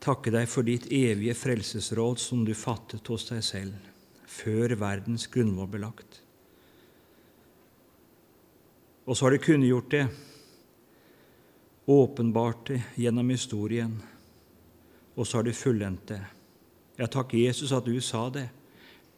takke 0.00 0.32
deg 0.32 0.48
for 0.48 0.66
ditt 0.66 0.88
evige 0.92 1.36
frelsesråd 1.36 2.20
som 2.20 2.44
du 2.46 2.54
fattet 2.56 3.06
hos 3.12 3.28
deg 3.28 3.44
selv, 3.44 3.76
før 4.24 4.74
verdens 4.80 5.26
grunnvoll 5.30 5.68
ble 5.70 5.82
lagt. 5.84 6.20
Og 9.04 9.16
så 9.16 9.26
har 9.26 9.34
du 9.34 9.42
kunngjort 9.42 9.90
det, 9.92 10.04
åpenbart 11.90 12.66
det 12.70 12.82
gjennom 13.00 13.32
historien, 13.32 13.96
og 15.16 15.26
så 15.26 15.40
har 15.40 15.48
du 15.48 15.52
fullendt 15.56 16.12
det. 16.12 16.20
Jeg 17.00 17.12
takker 17.12 17.40
Jesus 17.40 17.72
at 17.74 17.88
du 17.88 17.96
sa 18.04 18.28
det. 18.32 18.46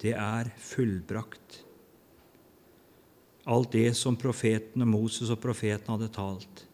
Det 0.03 0.15
er 0.19 0.49
fullbrakt. 0.59 1.61
Alt 3.51 3.75
det 3.75 3.93
som 3.99 4.17
profeten 4.19 4.83
og 4.83 4.91
Moses 4.91 5.31
og 5.31 5.41
profeten 5.43 5.91
hadde 5.93 6.11
talt. 6.15 6.65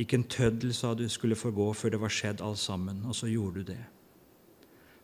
Ikke 0.00 0.16
en 0.16 0.28
tøddel, 0.30 0.72
sa 0.74 0.94
du, 0.96 1.04
skulle 1.12 1.36
forgå 1.36 1.72
før 1.76 1.94
det 1.94 2.00
var 2.00 2.12
skjedd 2.14 2.40
alt 2.44 2.60
sammen. 2.60 3.02
Og 3.04 3.16
så 3.16 3.28
gjorde 3.28 3.60
du 3.60 3.72
det. 3.72 3.82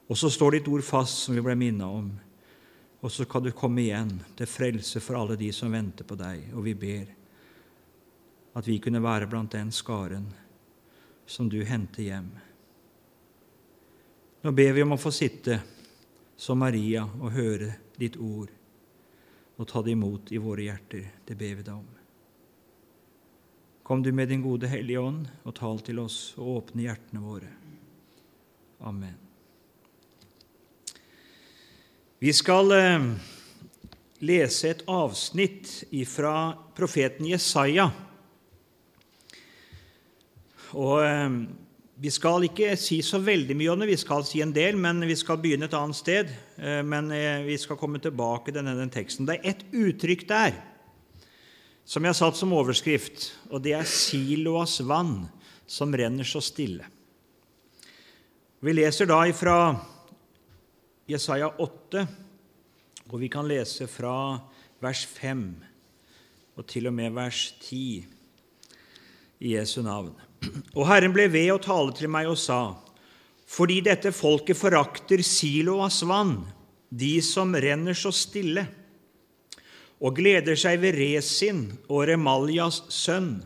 Og 0.07 0.16
så 0.19 0.30
står 0.30 0.57
ditt 0.57 0.71
ord 0.71 0.84
fast, 0.87 1.25
som 1.25 1.37
vi 1.37 1.45
ble 1.45 1.57
minnet 1.59 1.87
om. 1.87 2.09
Og 3.05 3.12
så 3.12 3.27
kan 3.29 3.45
du 3.45 3.52
komme 3.55 3.83
igjen 3.83 4.15
til 4.38 4.48
frelse 4.48 5.02
for 5.05 5.19
alle 5.19 5.37
de 5.38 5.51
som 5.52 5.74
venter 5.74 6.07
på 6.09 6.16
deg. 6.19 6.48
Og 6.55 6.65
vi 6.65 6.74
ber 6.79 7.12
at 8.57 8.66
vi 8.66 8.79
kunne 8.80 9.02
være 9.05 9.29
blant 9.29 9.52
den 9.52 9.73
skaren 9.74 10.30
som 11.27 11.51
du 11.52 11.59
henter 11.66 12.07
hjem. 12.07 12.30
Nå 14.47 14.52
ber 14.55 14.73
vi 14.73 14.85
om 14.87 14.95
å 14.95 15.01
få 15.01 15.13
sitte 15.13 15.59
som 16.38 16.63
Maria 16.63 17.02
og 17.05 17.35
høre 17.35 17.73
ditt 17.99 18.16
ord 18.16 18.52
og 19.57 19.69
ta 19.69 19.83
det 19.83 19.97
imot 19.97 20.33
i 20.33 20.41
våre 20.41 20.69
hjerter. 20.69 21.13
Det 21.27 21.37
ber 21.37 21.59
vi 21.59 21.66
deg 21.66 21.74
om. 21.74 21.96
Kom 23.87 24.03
du 24.03 24.13
med 24.13 24.29
din 24.29 24.43
gode 24.43 24.67
Hellige 24.67 24.99
Ånd 24.99 25.29
og 25.47 25.53
tal 25.55 25.77
til 25.87 26.01
oss 26.03 26.33
og 26.43 26.49
åpne 26.57 26.89
hjertene 26.89 27.21
våre. 27.23 27.53
Amen. 28.83 29.15
Vi 32.19 32.35
skal 32.35 32.75
eh, 32.75 33.07
lese 34.27 34.73
et 34.73 34.83
avsnitt 34.91 35.71
fra 36.10 36.35
profeten 36.75 37.30
Jesaja. 37.30 37.87
Og 40.75 40.99
eh, 41.07 41.41
Vi 41.95 42.10
skal 42.10 42.51
ikke 42.51 42.75
si 42.75 43.05
så 43.07 43.23
veldig 43.23 43.55
mye 43.55 43.71
om 43.71 43.85
det, 43.85 43.93
vi 43.95 44.03
skal 44.03 44.27
si 44.27 44.43
en 44.43 44.51
del, 44.51 44.75
men 44.75 44.99
vi 45.07 45.15
skal 45.15 45.38
begynne 45.38 45.71
et 45.71 45.79
annet 45.79 46.03
sted. 46.03 46.35
Eh, 46.59 46.82
men 46.82 47.15
vi 47.47 47.55
skal 47.55 47.79
komme 47.79 48.03
tilbake 48.03 48.51
til 48.51 48.66
denne 48.66 48.91
teksten. 48.91 49.30
Det 49.30 49.38
er 49.38 49.53
ett 49.55 49.69
uttrykk 49.71 50.27
der 50.27 50.59
som 51.87 52.02
jeg 52.02 52.10
har 52.10 52.18
satt 52.18 52.38
som 52.38 52.54
overskrift, 52.56 53.30
og 53.46 53.62
det 53.62 53.76
er 53.79 53.87
Siloas 53.87 54.80
vann 54.82 55.29
som 55.70 55.95
renner 55.95 56.26
så 56.26 56.42
stille. 56.42 56.87
Vi 58.59 58.73
leser 58.74 59.06
da 59.06 59.20
fra 59.37 59.59
Jesaja 61.07 61.52
8, 61.62 62.02
og 63.07 63.20
vi 63.23 63.30
kan 63.30 63.46
lese 63.46 63.87
fra 63.87 64.41
vers 64.82 65.04
5 65.06 65.47
og 66.56 66.66
til 66.66 66.88
og 66.91 66.94
med 66.97 67.14
vers 67.14 67.53
10 67.62 67.78
i 69.44 69.53
Jesu 69.54 69.78
navn. 69.84 70.10
Og 70.75 70.87
Herren 70.88 71.14
ble 71.14 71.28
ved 71.31 71.53
å 71.53 71.62
tale 71.62 71.94
til 71.94 72.10
meg 72.10 72.26
og 72.32 72.38
sa:" 72.41 72.75
Fordi 73.47 73.78
dette 73.81 74.10
folket 74.10 74.59
forakter 74.59 75.22
Siloas 75.22 76.00
vann, 76.03 76.41
de 76.91 77.20
som 77.22 77.54
renner 77.54 77.94
så 77.94 78.10
stille, 78.10 78.66
og 80.00 80.16
gleder 80.19 80.59
seg 80.59 80.81
ved 80.83 80.97
Resin 80.99 81.69
og 81.89 82.06
Remaljas 82.11 82.83
sønn. 82.93 83.39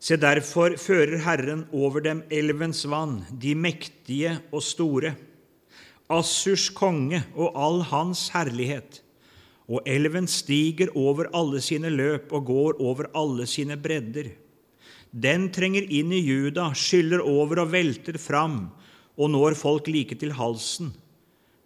Se, 0.00 0.16
derfor 0.16 0.78
fører 0.80 1.20
Herren 1.20 1.66
over 1.76 2.00
dem 2.00 2.22
elvens 2.32 2.86
vann, 2.88 3.18
de 3.28 3.52
mektige 3.54 4.38
og 4.48 4.64
store, 4.64 5.12
Assurs 6.10 6.70
konge 6.74 7.20
og 7.36 7.54
all 7.54 7.84
hans 7.86 8.30
herlighet. 8.34 9.02
Og 9.70 9.84
elven 9.86 10.26
stiger 10.26 10.90
over 10.98 11.28
alle 11.36 11.60
sine 11.62 11.92
løp 11.92 12.32
og 12.34 12.48
går 12.48 12.80
over 12.82 13.06
alle 13.14 13.46
sine 13.46 13.76
bredder. 13.78 14.32
Den 15.10 15.48
trenger 15.54 15.86
inn 15.86 16.10
i 16.10 16.22
Juda, 16.24 16.72
skyller 16.74 17.22
over 17.22 17.62
og 17.62 17.70
velter 17.76 18.18
fram, 18.18 18.72
og 19.14 19.30
når 19.30 19.54
folk 19.58 19.86
like 19.90 20.18
til 20.18 20.34
halsen. 20.34 20.90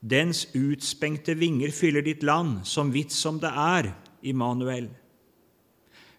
Dens 0.04 0.42
utspengte 0.53 1.32
vinger 1.41 1.72
fyller 1.72 2.04
ditt 2.04 2.22
land, 2.22 2.66
som 2.69 2.91
vidt 2.92 3.12
som 3.15 3.38
det 3.41 3.48
er, 3.48 3.88
Immanuel. 4.20 4.91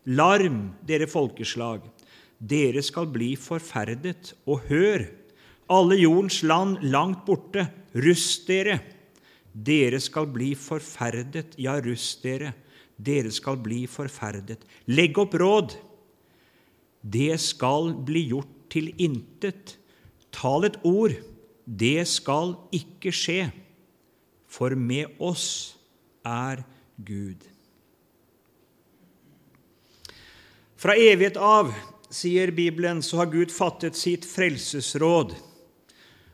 Larm, 0.10 0.72
dere 0.82 1.06
folkeslag, 1.10 1.84
dere 2.42 2.82
skal 2.86 3.12
bli 3.14 3.36
forferdet, 3.38 4.34
og 4.50 4.66
hør, 4.72 5.06
alle 5.70 6.00
jordens 6.00 6.40
land 6.42 6.82
langt 6.82 7.28
borte, 7.28 7.68
rust 8.02 8.48
dere. 8.50 8.80
Dere 9.54 10.00
skal 10.02 10.32
bli 10.34 10.56
forferdet, 10.58 11.54
ja, 11.62 11.78
rust 11.78 12.26
dere, 12.26 12.56
dere 12.98 13.30
skal 13.34 13.60
bli 13.62 13.84
forferdet. 13.90 14.66
Legg 14.90 15.20
opp 15.22 15.38
råd. 15.38 15.76
Det 17.06 17.38
skal 17.42 17.94
bli 18.08 18.26
gjort 18.32 18.50
til 18.74 18.90
intet. 18.98 19.78
Tal 20.34 20.66
et 20.72 20.82
ord. 20.82 21.14
Det 21.66 22.02
skal 22.10 22.56
ikke 22.74 23.14
skje 23.14 23.44
for 24.48 24.76
med 24.76 25.20
oss 25.20 25.76
er 26.26 26.64
Gud. 26.98 27.44
Fra 30.76 30.96
evighet 30.96 31.38
av, 31.38 31.72
sier 32.14 32.52
Bibelen, 32.56 33.02
så 33.04 33.24
har 33.24 33.32
Gud 33.32 33.52
fattet 33.52 33.98
sitt 33.98 34.26
frelsesråd. 34.28 35.34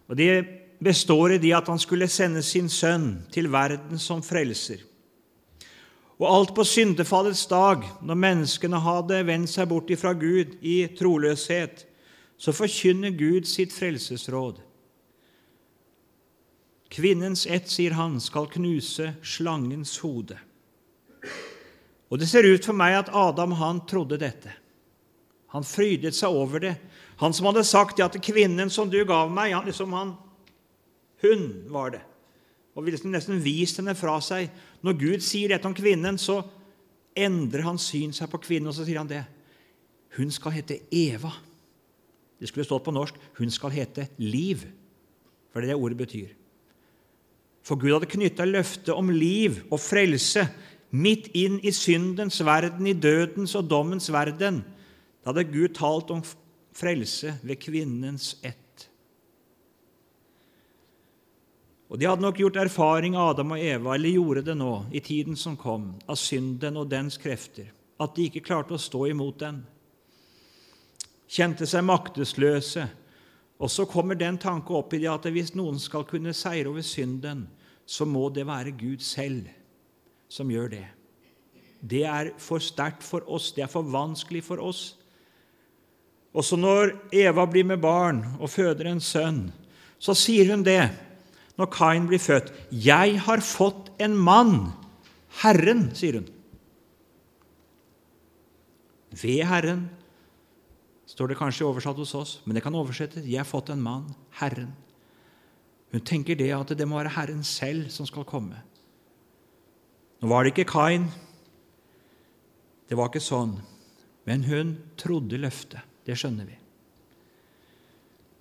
Og 0.09 0.17
Det 0.17 0.33
består 0.81 1.35
i 1.35 1.41
det 1.41 1.53
at 1.53 1.69
han 1.69 1.79
skulle 1.79 2.09
sende 2.09 2.41
sin 2.43 2.69
sønn 2.69 3.21
til 3.31 3.51
verden 3.53 3.99
som 4.01 4.23
frelser. 4.25 4.81
Og 6.21 6.27
alt 6.29 6.51
på 6.57 6.65
syndefallets 6.65 7.45
dag, 7.49 7.85
når 8.01 8.17
menneskene 8.17 8.81
hadde 8.81 9.23
vendt 9.25 9.49
seg 9.49 9.69
bort 9.69 9.89
ifra 9.93 10.13
Gud 10.13 10.57
i 10.61 10.83
troløshet, 10.97 11.85
så 12.37 12.53
forkynner 12.53 13.13
Gud 13.13 13.47
sitt 13.49 13.73
frelsesråd. 13.73 14.59
Kvinnens 16.91 17.45
ett, 17.47 17.69
sier 17.71 17.95
han, 17.95 18.19
skal 18.19 18.49
knuse 18.51 19.13
slangens 19.23 19.95
hode. 20.03 20.35
Og 22.11 22.19
Det 22.19 22.27
ser 22.27 22.43
ut 22.43 22.65
for 22.65 22.75
meg 22.75 22.97
at 22.97 23.11
Adam 23.15 23.55
han 23.55 23.85
trodde 23.87 24.19
dette. 24.19 24.51
Han 25.55 25.63
frydet 25.63 26.15
seg 26.15 26.35
over 26.35 26.63
det. 26.63 26.73
Han 27.23 27.33
som 27.35 27.47
hadde 27.47 27.63
sagt 27.67 27.99
ja, 27.99 28.09
til 28.11 28.23
kvinnen 28.23 28.71
som 28.71 28.89
du 28.91 28.99
gav 29.07 29.31
meg, 29.31 29.53
han, 29.55 29.67
liksom 29.67 29.93
han, 29.95 30.15
hun 31.23 31.45
var 31.71 31.93
det. 31.95 32.01
Og 32.75 32.85
ville 32.87 33.11
nesten 33.11 33.39
vist 33.43 33.79
henne 33.79 33.95
fra 33.95 34.17
seg. 34.23 34.49
Når 34.83 34.97
Gud 34.99 35.23
sier 35.23 35.51
dette 35.51 35.67
om 35.67 35.75
kvinnen, 35.75 36.17
så 36.19 36.39
endrer 37.15 37.67
han 37.67 37.79
syn 37.79 38.15
seg 38.15 38.31
på 38.31 38.39
kvinnen, 38.43 38.71
og 38.71 38.75
så 38.75 38.87
sier 38.87 38.99
han 38.99 39.11
det. 39.11 39.23
Hun 40.17 40.31
skal 40.33 40.55
hete 40.55 40.79
Eva. 40.91 41.31
Det 42.39 42.49
skulle 42.49 42.65
stått 42.67 42.87
på 42.87 42.95
norsk. 42.95 43.15
Hun 43.39 43.51
skal 43.53 43.75
hete 43.75 44.09
Liv. 44.19 44.63
For 45.51 45.61
det 45.61 45.69
er 45.69 45.75
det 45.75 45.83
ordet 45.83 45.99
betyr. 45.99 46.31
For 47.61 47.77
Gud 47.77 47.93
hadde 47.93 48.09
knytta 48.09 48.45
løftet 48.49 48.93
om 48.95 49.11
liv 49.13 49.61
og 49.69 49.79
frelse 49.83 50.47
midt 50.91 51.29
inn 51.37 51.59
i 51.63 51.71
syndens 51.71 52.41
verden, 52.43 52.87
i 52.87 52.93
dødens 52.97 53.55
og 53.55 53.69
dommens 53.69 54.09
verden. 54.11 54.61
Da 55.21 55.31
hadde 55.31 55.49
Gud 55.51 55.75
talt 55.77 56.11
om 56.11 56.23
frelse 56.75 57.37
ved 57.43 57.61
kvinnens 57.61 58.35
ett. 58.43 58.57
Og 61.91 61.99
De 61.99 62.07
hadde 62.07 62.23
nok 62.23 62.37
gjort 62.39 62.55
erfaring, 62.55 63.17
Adam 63.19 63.51
og 63.51 63.59
Eva, 63.59 63.95
eller 63.95 64.15
gjorde 64.15 64.45
det 64.47 64.55
nå, 64.55 64.85
i 64.95 65.01
tiden 65.03 65.35
som 65.35 65.57
kom, 65.59 65.89
av 66.07 66.15
synden 66.15 66.79
og 66.79 66.87
dens 66.87 67.17
krefter, 67.19 67.67
at 67.99 68.15
de 68.15 68.29
ikke 68.29 68.45
klarte 68.47 68.77
å 68.77 68.79
stå 68.79 69.09
imot 69.11 69.41
den. 69.43 69.59
Kjente 71.31 71.67
seg 71.67 71.83
maktesløse, 71.83 72.85
og 73.61 73.69
så 73.69 73.85
kommer 73.85 74.17
den 74.17 74.39
tanke 74.41 74.73
opp 74.73 74.95
i 74.95 75.03
det 75.03 75.09
at 75.11 75.27
hvis 75.29 75.53
noen 75.53 75.77
skal 75.79 76.07
kunne 76.09 76.33
seire 76.33 76.71
over 76.71 76.81
synden, 76.85 77.45
så 77.85 78.07
må 78.09 78.29
det 78.33 78.47
være 78.49 78.73
Gud 78.73 79.03
selv 79.05 79.45
som 80.31 80.49
gjør 80.49 80.71
det. 80.73 80.87
Det 81.81 82.01
er 82.09 82.31
for 82.41 82.63
sterkt 82.63 83.05
for 83.05 83.25
oss, 83.29 83.51
det 83.53 83.65
er 83.65 83.69
for 83.69 83.85
vanskelig 83.85 84.41
for 84.47 84.61
oss. 84.63 84.95
Også 86.33 86.57
når 86.57 86.95
Eva 87.13 87.45
blir 87.45 87.67
med 87.67 87.81
barn 87.83 88.23
og 88.39 88.49
føder 88.49 88.89
en 88.89 89.03
sønn, 89.03 89.49
så 90.01 90.15
sier 90.17 90.49
hun 90.53 90.65
det 90.65 90.81
når 91.59 91.69
Kain 91.73 92.07
blir 92.09 92.21
født. 92.21 92.49
'Jeg 92.71 93.19
har 93.21 93.41
fått 93.45 93.91
en 93.99 94.17
mann, 94.17 94.71
Herren', 95.43 95.93
sier 95.93 96.21
hun. 96.21 96.29
Ved 99.11 99.43
Herren 99.45 99.89
står 101.11 101.27
det 101.27 101.39
kanskje 101.39 101.67
oversatt 101.67 101.99
hos 101.99 102.13
oss, 102.15 102.39
men 102.45 102.55
det 102.55 102.63
kan 102.63 102.75
oversettes 102.75 103.25
'Jeg 103.25 103.39
har 103.39 103.45
fått 103.45 103.69
en 103.69 103.81
mann, 103.81 104.15
Herren'. 104.39 104.71
Hun 105.91 106.01
tenker 106.01 106.35
det 106.35 106.51
at 106.51 106.77
det 106.77 106.87
må 106.87 106.97
være 106.97 107.15
Herren 107.15 107.43
selv 107.43 107.89
som 107.89 108.05
skal 108.05 108.23
komme. 108.23 108.55
Nå 110.21 110.27
var 110.27 110.43
det 110.43 110.53
ikke 110.53 110.71
Kain. 110.71 111.09
Det 112.87 112.95
var 112.95 113.09
ikke 113.09 113.19
sånn. 113.19 113.59
Men 114.25 114.43
hun 114.43 114.77
trodde 114.95 115.37
løftet. 115.37 115.81
Det 116.05 116.15
skjønner 116.15 116.45
vi. 116.45 116.57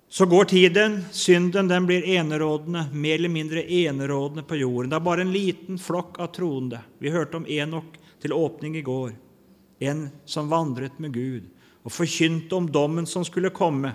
Så 0.07 0.25
går 0.25 0.45
tiden, 0.45 1.05
synden 1.11 1.67
den 1.67 1.85
blir 1.85 2.03
enerådende, 2.03 2.89
mer 2.93 3.15
eller 3.15 3.29
mindre 3.29 3.63
enerådende 3.63 4.43
på 4.43 4.55
jorden. 4.55 4.89
Det 4.89 4.95
er 4.95 4.99
bare 4.99 5.21
en 5.21 5.31
liten 5.31 5.77
flokk 5.77 6.19
av 6.19 6.31
troende. 6.35 6.81
Vi 6.99 7.09
hørte 7.09 7.37
om 7.37 7.45
Enok 7.47 7.97
til 8.19 8.33
åpning 8.33 8.75
i 8.75 8.81
går. 8.81 9.13
En 9.79 10.09
som 10.25 10.49
vandret 10.49 10.99
med 10.99 11.13
Gud 11.13 11.49
og 11.83 11.93
forkynte 11.93 12.55
om 12.55 12.67
dommen 12.71 13.07
som 13.09 13.25
skulle 13.25 13.53
komme. 13.53 13.93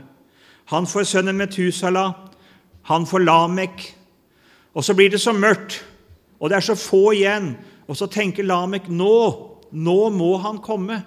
Han 0.72 0.86
får 0.86 1.06
sønnen 1.12 1.38
Metusala, 1.38 2.08
han 2.90 3.06
får 3.06 3.24
Lamek. 3.24 3.84
Og 4.74 4.84
så 4.84 4.94
blir 4.94 5.10
det 5.10 5.20
så 5.22 5.32
mørkt, 5.32 5.78
og 6.40 6.50
det 6.50 6.58
er 6.58 6.66
så 6.66 6.76
få 6.78 7.12
igjen. 7.14 7.54
Og 7.86 7.96
så 7.96 8.08
tenker 8.10 8.46
Lamek 8.46 8.90
nå, 8.90 9.14
nå 9.70 10.00
må 10.10 10.34
han 10.42 10.58
komme, 10.62 11.00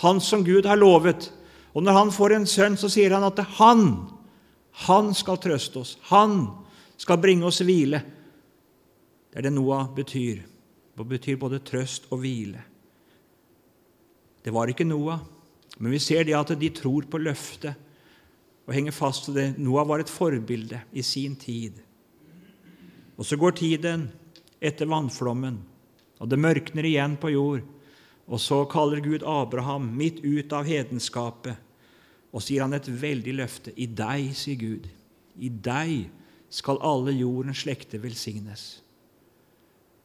han 0.00 0.20
som 0.22 0.44
Gud 0.46 0.66
har 0.66 0.78
lovet. 0.80 1.32
Og 1.74 1.82
når 1.82 1.98
han 1.98 2.14
får 2.14 2.34
en 2.34 2.48
sønn, 2.48 2.78
så 2.78 2.88
sier 2.90 3.12
han 3.14 3.26
at 3.26 3.42
han 3.58 3.84
han 4.86 5.12
skal 5.14 5.38
trøste 5.42 5.82
oss. 5.82 5.98
Han 6.08 6.46
skal 7.00 7.20
bringe 7.20 7.46
oss 7.48 7.60
hvile. 7.64 8.00
Det 9.30 9.38
er 9.38 9.48
det 9.48 9.52
Noah 9.54 9.88
betyr. 9.94 10.40
Det 10.96 11.06
betyr 11.08 11.38
både 11.40 11.62
trøst 11.64 12.08
og 12.12 12.22
hvile. 12.22 12.62
Det 14.44 14.52
var 14.52 14.70
ikke 14.72 14.88
Noah, 14.88 15.20
men 15.80 15.94
vi 15.94 16.00
ser 16.02 16.26
det 16.28 16.36
at 16.36 16.52
de 16.60 16.68
tror 16.76 17.06
på 17.08 17.18
løftet 17.22 17.72
og 18.68 18.74
henger 18.76 18.94
fast 18.94 19.30
ved 19.30 19.38
det. 19.40 19.62
Noah 19.64 19.86
var 19.88 20.02
et 20.02 20.12
forbilde 20.12 20.78
i 20.92 21.02
sin 21.02 21.34
tid. 21.40 21.80
Og 23.16 23.26
så 23.26 23.38
går 23.40 23.56
tiden 23.56 24.04
etter 24.60 24.88
vannflommen, 24.88 25.56
og 26.20 26.28
det 26.28 26.38
mørkner 26.38 26.86
igjen 26.86 27.16
på 27.20 27.32
jord. 27.32 27.64
Og 28.30 28.38
så 28.38 28.60
kaller 28.70 29.02
Gud 29.02 29.24
Abraham 29.26 29.88
midt 29.96 30.20
ut 30.22 30.52
av 30.54 30.68
hedenskapet 30.68 31.56
og 32.30 32.44
gir 32.46 32.62
han 32.62 32.76
et 32.76 32.86
veldig 32.86 33.32
løfte. 33.40 33.72
I 33.74 33.88
deg, 33.90 34.30
sier 34.38 34.58
Gud, 34.60 34.86
i 35.40 35.48
deg 35.50 36.10
skal 36.50 36.78
alle 36.86 37.14
jordens 37.16 37.64
slekter 37.64 38.02
velsignes. 38.02 38.82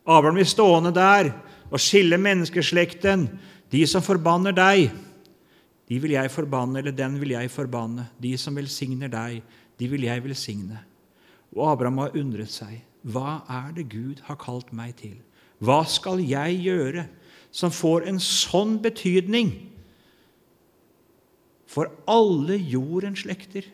Abraham 0.05 0.39
blir 0.39 0.49
stående 0.49 0.93
der 0.93 1.31
og 1.69 1.81
skille 1.81 2.17
menneskeslekten. 2.21 3.27
De 3.73 3.81
som 3.89 4.03
forbanner 4.05 4.53
deg, 4.55 4.89
de 5.89 5.99
vil 6.01 6.15
jeg 6.15 6.31
forbanne, 6.33 6.79
eller 6.79 6.95
den 6.95 7.19
vil 7.21 7.35
jeg 7.35 7.51
forbanne. 7.53 8.07
De 8.21 8.33
som 8.41 8.55
velsigner 8.57 9.11
deg, 9.11 9.43
de 9.79 9.89
vil 9.91 10.07
jeg 10.07 10.23
velsigne. 10.23 10.79
Og 11.53 11.71
Abraham 11.71 12.01
har 12.01 12.17
undret 12.17 12.51
seg. 12.51 12.81
Hva 13.05 13.43
er 13.51 13.69
det 13.75 13.89
Gud 13.91 14.23
har 14.25 14.39
kalt 14.41 14.73
meg 14.73 14.95
til? 14.97 15.19
Hva 15.61 15.83
skal 15.87 16.23
jeg 16.25 16.57
gjøre 16.65 17.05
som 17.53 17.71
får 17.71 18.09
en 18.09 18.19
sånn 18.19 18.79
betydning? 18.83 19.53
for 21.75 21.91
alle 22.07 22.55
jordens 22.61 23.25
slekter. 23.25 23.65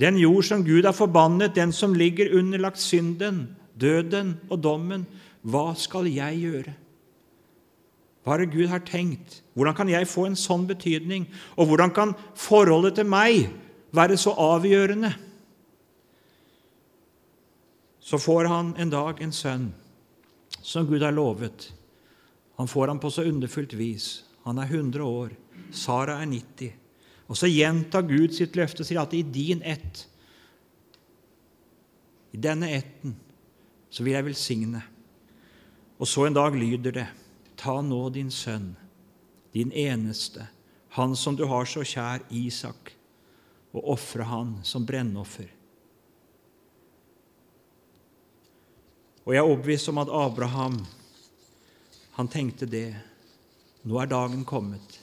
Den 0.00 0.16
jord 0.18 0.46
som 0.48 0.64
Gud 0.66 0.86
har 0.88 0.96
forbannet, 0.96 1.54
den 1.54 1.72
som 1.72 1.94
ligger 1.94 2.32
underlagt 2.38 2.80
synden, 2.82 3.44
døden 3.80 4.38
og 4.50 4.62
dommen, 4.64 5.04
hva 5.44 5.74
skal 5.78 6.08
jeg 6.10 6.40
gjøre? 6.40 6.74
Hva 8.24 8.34
er 8.34 8.44
det 8.44 8.54
Gud 8.54 8.70
har 8.72 8.80
tenkt? 8.88 9.42
Hvordan 9.52 9.76
kan 9.76 9.90
jeg 9.92 10.08
få 10.08 10.24
en 10.30 10.38
sånn 10.38 10.64
betydning? 10.68 11.26
Og 11.60 11.68
hvordan 11.68 11.92
kan 11.92 12.14
forholdet 12.40 12.96
til 12.96 13.08
meg 13.08 13.50
være 13.94 14.16
så 14.20 14.32
avgjørende? 14.40 15.12
Så 18.04 18.20
får 18.20 18.48
han 18.48 18.72
en 18.80 18.92
dag 18.92 19.20
en 19.20 19.32
sønn 19.32 19.68
som 20.64 20.88
Gud 20.88 21.04
har 21.04 21.12
lovet. 21.12 21.68
Han 22.56 22.68
får 22.68 22.88
ham 22.88 23.00
på 23.00 23.10
så 23.12 23.26
underfullt 23.28 23.76
vis. 23.76 24.24
Han 24.44 24.58
er 24.60 24.72
100 24.72 25.04
år. 25.04 25.34
Sara 25.72 26.18
er 26.22 26.28
90. 26.30 26.72
Og 27.28 27.36
så 27.36 27.48
gjentar 27.48 28.04
Gud 28.08 28.34
sitt 28.36 28.56
løfte 28.56 28.84
og 28.84 28.88
sier 28.88 29.00
at 29.02 29.14
i 29.16 29.22
din 29.24 29.62
ett, 29.64 30.04
i 32.34 32.40
denne 32.40 32.68
etten, 32.76 33.14
så 33.88 34.04
vil 34.04 34.16
jeg 34.16 34.26
velsigne. 34.26 34.82
Og 35.98 36.08
så 36.08 36.26
en 36.26 36.36
dag 36.36 36.56
lyder 36.58 36.92
det, 36.92 37.06
ta 37.64 37.80
nå 37.80 38.02
din 38.12 38.30
sønn, 38.32 38.74
din 39.56 39.72
eneste, 39.72 40.48
han 40.94 41.16
som 41.16 41.36
du 41.36 41.46
har 41.48 41.64
så 41.66 41.82
kjær, 41.86 42.26
Isak, 42.30 42.92
og 43.74 43.88
ofre 43.96 44.26
han 44.28 44.58
som 44.66 44.84
brennoffer. 44.86 45.48
Og 49.24 49.32
jeg 49.32 49.40
er 49.40 49.48
overbevist 49.48 49.88
om 49.88 50.02
at 50.02 50.12
Abraham, 50.12 50.76
han 52.14 52.28
tenkte 52.30 52.68
det. 52.68 52.92
Nå 53.88 53.96
er 53.98 54.10
dagen 54.12 54.44
kommet. 54.46 55.00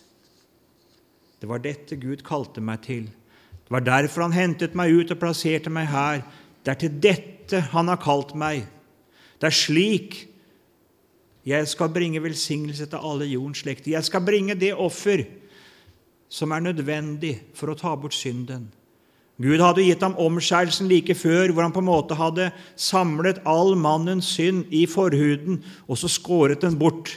Det 1.41 1.49
var 1.49 1.63
dette 1.63 1.97
Gud 1.99 2.21
kalte 2.23 2.61
meg 2.61 2.85
til. 2.85 3.09
Det 3.09 3.73
var 3.73 3.83
derfor 3.83 4.27
han 4.27 4.37
hentet 4.37 4.77
meg 4.77 4.93
ut 4.93 5.11
og 5.11 5.19
plasserte 5.19 5.73
meg 5.73 5.89
her. 5.89 6.21
Det 6.61 6.75
er 6.75 6.81
til 6.83 6.99
dette 7.03 7.63
han 7.73 7.89
har 7.89 7.99
kalt 8.01 8.35
meg. 8.37 8.67
Det 9.41 9.49
er 9.49 9.57
slik 9.57 10.21
jeg 11.45 11.67
skal 11.67 11.89
bringe 11.89 12.21
velsignelse 12.21 12.85
til 12.85 13.01
alle 13.01 13.25
jordens 13.25 13.63
slekter. 13.63 13.91
Jeg 13.95 14.05
skal 14.05 14.21
bringe 14.25 14.55
det 14.55 14.73
offer 14.73 15.23
som 16.31 16.51
er 16.51 16.63
nødvendig 16.63 17.39
for 17.57 17.71
å 17.71 17.77
ta 17.77 17.95
bort 17.97 18.15
synden. 18.15 18.69
Gud 19.41 19.61
hadde 19.63 19.83
gitt 19.83 20.03
ham 20.05 20.13
omskjærelsen 20.21 20.89
like 20.91 21.15
før, 21.17 21.49
hvor 21.49 21.65
han 21.65 21.73
på 21.73 21.81
en 21.81 21.89
måte 21.89 22.15
hadde 22.15 22.51
samlet 22.77 23.41
all 23.49 23.73
mannens 23.79 24.29
synd 24.35 24.69
i 24.69 24.85
forhuden 24.85 25.63
og 25.87 25.97
så 25.97 26.11
skåret 26.11 26.61
den 26.61 26.77
bort 26.77 27.15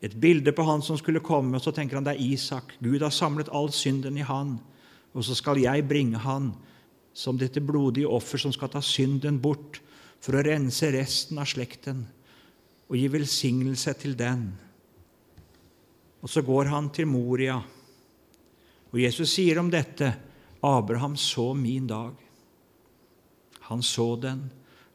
et 0.00 0.14
bilde 0.14 0.54
på 0.54 0.62
han 0.62 0.82
som 0.82 0.96
skulle 0.98 1.20
komme, 1.20 1.56
og 1.58 1.62
så 1.62 1.72
tenker 1.74 1.98
han 1.98 2.06
det 2.06 2.14
er 2.14 2.22
Isak. 2.22 2.76
Gud 2.78 3.02
har 3.02 3.10
samlet 3.10 3.50
all 3.50 3.72
synden 3.74 4.16
i 4.16 4.26
han, 4.26 4.56
og 5.12 5.26
så 5.26 5.34
skal 5.34 5.58
jeg 5.58 5.88
bringe 5.90 6.20
han 6.22 6.52
som 7.18 7.38
dette 7.38 7.60
blodige 7.60 8.06
offer 8.06 8.38
som 8.38 8.54
skal 8.54 8.70
ta 8.70 8.82
synden 8.84 9.40
bort 9.42 9.80
for 10.22 10.38
å 10.38 10.44
rense 10.44 10.90
resten 10.92 11.38
av 11.40 11.48
slekten 11.48 12.04
og 12.88 12.96
gi 12.96 13.08
velsignelse 13.12 13.94
til 14.00 14.16
den. 14.18 14.46
Og 16.22 16.30
så 16.32 16.42
går 16.42 16.70
han 16.72 16.88
til 16.94 17.06
Moria, 17.10 17.58
og 18.88 18.96
Jesus 18.98 19.34
sier 19.36 19.60
om 19.60 19.68
dette 19.70 20.08
Abraham 20.64 21.14
så 21.20 21.52
min 21.54 21.86
dag. 21.86 22.14
Han 23.68 23.82
så 23.84 24.14
den, 24.16 24.46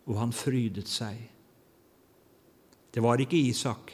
og 0.09 0.17
han 0.17 0.33
frydet 0.35 0.89
seg. 0.89 1.19
Det 2.93 3.01
var 3.01 3.21
ikke 3.21 3.37
Isak. 3.37 3.93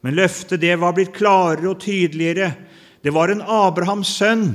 Men 0.00 0.16
løftet 0.16 0.62
det 0.64 0.74
var 0.80 0.96
blitt 0.96 1.12
klarere 1.16 1.68
og 1.70 1.80
tydeligere. 1.84 2.54
Det 3.04 3.12
var 3.12 3.32
en 3.32 3.44
Abrahams 3.44 4.08
sønn 4.16 4.46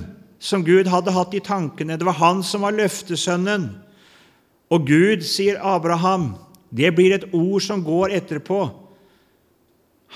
som 0.42 0.66
Gud 0.66 0.90
hadde 0.90 1.14
hatt 1.14 1.34
i 1.38 1.44
tankene. 1.46 1.98
Det 1.98 2.06
var 2.06 2.20
han 2.20 2.44
som 2.46 2.66
var 2.66 2.76
løftesønnen. 2.76 3.70
Og 4.76 4.84
Gud, 4.90 5.24
sier 5.24 5.62
Abraham, 5.64 6.34
det 6.76 6.92
blir 6.98 7.14
et 7.16 7.30
ord 7.32 7.64
som 7.64 7.84
går 7.86 8.12
etterpå. 8.18 8.60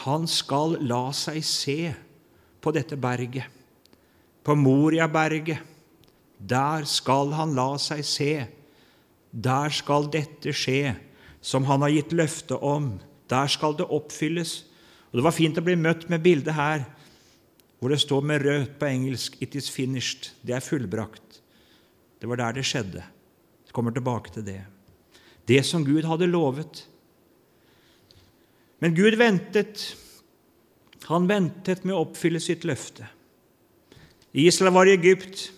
Han 0.03 0.25
skal 0.27 0.75
la 0.83 1.09
seg 1.15 1.39
se 1.47 1.79
på 2.59 2.73
dette 2.75 2.97
berget, 2.99 3.47
på 4.43 4.55
Moriaberget. 4.59 5.63
Der 6.39 6.87
skal 6.87 7.31
han 7.35 7.55
la 7.55 7.73
seg 7.79 8.03
se. 8.07 8.33
Der 9.31 9.71
skal 9.75 10.09
dette 10.11 10.51
skje, 10.55 10.95
som 11.39 11.67
han 11.69 11.83
har 11.85 11.93
gitt 11.93 12.15
løfte 12.15 12.57
om. 12.59 12.97
Der 13.31 13.47
skal 13.51 13.77
det 13.79 13.87
oppfylles. 13.87 14.63
Og 15.11 15.19
Det 15.19 15.25
var 15.27 15.35
fint 15.35 15.59
å 15.59 15.63
bli 15.63 15.77
møtt 15.79 16.09
med 16.09 16.23
bildet 16.23 16.55
her 16.55 16.87
hvor 17.79 17.93
det 17.93 18.01
står 18.03 18.25
med 18.27 18.43
rødt 18.43 18.73
på 18.79 18.89
engelsk 18.89 19.37
'It 19.39 19.55
is 19.55 19.69
finished'. 19.71 20.33
Det 20.43 20.55
er 20.55 20.59
fullbrakt. 20.59 21.39
Det 22.19 22.27
var 22.27 22.35
der 22.35 22.51
det 22.51 22.65
skjedde. 22.65 23.03
Vi 23.69 23.73
kommer 23.77 23.93
tilbake 23.93 24.33
til 24.33 24.45
det. 24.47 24.63
Det 25.45 25.61
som 25.65 25.83
Gud 25.85 26.07
hadde 26.09 26.25
lovet. 26.25 26.87
Men 28.81 28.95
Gud 28.97 29.13
ventet. 29.19 29.83
Han 31.05 31.27
ventet 31.29 31.85
med 31.85 31.93
å 31.93 32.01
oppfylle 32.07 32.41
sitt 32.41 32.65
løfte. 32.65 33.05
Israel 34.33 34.73
var 34.73 34.89
i 34.89 34.95
Egypt, 34.97 35.51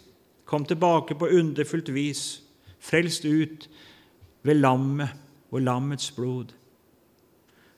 kom 0.45 0.65
tilbake 0.67 1.15
på 1.15 1.27
underfullt 1.39 1.89
vis, 1.91 2.41
frelst 2.79 3.25
ut 3.25 3.67
ved 4.47 4.59
lammet 4.59 5.11
og 5.51 5.63
lammets 5.63 6.11
blod. 6.15 6.51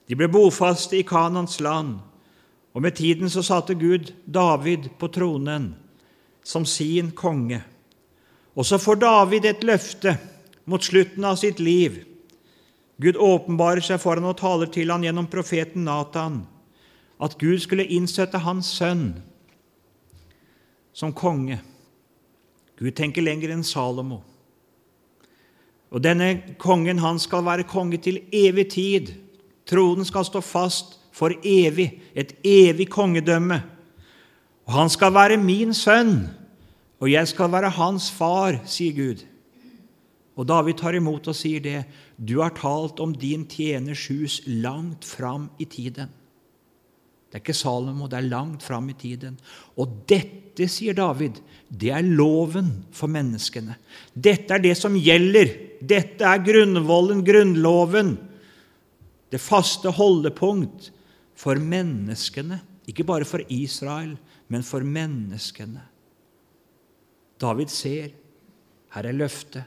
De 0.10 0.18
ble 0.18 0.30
bofaste 0.30 0.98
i 0.98 1.06
Kanans 1.06 1.60
land, 1.62 2.00
og 2.74 2.82
med 2.82 2.98
tiden 2.98 3.30
så 3.30 3.46
satte 3.46 3.78
Gud 3.78 4.13
David 4.25 4.92
på 4.98 5.10
tronen 5.13 5.75
som 6.46 6.66
sin 6.66 7.12
konge. 7.13 7.62
Og 8.54 8.66
så 8.66 8.78
får 8.78 9.02
David 9.02 9.46
et 9.50 9.64
løfte 9.66 10.16
mot 10.70 10.84
slutten 10.84 11.26
av 11.26 11.40
sitt 11.42 11.60
liv. 11.60 12.04
Gud 13.02 13.18
åpenbarer 13.18 13.82
seg 13.84 14.02
for 14.02 14.20
han 14.20 14.30
og 14.30 14.38
taler 14.40 14.70
til 14.72 14.94
han 14.94 15.04
gjennom 15.04 15.30
profeten 15.32 15.88
Natan 15.88 16.44
at 17.24 17.38
Gud 17.40 17.62
skulle 17.64 17.88
innsette 17.88 18.42
hans 18.44 18.70
sønn 18.78 19.14
som 20.94 21.14
konge. 21.16 21.58
Gud 22.78 22.94
tenker 22.98 23.26
lenger 23.26 23.54
enn 23.54 23.66
Salomo. 23.66 24.22
Og 25.94 26.02
denne 26.02 26.56
kongen 26.62 27.02
han 27.02 27.20
skal 27.22 27.46
være 27.46 27.68
konge 27.70 28.00
til 28.02 28.22
evig 28.34 28.70
tid 28.74 29.14
Tronen 29.70 30.04
skal 30.04 30.26
stå 30.28 30.42
fast 30.44 30.98
for 31.16 31.32
evig, 31.46 32.02
et 32.16 32.34
evig 32.44 32.90
kongedømme. 32.92 33.62
Og 34.68 34.74
han 34.74 34.90
skal 34.92 35.14
være 35.16 35.38
min 35.40 35.74
sønn, 35.74 36.26
og 37.04 37.12
jeg 37.12 37.28
skal 37.28 37.52
være 37.52 37.74
hans 37.76 38.08
far, 38.16 38.62
sier 38.64 38.96
Gud. 38.96 39.24
Og 40.40 40.48
David 40.48 40.80
tar 40.80 40.96
imot 40.96 41.28
og 41.28 41.36
sier 41.36 41.60
det. 41.62 41.82
Du 42.16 42.38
har 42.40 42.56
talt 42.56 43.02
om 43.04 43.12
din 43.12 43.44
tjeners 43.50 44.06
hus 44.08 44.40
langt 44.48 45.04
fram 45.04 45.50
i 45.60 45.68
tiden. 45.68 46.08
Det 47.28 47.40
er 47.40 47.44
ikke 47.44 47.58
Salomo, 47.58 48.08
det 48.08 48.22
er 48.22 48.30
langt 48.30 48.64
fram 48.64 48.88
i 48.94 48.96
tiden. 48.96 49.36
Og 49.76 50.00
dette, 50.08 50.68
sier 50.70 50.94
David, 50.94 51.42
det 51.68 51.90
er 51.92 52.06
loven 52.06 52.70
for 52.94 53.12
menneskene. 53.12 53.76
Dette 54.14 54.54
er 54.54 54.64
det 54.64 54.76
som 54.80 54.96
gjelder. 54.96 55.52
Dette 55.82 56.30
er 56.30 56.44
grunnvollen, 56.46 57.24
grunnloven. 57.26 58.16
Det 59.34 59.42
faste 59.42 59.92
holdepunkt 59.98 60.92
for 61.36 61.58
menneskene. 61.58 62.62
Ikke 62.88 63.06
bare 63.10 63.26
for 63.26 63.42
Israel, 63.52 64.14
men 64.48 64.64
for 64.64 64.86
menneskene. 64.86 65.90
David 67.42 67.72
ser. 67.74 68.12
Her 68.94 69.10
er 69.10 69.18
løftet. 69.18 69.63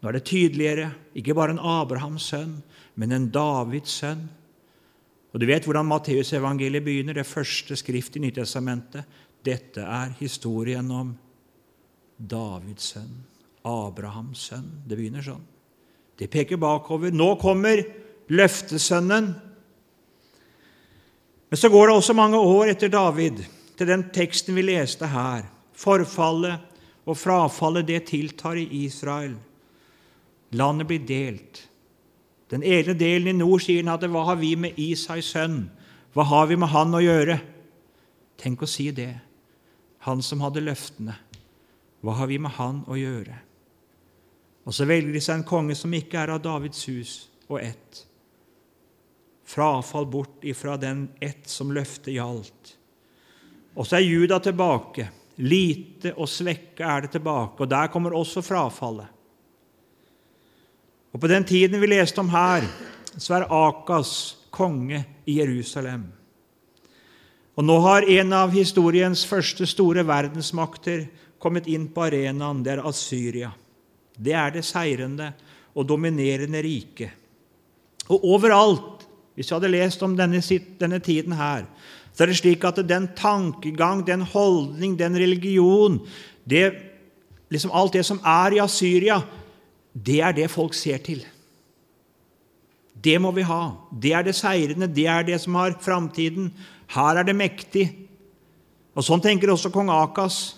Nå 0.00 0.10
er 0.10 0.18
det 0.18 0.26
tydeligere. 0.28 0.90
Ikke 1.18 1.34
bare 1.34 1.56
en 1.56 1.62
Abrahams 1.62 2.28
sønn, 2.30 2.58
men 2.94 3.12
en 3.12 3.30
Davids 3.34 3.98
sønn. 4.02 4.26
Og 5.34 5.40
Du 5.40 5.46
vet 5.46 5.64
hvordan 5.64 5.88
Matteusevangeliet 5.88 6.84
begynner, 6.84 7.14
det 7.14 7.26
første 7.26 7.76
skrift 7.76 8.16
i 8.16 8.22
Nytestamentet. 8.24 9.04
Dette 9.44 9.82
er 9.82 10.14
historien 10.20 10.90
om 10.90 11.10
Davids 12.16 12.92
sønn, 12.94 13.24
Abrahams 13.64 14.46
sønn. 14.48 14.70
Det 14.86 14.96
begynner 14.96 15.26
sånn. 15.26 15.44
Det 16.16 16.30
peker 16.32 16.56
bakover. 16.56 17.12
Nå 17.12 17.34
kommer 17.40 17.82
løftesønnen. 18.32 19.28
Men 21.50 21.60
så 21.60 21.68
går 21.70 21.88
det 21.88 21.98
også 21.98 22.16
mange 22.16 22.40
år 22.40 22.72
etter 22.72 22.90
David, 22.90 23.44
til 23.76 23.90
den 23.90 24.08
teksten 24.14 24.56
vi 24.56 24.64
leste 24.64 25.06
her. 25.10 25.44
Forfallet 25.76 27.06
og 27.06 27.18
frafallet, 27.18 27.86
det 27.86 28.06
tiltar 28.10 28.58
i 28.58 28.66
Israel. 28.84 29.36
Landet 30.56 30.88
blir 30.88 31.04
delt. 31.06 31.66
Den 32.50 32.62
ene 32.62 32.94
delen 32.94 33.28
i 33.28 33.38
nord 33.38 33.60
sier 33.62 33.82
han 33.82 33.94
at 33.94 34.06
'Hva 34.06 34.24
har 34.24 34.36
vi 34.36 34.54
med 34.56 34.78
Isai 34.78 35.20
sønn? 35.20 35.70
Hva 36.14 36.24
har 36.24 36.46
vi 36.46 36.56
med 36.56 36.68
han 36.68 36.94
å 36.94 37.02
gjøre?' 37.02 37.40
Tenk 38.38 38.62
å 38.62 38.68
si 38.68 38.90
det. 38.90 39.20
Han 39.98 40.22
som 40.22 40.40
hadde 40.40 40.60
løftene. 40.60 41.16
Hva 42.02 42.12
har 42.12 42.26
vi 42.26 42.38
med 42.38 42.50
han 42.50 42.84
å 42.86 42.94
gjøre? 42.94 43.38
Og 44.66 44.74
så 44.74 44.84
velger 44.84 45.12
de 45.12 45.20
seg 45.20 45.38
en 45.38 45.44
konge 45.44 45.74
som 45.74 45.94
ikke 45.94 46.18
er 46.18 46.34
av 46.34 46.42
Davids 46.42 46.84
hus 46.88 47.28
og 47.48 47.60
ett. 47.62 48.06
Frafall 49.46 50.06
bort 50.06 50.44
ifra 50.44 50.76
den 50.76 51.08
ett 51.20 51.48
som 51.48 51.72
løftet 51.72 52.14
gjaldt. 52.14 52.76
Og 53.76 53.86
så 53.86 53.96
er 53.96 54.06
Juda 54.06 54.38
tilbake. 54.42 55.08
Lite 55.36 56.14
og 56.16 56.28
svekke 56.32 56.84
er 56.84 57.04
det 57.04 57.12
tilbake, 57.16 57.60
og 57.60 57.68
der 57.68 57.90
kommer 57.92 58.14
også 58.16 58.42
frafallet. 58.44 59.12
Og 61.12 61.20
På 61.20 61.28
den 61.28 61.44
tiden 61.44 61.80
vi 61.80 61.88
leste 61.88 62.20
om 62.20 62.28
her, 62.28 62.64
så 63.16 63.38
er 63.38 63.52
Akas 63.52 64.36
konge 64.50 65.04
i 65.26 65.38
Jerusalem. 65.38 66.04
Og 67.56 67.64
Nå 67.64 67.78
har 67.80 68.08
en 68.08 68.32
av 68.36 68.52
historiens 68.52 69.24
første 69.24 69.66
store 69.66 70.04
verdensmakter 70.04 71.06
kommet 71.40 71.68
inn 71.72 71.88
på 71.88 72.04
arenaen. 72.04 72.60
Det 72.64 72.74
er 72.74 72.84
Assyria. 72.84 73.52
Det 74.16 74.32
er 74.36 74.52
det 74.52 74.64
seirende 74.64 75.30
og 75.76 75.88
dominerende 75.88 76.60
riket. 76.64 77.10
Og 78.12 78.24
overalt, 78.24 79.06
hvis 79.34 79.50
vi 79.50 79.54
hadde 79.54 79.72
lest 79.72 80.04
om 80.04 80.16
denne, 80.16 80.40
denne 80.80 81.00
tiden 81.00 81.32
her, 81.36 81.64
så 82.16 82.24
er 82.24 82.32
det 82.32 82.38
slik 82.38 82.64
at 82.64 82.78
den 82.88 83.10
tankegang, 83.12 84.00
den 84.06 84.22
holdning, 84.24 84.94
den 84.96 85.18
religion, 85.20 85.98
det, 86.48 86.70
liksom 87.52 87.74
alt 87.76 87.92
det 87.92 88.06
som 88.08 88.22
er 88.24 88.56
i 88.56 88.62
Assyria, 88.64 89.18
det 89.92 90.22
er 90.24 90.32
det 90.36 90.46
folk 90.50 90.72
ser 90.74 91.02
til. 91.04 91.20
Det 92.96 93.18
må 93.20 93.34
vi 93.36 93.44
ha. 93.44 93.76
Det 93.92 94.14
er 94.16 94.24
det 94.24 94.34
seirende, 94.34 94.88
det 94.88 95.04
er 95.12 95.26
det 95.28 95.36
som 95.42 95.58
har 95.60 95.76
framtiden. 95.80 96.48
Her 96.96 97.20
er 97.20 97.28
det 97.28 97.36
mektig. 97.36 97.84
Og 98.96 99.04
Sånn 99.04 99.20
tenker 99.20 99.52
også 99.52 99.68
kong 99.74 99.92
Akas. 99.92 100.56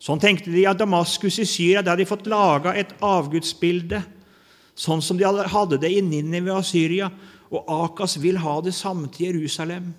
Sånn 0.00 0.20
tenkte 0.22 0.48
de 0.54 0.64
at 0.68 0.80
Damaskus 0.80 1.36
i 1.42 1.44
Syria. 1.44 1.84
Der 1.84 2.00
de 2.00 2.08
fått 2.08 2.24
laga 2.32 2.72
et 2.72 2.96
avgudsbilde, 3.04 4.00
sånn 4.72 5.04
som 5.04 5.20
de 5.20 5.28
hadde 5.28 5.80
det 5.84 5.92
i 5.92 6.00
Ninive 6.00 6.56
og 6.56 6.64
Syria. 6.64 7.10
Og 7.52 7.68
Akas 7.84 8.16
vil 8.24 8.40
ha 8.40 8.56
det 8.64 8.72
samme 8.74 9.12
til 9.12 9.34
Jerusalem. 9.34 9.92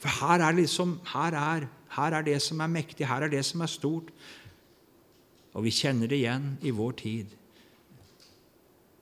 For 0.00 0.08
her 0.22 0.40
er, 0.40 0.56
liksom, 0.56 0.98
her 1.12 1.36
er, 1.36 1.66
her 1.96 2.16
er 2.16 2.24
det 2.24 2.38
som 2.42 2.60
er 2.64 2.72
mektig, 2.72 3.06
her 3.08 3.26
er 3.26 3.32
det 3.32 3.42
som 3.44 3.60
er 3.60 3.70
stort. 3.70 4.08
Og 5.52 5.66
vi 5.66 5.74
kjenner 5.74 6.08
det 6.08 6.22
igjen 6.22 6.54
i 6.64 6.72
vår 6.72 6.94
tid. 7.00 7.34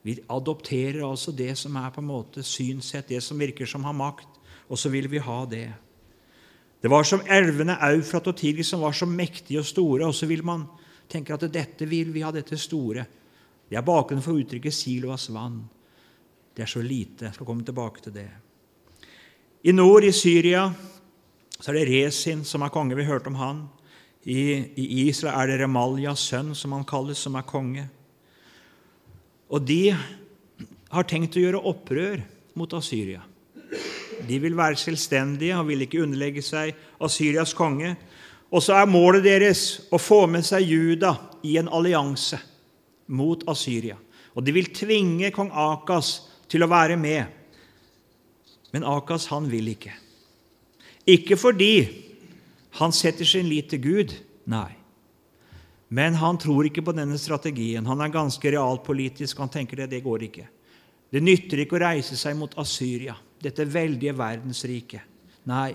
Vi 0.02 0.16
adopterer 0.32 1.04
altså 1.04 1.34
det 1.36 1.52
som 1.60 1.76
er 1.76 1.92
på 1.94 2.02
en 2.02 2.08
måte 2.08 2.42
synsett, 2.46 3.10
det 3.10 3.20
som 3.22 3.38
virker 3.38 3.68
som 3.68 3.84
har 3.84 3.94
makt, 3.94 4.40
og 4.68 4.80
så 4.80 4.90
vil 4.92 5.08
vi 5.10 5.20
ha 5.22 5.38
det. 5.50 5.68
Det 6.80 6.90
var 6.90 7.06
som 7.06 7.22
elvene 7.26 7.76
Eufrat 7.90 8.30
og 8.30 8.36
Tigris 8.38 8.70
som 8.72 8.82
var 8.82 8.94
så 8.94 9.06
mektige 9.10 9.60
og 9.60 9.66
store, 9.66 10.06
og 10.06 10.14
så 10.14 10.28
vil 10.30 10.44
man 10.46 10.64
tenke 11.10 11.34
at 11.34 11.46
dette 11.52 11.86
vil 11.88 12.12
vi 12.14 12.22
ha, 12.22 12.32
dette 12.34 12.58
store. 12.58 13.04
Det 13.68 13.76
er 13.76 13.84
bakgrunnen 13.84 14.24
for 14.24 14.38
uttrykket 14.38 14.72
'Siloas 14.72 15.28
vann'. 15.30 15.66
Det 16.56 16.62
er 16.62 16.66
så 16.66 16.82
lite. 16.82 17.24
Jeg 17.24 17.34
skal 17.34 17.46
komme 17.46 17.64
tilbake 17.64 18.02
til 18.02 18.14
det. 18.14 18.30
I 19.62 19.72
nord, 19.72 20.04
i 20.06 20.12
Syria, 20.14 20.68
så 21.58 21.72
er 21.72 21.80
det 21.80 21.88
Resin 21.90 22.44
som 22.46 22.62
er 22.62 22.70
konge. 22.70 22.94
Vi 22.94 23.06
hørte 23.08 23.26
om 23.32 23.38
han. 23.40 23.64
I, 24.22 24.38
I, 24.78 24.84
Israel 25.08 25.34
er 25.34 25.50
det 25.50 25.56
Remaljas 25.64 26.22
sønn, 26.30 26.52
som 26.54 26.76
han 26.76 26.84
kalles, 26.86 27.18
som 27.18 27.34
er 27.34 27.46
konge. 27.48 27.88
Og 29.50 29.64
de 29.66 29.96
har 30.92 31.08
tenkt 31.10 31.34
å 31.34 31.42
gjøre 31.42 31.62
opprør 31.66 32.22
mot 32.58 32.76
Asyria. 32.78 33.24
De 34.28 34.38
vil 34.42 34.54
være 34.58 34.78
selvstendige 34.78 35.56
og 35.58 35.66
vil 35.70 35.82
ikke 35.86 36.04
underlegge 36.04 36.44
seg 36.44 36.76
Asyrias 37.02 37.54
konge. 37.56 37.96
Og 38.54 38.62
så 38.62 38.76
er 38.78 38.90
målet 38.90 39.26
deres 39.26 39.64
å 39.90 39.98
få 39.98 40.24
med 40.30 40.46
seg 40.46 40.70
Juda 40.70 41.16
i 41.42 41.56
en 41.58 41.70
allianse 41.74 42.38
mot 43.10 43.42
Asyria. 43.50 43.98
Og 44.38 44.46
de 44.46 44.54
vil 44.54 44.70
tvinge 44.70 45.32
kong 45.34 45.50
Akas 45.50 46.12
til 46.46 46.62
å 46.62 46.70
være 46.70 46.94
med. 47.00 47.37
Men 48.74 48.84
Akas 48.84 49.28
han 49.32 49.48
vil 49.50 49.70
ikke. 49.72 49.94
Ikke 51.08 51.38
fordi 51.40 51.72
han 52.78 52.92
setter 52.92 53.24
sin 53.24 53.48
lit 53.48 53.70
til 53.72 53.80
Gud. 53.82 54.14
Nei. 54.48 54.76
Men 55.88 56.18
han 56.20 56.36
tror 56.40 56.68
ikke 56.68 56.84
på 56.84 56.92
denne 56.92 57.16
strategien. 57.18 57.86
Han 57.88 58.00
er 58.04 58.12
ganske 58.12 58.52
realpolitisk. 58.52 59.38
Han 59.40 59.52
tenker 59.52 59.82
det, 59.82 59.90
det 59.94 60.04
går 60.04 60.26
ikke. 60.28 60.46
Det 61.08 61.24
nytter 61.24 61.64
ikke 61.64 61.78
å 61.78 61.84
reise 61.86 62.18
seg 62.20 62.36
mot 62.36 62.52
Asyria, 62.60 63.14
dette 63.40 63.64
veldige 63.64 64.12
verdensriket. 64.12 65.00
Nei, 65.48 65.72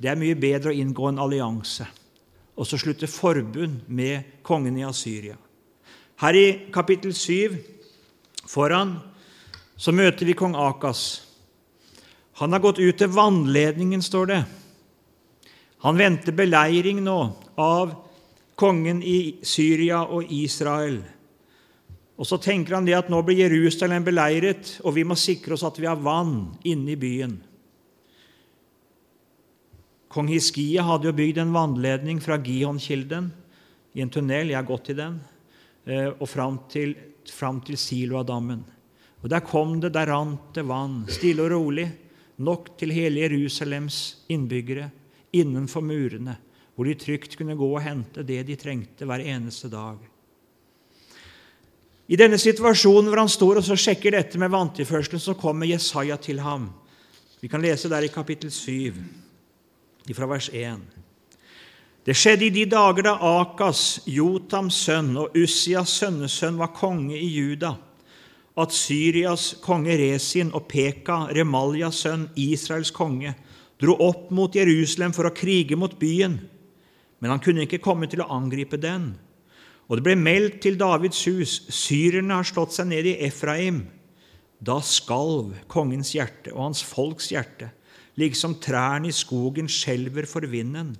det 0.00 0.08
er 0.08 0.16
mye 0.16 0.38
bedre 0.40 0.72
å 0.72 0.78
inngå 0.80 1.10
en 1.10 1.20
allianse 1.20 1.84
og 2.60 2.66
så 2.68 2.76
slutte 2.80 3.08
forbund 3.08 3.86
med 3.88 4.42
kongen 4.44 4.76
i 4.76 4.84
Asyria. 4.84 5.36
Her 6.20 6.36
i 6.36 6.46
kapittel 6.72 7.14
7 7.16 7.56
foran 8.48 8.98
så 9.80 9.94
møter 9.96 10.28
vi 10.28 10.36
kong 10.36 10.56
Akas. 10.60 11.22
Han 12.40 12.52
har 12.56 12.62
gått 12.64 12.78
ut 12.80 12.96
til 12.96 13.12
vannledningen, 13.12 14.00
står 14.02 14.26
det. 14.30 14.40
Han 15.84 15.96
venter 16.00 16.32
beleiring 16.32 17.02
nå 17.04 17.18
av 17.60 17.92
kongen 18.60 19.02
i 19.04 19.40
Syria 19.44 20.02
og 20.08 20.32
Israel. 20.32 21.02
Og 22.20 22.28
så 22.28 22.36
tenker 22.40 22.76
han 22.76 22.88
det 22.88 22.96
at 22.96 23.12
nå 23.12 23.20
blir 23.24 23.42
Jerusalem 23.44 24.04
beleiret, 24.04 24.74
og 24.84 24.96
vi 24.96 25.04
må 25.08 25.16
sikre 25.20 25.56
oss 25.56 25.64
at 25.68 25.80
vi 25.80 25.88
har 25.88 26.00
vann 26.00 26.50
inne 26.68 26.92
i 26.92 26.98
byen. 27.00 27.38
Kong 30.10 30.28
Hiskia 30.28 30.84
hadde 30.84 31.08
jo 31.08 31.16
bygd 31.16 31.44
en 31.44 31.54
vannledning 31.54 32.20
fra 32.24 32.40
Gihon-kilden 32.40 33.30
i 33.96 34.02
en 34.04 34.10
tunnel, 34.12 34.50
jeg 34.50 34.58
har 34.58 34.68
gått 34.68 34.90
i 34.92 34.98
den, 34.98 35.20
eh, 35.86 36.08
og 36.08 36.28
fram 36.28 36.58
til, 36.72 36.96
fram 37.30 37.60
til 37.64 37.76
Siloadammen. 37.78 38.64
Og 39.22 39.28
Der 39.28 39.40
kom 39.40 39.80
det, 39.80 39.92
der 39.92 40.08
rant 40.08 40.54
det 40.54 40.64
vann, 40.64 41.04
stille 41.08 41.44
og 41.44 41.52
rolig, 41.52 41.90
nok 42.40 42.72
til 42.80 42.92
hele 42.94 43.24
Jerusalems 43.24 44.24
innbyggere 44.32 44.88
innenfor 45.36 45.84
murene, 45.84 46.36
hvor 46.74 46.88
de 46.88 46.96
trygt 46.98 47.36
kunne 47.38 47.58
gå 47.58 47.68
og 47.68 47.82
hente 47.84 48.24
det 48.26 48.42
de 48.48 48.56
trengte 48.58 49.06
hver 49.08 49.22
eneste 49.22 49.68
dag. 49.72 49.98
I 52.10 52.18
denne 52.18 52.40
situasjonen 52.42 53.10
hvor 53.10 53.22
han 53.22 53.30
står 53.30 53.60
og 53.60 53.66
så 53.66 53.76
sjekker 53.78 54.16
dette 54.16 54.40
med 54.40 54.50
vanntilførselen, 54.50 55.22
så 55.22 55.36
kommer 55.38 55.68
Jesaja 55.70 56.16
til 56.18 56.40
ham. 56.42 56.70
Vi 57.40 57.48
kan 57.48 57.62
lese 57.62 57.88
der 57.88 58.02
i 58.04 58.10
kapittel 58.12 58.50
7, 58.50 58.96
fra 60.16 60.26
vers 60.26 60.48
1. 60.52 60.80
Det 62.04 62.16
skjedde 62.16 62.48
i 62.48 62.54
de 62.54 62.64
dager 62.66 63.06
da 63.06 63.12
Akas, 63.20 64.00
Jotams 64.08 64.80
sønn 64.86 65.12
og 65.20 65.36
Ussias 65.38 65.92
sønnesønn 66.00 66.58
var 66.58 66.72
konge 66.74 67.14
i 67.14 67.28
Juda, 67.28 67.74
at 68.58 68.74
Syrias 68.74 69.54
konge 69.62 69.94
Resin 69.98 70.50
og 70.56 70.66
Peka, 70.70 71.28
Remaljas 71.36 72.02
sønn, 72.02 72.28
Israels 72.38 72.90
konge, 72.90 73.34
dro 73.80 73.94
opp 74.02 74.30
mot 74.34 74.54
Jerusalem 74.54 75.14
for 75.16 75.28
å 75.28 75.34
krige 75.34 75.78
mot 75.78 75.98
byen. 75.98 76.40
men 77.20 77.30
han 77.34 77.40
kunne 77.44 77.66
ikke 77.66 77.82
komme 77.84 78.08
til 78.08 78.22
å 78.24 78.30
angripe 78.32 78.78
den. 78.80 79.12
Og 79.88 79.98
det 79.98 80.04
ble 80.06 80.16
meldt 80.16 80.62
til 80.64 80.78
Davids 80.80 81.20
hus 81.28 81.58
syrerne 81.68 82.38
har 82.38 82.48
slått 82.48 82.72
seg 82.72 82.88
ned 82.88 83.08
i 83.10 83.18
Efraim. 83.26 83.82
Da 84.56 84.78
skalv 84.80 85.52
kongens 85.68 86.14
hjerte 86.16 86.54
og 86.54 86.62
hans 86.70 86.80
folks 86.80 87.28
hjerte, 87.28 87.68
liksom 88.16 88.56
trærne 88.64 89.10
i 89.10 89.12
skogen 89.12 89.68
skjelver 89.68 90.28
for 90.28 90.48
vinden. 90.48 90.94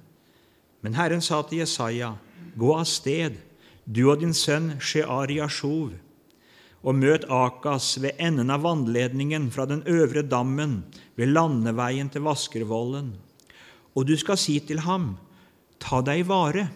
Men 0.84 0.96
Herren 0.96 1.24
sa 1.24 1.40
til 1.44 1.62
Jesaja, 1.62 2.14
gå 2.56 2.74
av 2.76 2.84
sted, 2.88 3.40
du 3.84 4.06
og 4.10 4.20
din 4.20 4.36
sønn 4.36 4.74
Sheariashov, 4.76 5.94
og 6.80 6.96
møt 6.96 7.26
Akas 7.28 7.98
ved 8.00 8.16
enden 8.22 8.52
av 8.52 8.64
vannledningen 8.64 9.50
fra 9.52 9.66
den 9.68 9.82
øvre 9.88 10.22
dammen 10.24 10.80
ved 11.18 11.34
landeveien 11.34 12.08
til 12.12 12.24
Vaskervollen. 12.24 13.12
Og 13.96 14.06
du 14.08 14.16
skal 14.16 14.38
si 14.40 14.56
til 14.64 14.80
ham, 14.86 15.12
ta 15.80 16.00
deg 16.04 16.22
i 16.22 16.28
vare 16.28 16.68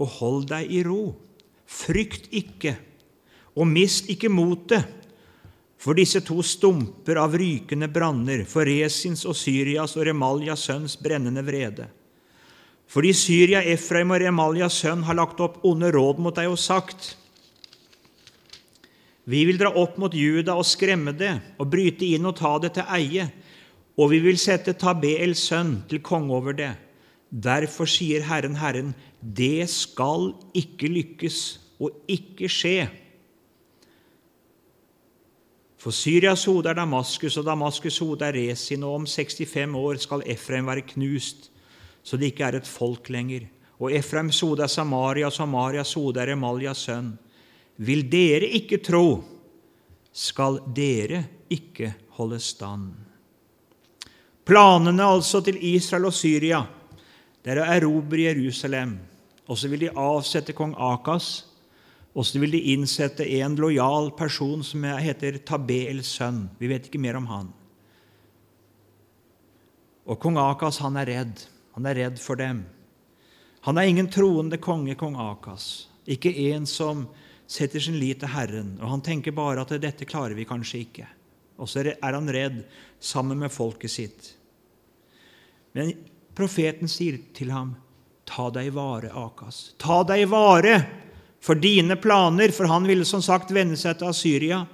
og 0.00 0.12
hold 0.20 0.48
deg 0.52 0.72
i 0.72 0.82
ro. 0.86 1.16
Frykt 1.66 2.30
ikke, 2.36 2.76
og 3.56 3.68
mist 3.68 4.08
ikke 4.12 4.30
motet, 4.32 4.86
for 5.76 5.98
disse 5.98 6.22
to 6.24 6.40
stumper 6.46 7.18
av 7.20 7.34
rykende 7.36 7.88
branner, 7.92 8.46
for 8.48 8.64
Resins 8.64 9.26
og 9.28 9.36
Syrias 9.36 9.96
og 9.98 10.06
Remaljas 10.08 10.64
sønns 10.70 10.96
brennende 10.96 11.44
vrede. 11.44 11.90
Fordi 12.88 13.12
Syria, 13.12 13.60
Efraim 13.66 14.14
og 14.14 14.22
Remaljas 14.22 14.78
sønn 14.80 15.04
har 15.04 15.18
lagt 15.18 15.42
opp 15.42 15.58
onde 15.66 15.90
råd 15.92 16.22
mot 16.22 16.36
deg 16.36 16.48
og 16.48 16.60
sagt:" 16.60 17.16
Vi 19.26 19.42
vil 19.48 19.58
dra 19.58 19.72
opp 19.74 19.96
mot 19.98 20.14
Juda 20.14 20.54
og 20.54 20.66
skremme 20.68 21.10
det 21.16 21.32
og 21.58 21.70
bryte 21.72 22.06
inn 22.14 22.28
og 22.28 22.36
ta 22.38 22.52
det 22.62 22.76
til 22.76 22.90
eie, 22.94 23.26
og 23.98 24.12
vi 24.12 24.20
vil 24.22 24.38
sette 24.38 24.76
Tabeels 24.78 25.42
sønn 25.48 25.80
til 25.90 26.02
konge 26.04 26.34
over 26.36 26.54
det. 26.54 26.74
Derfor 27.30 27.90
sier 27.90 28.22
Herren, 28.28 28.54
Herren, 28.60 28.94
det 29.18 29.66
skal 29.72 30.30
ikke 30.54 30.92
lykkes 30.92 31.40
og 31.82 31.96
ikke 32.06 32.50
skje. 32.52 32.86
For 35.86 35.94
Syrias 35.94 36.46
hode 36.46 36.70
er 36.70 36.78
Damaskus, 36.78 37.36
og 37.36 37.46
Damaskus' 37.46 38.00
hode 38.02 38.24
er 38.26 38.34
Resin, 38.34 38.82
og 38.86 39.02
om 39.02 39.04
65 39.06 39.74
år 39.74 40.00
skal 40.02 40.24
Efraim 40.26 40.66
være 40.66 40.86
knust, 40.94 41.50
så 42.02 42.16
det 42.16 42.32
ikke 42.32 42.46
er 42.46 42.60
et 42.60 42.66
folk 42.66 43.10
lenger. 43.10 43.48
Og 43.78 43.92
Efraims 43.92 44.40
hode 44.40 44.62
er 44.62 44.72
Samaria, 44.72 45.26
og 45.26 45.32
Samarias 45.32 45.92
hode 45.94 46.22
er 46.22 46.32
Emalias 46.32 46.86
sønn. 46.86 47.12
Vil 47.76 48.06
dere 48.08 48.48
ikke 48.56 48.80
tro, 48.84 49.08
skal 50.12 50.62
dere 50.74 51.24
ikke 51.52 51.92
holde 52.16 52.38
stand. 52.40 52.94
Planene 54.46 55.04
altså 55.04 55.42
til 55.44 55.58
Israel 55.74 56.08
og 56.08 56.14
Syria 56.14 56.62
det 57.46 57.52
er 57.54 57.60
å 57.62 57.68
erobre 57.76 58.24
Jerusalem. 58.24 58.96
Og 59.46 59.58
så 59.58 59.68
vil 59.70 59.84
de 59.84 59.92
avsette 59.94 60.54
kong 60.56 60.72
Akas, 60.82 61.44
og 62.16 62.24
så 62.26 62.40
vil 62.42 62.56
de 62.56 62.72
innsette 62.72 63.26
en 63.38 63.54
lojal 63.60 64.08
person 64.18 64.64
som 64.66 64.82
heter 64.82 65.38
Tabels 65.46 66.10
sønn. 66.16 66.48
Vi 66.58 66.70
vet 66.72 66.88
ikke 66.88 66.98
mer 67.02 67.20
om 67.20 67.28
han. 67.30 67.52
Og 70.10 70.18
kong 70.22 70.40
Akas 70.42 70.80
han 70.82 70.98
er 70.98 71.10
redd. 71.12 71.44
Han 71.76 71.86
er 71.86 72.00
redd 72.00 72.18
for 72.22 72.40
dem. 72.40 72.64
Han 73.68 73.78
er 73.78 73.90
ingen 73.90 74.10
troende 74.10 74.58
konge, 74.62 74.96
kong 74.98 75.14
Akas. 75.20 75.86
Ikke 76.06 76.32
en 76.48 76.66
som 76.66 77.04
setter 77.46 77.80
sin 77.80 77.98
lit 78.00 78.20
til 78.20 78.32
Herren, 78.32 78.74
og 78.80 78.90
han 78.90 79.04
tenker 79.06 79.34
bare 79.34 79.62
at 79.62 79.74
'dette 79.80 80.06
klarer 80.08 80.34
vi 80.34 80.44
kanskje 80.44 80.82
ikke'. 80.84 81.06
Og 81.58 81.68
så 81.68 81.86
er 81.86 82.12
han 82.12 82.28
redd 82.28 82.64
sammen 83.00 83.38
med 83.38 83.52
folket 83.52 83.90
sitt. 83.90 84.34
Men 85.74 85.92
profeten 86.34 86.88
sier 86.88 87.18
til 87.34 87.50
ham, 87.50 87.76
'Ta 88.26 88.50
deg 88.50 88.66
i 88.66 88.74
vare, 88.74 89.10
Akas. 89.12 89.74
Ta 89.78 90.02
deg 90.02 90.22
i 90.22 90.30
vare 90.30 90.86
for 91.40 91.54
dine 91.54 91.96
planer.' 91.96 92.52
For 92.52 92.66
han 92.66 92.86
ville 92.86 93.04
som 93.04 93.22
sagt 93.22 93.50
vende 93.50 93.76
seg 93.76 93.98
til 93.98 94.08
Asyria. 94.08 94.66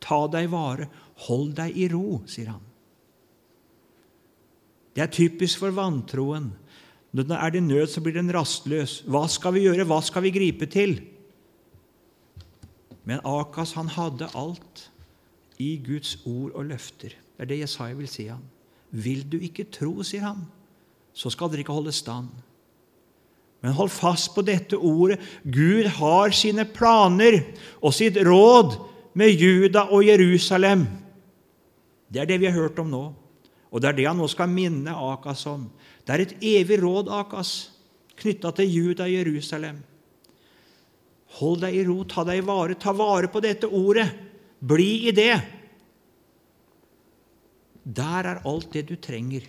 Ta 0.00 0.26
deg 0.28 0.44
i 0.44 0.52
vare. 0.52 0.88
Hold 1.26 1.54
deg 1.54 1.76
i 1.76 1.88
ro, 1.88 2.22
sier 2.26 2.46
han. 2.46 2.62
Det 4.94 5.02
er 5.02 5.12
typisk 5.12 5.58
for 5.58 5.70
vantroen. 5.70 6.52
Når 7.12 7.24
det 7.24 7.36
er 7.36 7.50
det 7.50 7.62
nød, 7.62 7.88
så 7.88 8.00
blir 8.00 8.14
den 8.14 8.32
rastløs. 8.32 9.02
Hva 9.08 9.26
skal 9.28 9.52
vi 9.52 9.64
gjøre? 9.66 9.84
Hva 9.84 10.02
skal 10.04 10.22
vi 10.22 10.30
gripe 10.30 10.66
til? 10.66 11.15
Men 13.06 13.22
Akas 13.22 13.76
han 13.78 13.88
hadde 13.94 14.28
alt 14.34 14.88
i 15.62 15.76
Guds 15.80 16.16
ord 16.26 16.56
og 16.58 16.66
løfter. 16.72 17.14
Det 17.14 17.44
er 17.44 17.50
det 17.52 17.62
Jesaja 17.62 17.94
vil 17.96 18.10
si 18.10 18.26
han. 18.28 18.42
Vil 18.90 19.22
du 19.28 19.38
ikke 19.42 19.68
tro, 19.72 20.00
sier 20.06 20.24
han, 20.26 20.42
så 21.16 21.30
skal 21.32 21.50
dere 21.52 21.64
ikke 21.64 21.76
holde 21.76 21.94
stand. 21.94 22.28
Men 23.64 23.74
hold 23.76 23.90
fast 23.90 24.34
på 24.34 24.44
dette 24.46 24.76
ordet. 24.76 25.18
Gud 25.42 25.88
har 25.98 26.34
sine 26.36 26.66
planer 26.68 27.40
og 27.80 27.94
sitt 27.96 28.18
råd 28.20 28.76
med 29.16 29.32
Juda 29.32 29.86
og 29.90 30.04
Jerusalem. 30.06 30.84
Det 32.12 32.22
er 32.22 32.28
det 32.30 32.40
vi 32.42 32.50
har 32.50 32.58
hørt 32.58 32.78
om 32.78 32.90
nå, 32.92 33.04
og 33.70 33.82
det 33.82 33.90
er 33.90 33.96
det 33.96 34.06
han 34.06 34.20
nå 34.20 34.28
skal 34.30 34.52
minne 34.52 34.92
Akas 34.94 35.46
om. 35.50 35.66
Det 36.06 36.14
er 36.14 36.22
et 36.22 36.36
evig 36.44 36.78
råd, 36.84 37.10
Akas, 37.10 37.72
knytta 38.20 38.52
til 38.56 38.70
Juda 38.70 39.08
og 39.08 39.14
Jerusalem. 39.16 39.80
Hold 41.40 41.60
deg 41.66 41.74
i 41.74 41.84
ro, 41.84 42.02
ta 42.04 42.24
deg 42.24 42.40
i 42.40 42.46
vare, 42.46 42.78
ta 42.78 42.94
vare 42.96 43.28
på 43.28 43.42
dette 43.44 43.68
ordet. 43.68 44.06
Bli 44.60 45.08
i 45.08 45.12
det. 45.14 45.34
Der 47.84 48.30
er 48.32 48.42
alt 48.46 48.72
det 48.72 48.86
du 48.88 48.96
trenger. 48.96 49.44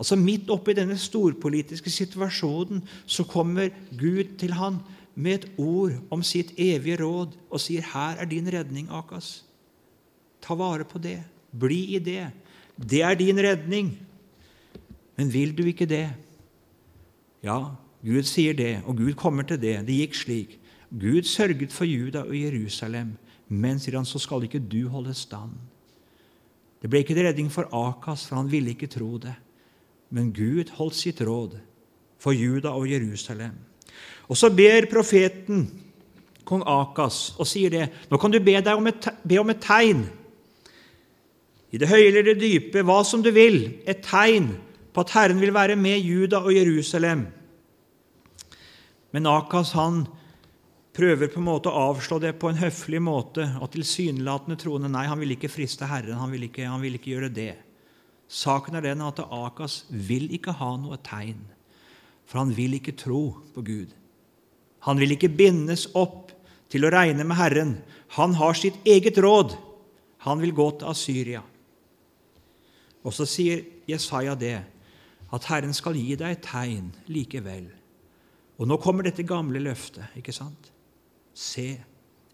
Altså 0.00 0.16
Midt 0.16 0.48
oppi 0.52 0.72
denne 0.76 0.96
storpolitiske 0.98 1.90
situasjonen 1.92 2.82
så 3.06 3.26
kommer 3.28 3.72
Gud 3.92 4.36
til 4.40 4.54
han 4.56 4.78
med 5.14 5.40
et 5.40 5.58
ord 5.60 5.96
om 6.12 6.22
sitt 6.24 6.54
evige 6.56 7.00
råd 7.02 7.34
og 7.50 7.60
sier, 7.60 7.82
'Her 7.82 8.16
er 8.20 8.24
din 8.24 8.48
redning, 8.48 8.88
Akas. 8.90 9.44
Ta 10.40 10.54
vare 10.54 10.84
på 10.84 10.98
det. 10.98 11.22
Bli 11.52 11.96
i 11.96 11.98
det. 11.98 12.32
Det 12.78 13.02
er 13.02 13.14
din 13.14 13.36
redning.' 13.36 13.98
Men 15.16 15.32
vil 15.32 15.52
du 15.52 15.64
ikke 15.64 15.86
det? 15.86 16.08
Ja, 17.42 17.76
Gud 18.04 18.22
sier 18.22 18.54
det, 18.54 18.82
og 18.86 18.96
Gud 18.96 19.14
kommer 19.14 19.42
til 19.42 19.60
det. 19.60 19.86
Det 19.86 19.96
gikk 19.96 20.14
slik. 20.14 20.59
Gud 20.90 21.22
sørget 21.22 21.72
for 21.72 21.86
Juda 21.86 22.24
og 22.26 22.34
Jerusalem, 22.34 23.14
men 23.48 23.78
sier 23.78 23.98
han, 23.98 24.06
så 24.06 24.18
skal 24.18 24.46
ikke 24.46 24.62
du 24.62 24.88
holde 24.90 25.14
stand. 25.14 25.54
Det 26.82 26.90
ble 26.90 27.02
ikke 27.04 27.18
redning 27.18 27.50
for 27.52 27.68
Akas, 27.76 28.24
for 28.26 28.40
han 28.40 28.50
ville 28.50 28.72
ikke 28.74 28.90
tro 28.90 29.18
det. 29.22 29.34
Men 30.10 30.32
Gud 30.34 30.72
holdt 30.78 30.98
sitt 30.98 31.20
råd 31.22 31.58
for 32.18 32.34
Juda 32.34 32.72
og 32.74 32.88
Jerusalem. 32.90 33.54
Og 34.30 34.38
så 34.38 34.50
ber 34.54 34.88
profeten 34.90 35.68
kong 36.46 36.64
Akas 36.66 37.36
og 37.38 37.46
sier 37.46 37.70
det. 37.70 37.86
Nå 38.10 38.18
kan 38.18 38.32
du 38.32 38.40
be, 38.42 38.56
om 38.74 38.90
et, 38.90 39.10
be 39.22 39.38
om 39.38 39.52
et 39.52 39.62
tegn. 39.62 40.04
I 41.70 41.78
det 41.78 41.90
høye 41.90 42.08
eller 42.08 42.26
det 42.26 42.40
dype, 42.40 42.82
hva 42.82 43.02
som 43.06 43.22
du 43.22 43.30
vil. 43.34 43.62
Et 43.86 44.00
tegn 44.02 44.50
på 44.90 45.04
at 45.04 45.12
Herren 45.14 45.42
vil 45.42 45.54
være 45.54 45.76
med 45.78 46.02
Juda 46.02 46.42
og 46.42 46.54
Jerusalem. 46.54 47.28
Men 49.14 49.28
Akas 49.30 49.74
han 49.78 50.04
prøver 51.00 51.30
på 51.32 51.40
en 51.40 51.46
måte 51.46 51.70
å 51.70 51.86
avslå 51.88 52.18
det 52.20 52.34
på 52.36 52.50
en 52.50 52.58
høflig 52.60 53.00
måte 53.00 53.46
og 53.62 53.70
tilsynelatende 53.72 54.58
troende 54.60 54.90
nei, 54.92 55.06
han 55.08 55.20
vil 55.22 55.32
ikke 55.32 55.48
friste 55.48 55.88
Herren, 55.88 56.18
han 56.20 56.32
vil 56.34 56.44
ikke, 56.50 56.68
vil 56.82 56.98
ikke 56.98 57.14
gjøre 57.14 57.30
det. 57.32 57.54
Saken 58.28 58.76
er 58.76 58.84
den 58.84 59.00
at 59.06 59.22
Akas 59.24 59.86
vil 59.88 60.28
ikke 60.36 60.52
ha 60.60 60.74
noe 60.78 60.98
tegn, 61.06 61.40
for 62.28 62.42
han 62.42 62.52
vil 62.54 62.76
ikke 62.76 62.98
tro 63.00 63.22
på 63.54 63.64
Gud. 63.64 63.94
Han 64.86 65.00
vil 65.00 65.16
ikke 65.16 65.32
bindes 65.32 65.86
opp 65.98 66.34
til 66.70 66.84
å 66.84 66.92
regne 66.92 67.24
med 67.26 67.38
Herren. 67.38 67.72
Han 68.16 68.36
har 68.38 68.56
sitt 68.58 68.76
eget 68.88 69.18
råd. 69.20 69.56
Han 70.28 70.40
vil 70.44 70.52
gå 70.56 70.68
til 70.78 70.92
Asyria. 70.92 71.42
Og 73.00 73.16
så 73.16 73.26
sier 73.28 73.64
Jesaja 73.88 74.36
det, 74.38 74.58
at 75.30 75.48
Herren 75.48 75.72
skal 75.76 75.96
gi 75.96 76.12
deg 76.20 76.36
et 76.36 76.44
tegn 76.44 76.92
likevel. 77.08 77.70
Og 78.60 78.68
nå 78.68 78.76
kommer 78.82 79.08
dette 79.08 79.24
gamle 79.24 79.62
løftet, 79.64 80.12
ikke 80.20 80.36
sant? 80.36 80.69
Se, 81.40 81.80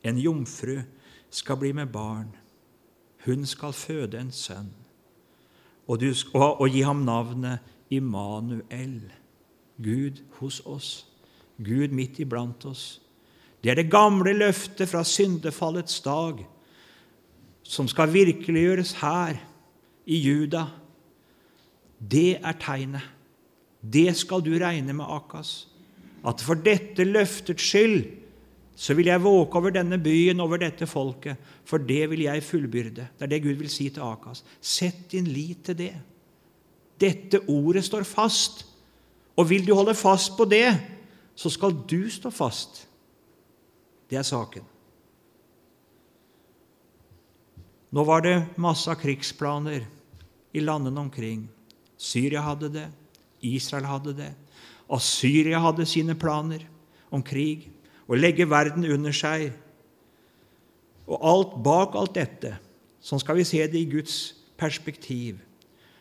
en 0.02 0.18
jomfru 0.18 0.80
skal 1.30 1.60
bli 1.60 1.70
med 1.76 1.92
barn. 1.94 2.32
Hun 3.26 3.46
skal 3.46 3.74
føde 3.74 4.18
en 4.18 4.32
sønn, 4.34 4.72
og, 5.86 6.00
du, 6.00 6.10
og, 6.34 6.60
og 6.60 6.70
gi 6.70 6.82
ham 6.82 7.04
navnet 7.06 7.62
Immanuel. 7.90 9.12
Gud 9.78 10.22
hos 10.40 10.58
oss. 10.66 11.06
Gud 11.62 11.94
midt 11.94 12.18
iblant 12.18 12.64
oss. 12.66 12.98
Det 13.62 13.70
er 13.70 13.78
det 13.78 13.90
gamle 13.92 14.32
løftet 14.34 14.88
fra 14.88 15.04
syndefallets 15.06 16.00
dag 16.04 16.42
som 17.66 17.88
skal 17.90 18.12
virkeliggjøres 18.14 18.92
her 19.00 19.38
i 20.06 20.18
Juda. 20.22 20.66
Det 21.98 22.38
er 22.38 22.58
tegnet. 22.62 23.06
Det 23.82 24.10
skal 24.18 24.42
du 24.42 24.52
regne 24.58 24.94
med, 24.96 25.06
Akas. 25.08 25.68
At 26.26 26.42
for 26.42 26.58
dette 26.58 27.04
løftets 27.06 27.62
skyld 27.62 28.25
så 28.76 28.94
vil 28.94 29.08
jeg 29.08 29.22
våke 29.24 29.56
over 29.56 29.72
denne 29.72 29.96
byen, 30.02 30.40
over 30.44 30.60
dette 30.60 30.84
folket, 30.86 31.40
for 31.64 31.80
det 31.80 32.10
vil 32.12 32.26
jeg 32.26 32.44
fullbyrde. 32.44 33.08
Det 33.16 33.24
er 33.24 33.30
det 33.32 33.42
Gud 33.46 33.56
vil 33.62 33.72
si 33.72 33.88
til 33.88 34.04
Akas. 34.04 34.42
Sett 34.60 35.08
din 35.14 35.30
lit 35.32 35.64
til 35.64 35.78
det. 35.78 35.94
Dette 37.00 37.40
ordet 37.48 37.86
står 37.88 38.04
fast, 38.08 38.66
Og 39.36 39.50
vil 39.50 39.66
du 39.66 39.74
holde 39.76 39.92
fast 39.92 40.32
på 40.32 40.46
det, 40.48 40.80
så 41.36 41.50
skal 41.52 41.74
du 41.84 42.08
stå 42.08 42.30
fast. 42.32 42.86
Det 44.08 44.16
er 44.16 44.24
saken. 44.24 44.64
Nå 47.92 48.04
var 48.04 48.24
det 48.24 48.46
masse 48.56 48.94
krigsplaner 48.96 49.84
i 50.56 50.62
landene 50.64 51.00
omkring. 51.00 51.44
Syria 52.00 52.40
hadde 52.40 52.72
det, 52.72 52.86
Israel 53.44 53.84
hadde 53.84 54.16
det. 54.16 54.32
Assyria 54.88 55.60
hadde 55.60 55.84
sine 55.84 56.16
planer 56.16 56.64
om 57.12 57.22
krig, 57.22 57.68
å 58.06 58.18
legge 58.18 58.46
verden 58.48 58.86
under 58.86 59.14
seg. 59.14 59.50
Og 61.06 61.22
alt 61.22 61.56
bak 61.62 61.96
alt 61.98 62.16
dette, 62.18 62.56
sånn 63.02 63.22
skal 63.22 63.38
vi 63.38 63.46
se 63.46 63.62
det 63.70 63.78
i 63.78 63.90
Guds 63.90 64.34
perspektiv, 64.58 65.42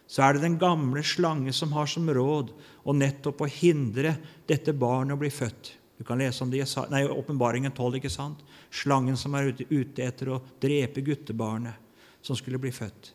så 0.08 0.22
er 0.26 0.36
det 0.36 0.46
den 0.46 0.60
gamle 0.62 1.02
slange 1.06 1.54
som 1.54 1.74
har 1.74 1.90
som 1.90 2.10
råd 2.10 2.52
å 2.86 2.94
nettopp 2.94 3.42
å 3.42 3.50
hindre 3.50 4.16
dette 4.48 4.74
barnet 4.74 5.16
å 5.16 5.22
bli 5.22 5.32
født. 5.34 5.74
Du 5.98 6.04
kan 6.04 6.20
lese 6.20 6.44
om 6.44 6.52
det 6.52 6.60
i 6.60 7.08
Åpenbaringen 7.08 7.72
12. 7.72 7.96
ikke 7.98 8.12
sant? 8.12 8.42
Slangen 8.70 9.18
som 9.18 9.34
er 9.36 9.50
ute, 9.50 9.66
ute 9.70 10.04
etter 10.04 10.34
å 10.34 10.42
drepe 10.62 11.02
guttebarnet 11.02 11.80
som 12.26 12.36
skulle 12.38 12.60
bli 12.60 12.74
født. 12.76 13.14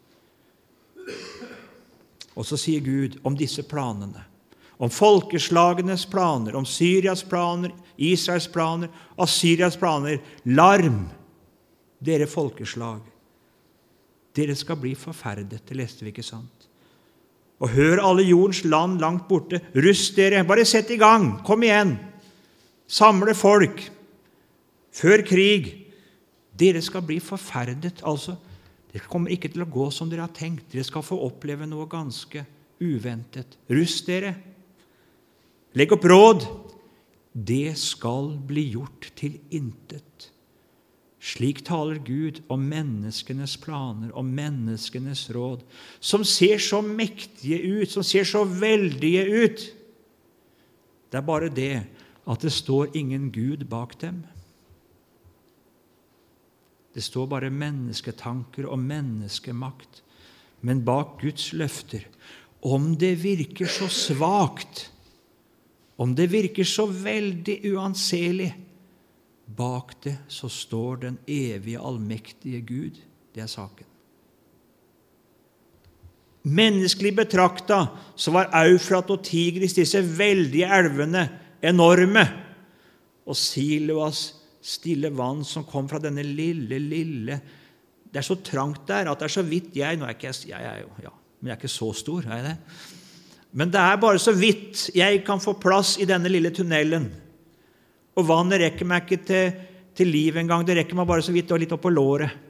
Og 2.38 2.46
så 2.46 2.56
sier 2.58 2.80
Gud 2.80 3.18
om 3.26 3.36
disse 3.36 3.62
planene, 3.68 4.24
om 4.80 4.90
folkeslagenes 4.90 6.06
planer, 6.08 6.56
om 6.56 6.64
Syrias 6.64 7.22
planer, 7.28 7.74
Israels 8.00 8.48
planer, 8.48 8.88
Assyrias 9.20 9.76
planer 9.76 10.20
Larm, 10.48 11.04
dere 12.00 12.28
folkeslag! 12.30 13.04
Dere 14.32 14.54
skal 14.56 14.78
bli 14.80 14.94
forferdet. 14.96 15.64
Det 15.66 15.76
leste 15.76 16.06
vi 16.06 16.12
ikke 16.14 16.24
sant? 16.24 16.68
Og 17.60 17.74
hør 17.74 18.00
alle 18.06 18.24
jordens 18.24 18.62
land 18.64 19.00
langt 19.02 19.26
borte. 19.28 19.60
Rust 19.74 20.16
dere! 20.16 20.46
Bare 20.48 20.64
sett 20.64 20.92
i 20.94 21.00
gang! 21.00 21.34
Kom 21.44 21.66
igjen! 21.66 21.98
Samle 22.90 23.34
folk 23.36 23.82
før 24.96 25.26
krig. 25.26 25.68
Dere 26.56 26.80
skal 26.82 27.04
bli 27.04 27.18
forferdet. 27.20 28.00
Altså, 28.06 28.38
det 28.94 29.04
kommer 29.10 29.34
ikke 29.34 29.50
til 29.52 29.66
å 29.66 29.70
gå 29.70 29.90
som 29.92 30.08
dere 30.08 30.24
har 30.24 30.32
tenkt. 30.34 30.70
Dere 30.72 30.86
skal 30.88 31.04
få 31.04 31.20
oppleve 31.26 31.68
noe 31.68 31.84
ganske 31.90 32.46
uventet. 32.80 33.58
Rust 33.68 34.08
dere. 34.08 34.32
Legg 35.78 35.92
opp 35.94 36.04
råd. 36.04 36.46
Det 37.32 37.76
skal 37.78 38.32
bli 38.46 38.70
gjort 38.74 39.12
til 39.18 39.38
intet. 39.54 40.30
Slik 41.20 41.60
taler 41.68 42.00
Gud 42.00 42.40
om 42.50 42.62
menneskenes 42.64 43.58
planer, 43.60 44.08
om 44.16 44.30
menneskenes 44.34 45.26
råd, 45.34 45.62
som 46.00 46.24
ser 46.24 46.58
så 46.58 46.80
mektige 46.82 47.60
ut, 47.60 47.90
som 47.92 48.02
ser 48.06 48.24
så 48.24 48.42
veldige 48.48 49.26
ut. 49.28 49.66
Det 51.12 51.20
er 51.20 51.26
bare 51.26 51.52
det 51.52 51.82
at 52.30 52.42
det 52.46 52.52
står 52.54 52.96
ingen 52.96 53.28
Gud 53.34 53.66
bak 53.68 53.98
dem. 54.00 54.22
Det 56.94 57.04
står 57.04 57.28
bare 57.30 57.50
mennesketanker 57.52 58.66
og 58.66 58.80
menneskemakt. 58.82 60.02
Men 60.66 60.82
bak 60.84 61.20
Guds 61.20 61.52
løfter, 61.56 62.02
om 62.60 62.94
det 63.00 63.14
virker 63.22 63.68
så 63.70 63.86
svakt, 63.88 64.90
om 66.00 66.14
det 66.16 66.30
virker 66.32 66.64
så 66.64 66.86
veldig 66.88 67.58
uanselig, 67.74 68.50
bak 69.44 69.92
det 70.04 70.16
så 70.32 70.48
står 70.48 71.00
den 71.02 71.18
evige, 71.28 71.80
allmektige 71.80 72.60
Gud. 72.64 73.00
Det 73.34 73.42
er 73.44 73.50
saken. 73.50 73.86
Menneskelig 76.48 77.12
betrakta 77.18 77.82
så 78.16 78.32
var 78.32 78.48
Eufrat 78.62 79.10
og 79.12 79.20
Tigris, 79.26 79.76
disse 79.76 80.00
veldige 80.00 80.70
elvene, 80.72 81.26
enorme. 81.60 82.24
Og 83.28 83.36
Siloas 83.36 84.22
stille 84.64 85.10
vann 85.12 85.44
som 85.44 85.66
kom 85.68 85.88
fra 85.88 86.00
denne 86.00 86.24
lille, 86.24 86.78
lille 86.80 87.36
Det 88.10 88.18
er 88.20 88.26
så 88.26 88.34
trangt 88.44 88.88
der 88.88 89.08
at 89.08 89.20
det 89.20 89.28
er 89.28 89.32
så 89.32 89.44
vidt 89.46 89.76
jeg 89.76 89.96
Nå 89.96 90.04
er 90.04 90.16
ikke 90.16 90.26
jeg, 90.26 90.50
jeg 90.50 90.66
er 90.66 90.80
jo, 90.82 90.88
ja, 91.04 91.12
men 91.40 91.48
jeg 91.48 91.54
er 91.54 91.60
ikke 91.60 91.70
så 91.72 91.92
stor, 91.96 92.26
er 92.26 92.40
jeg 92.40 92.48
det? 92.48 92.56
Men 93.52 93.72
det 93.72 93.80
er 93.82 93.98
bare 93.98 94.20
så 94.22 94.34
vidt 94.36 94.90
jeg 94.94 95.24
kan 95.26 95.42
få 95.42 95.56
plass 95.58 95.96
i 95.98 96.06
denne 96.08 96.30
lille 96.30 96.52
tunnelen. 96.54 97.08
Og 98.18 98.28
vannet 98.28 98.62
rekker 98.62 98.86
meg 98.86 99.06
ikke 99.06 99.24
til, 99.26 99.58
til 99.96 100.10
liv 100.10 100.38
engang. 100.38 100.62
Det 100.66 100.76
rekker 100.78 100.98
meg 100.98 101.08
bare 101.10 101.24
så 101.24 101.34
vidt 101.34 101.50
og 101.50 101.62
litt 101.62 101.74
opp 101.74 101.82
på 101.86 101.92
låret. 101.92 102.46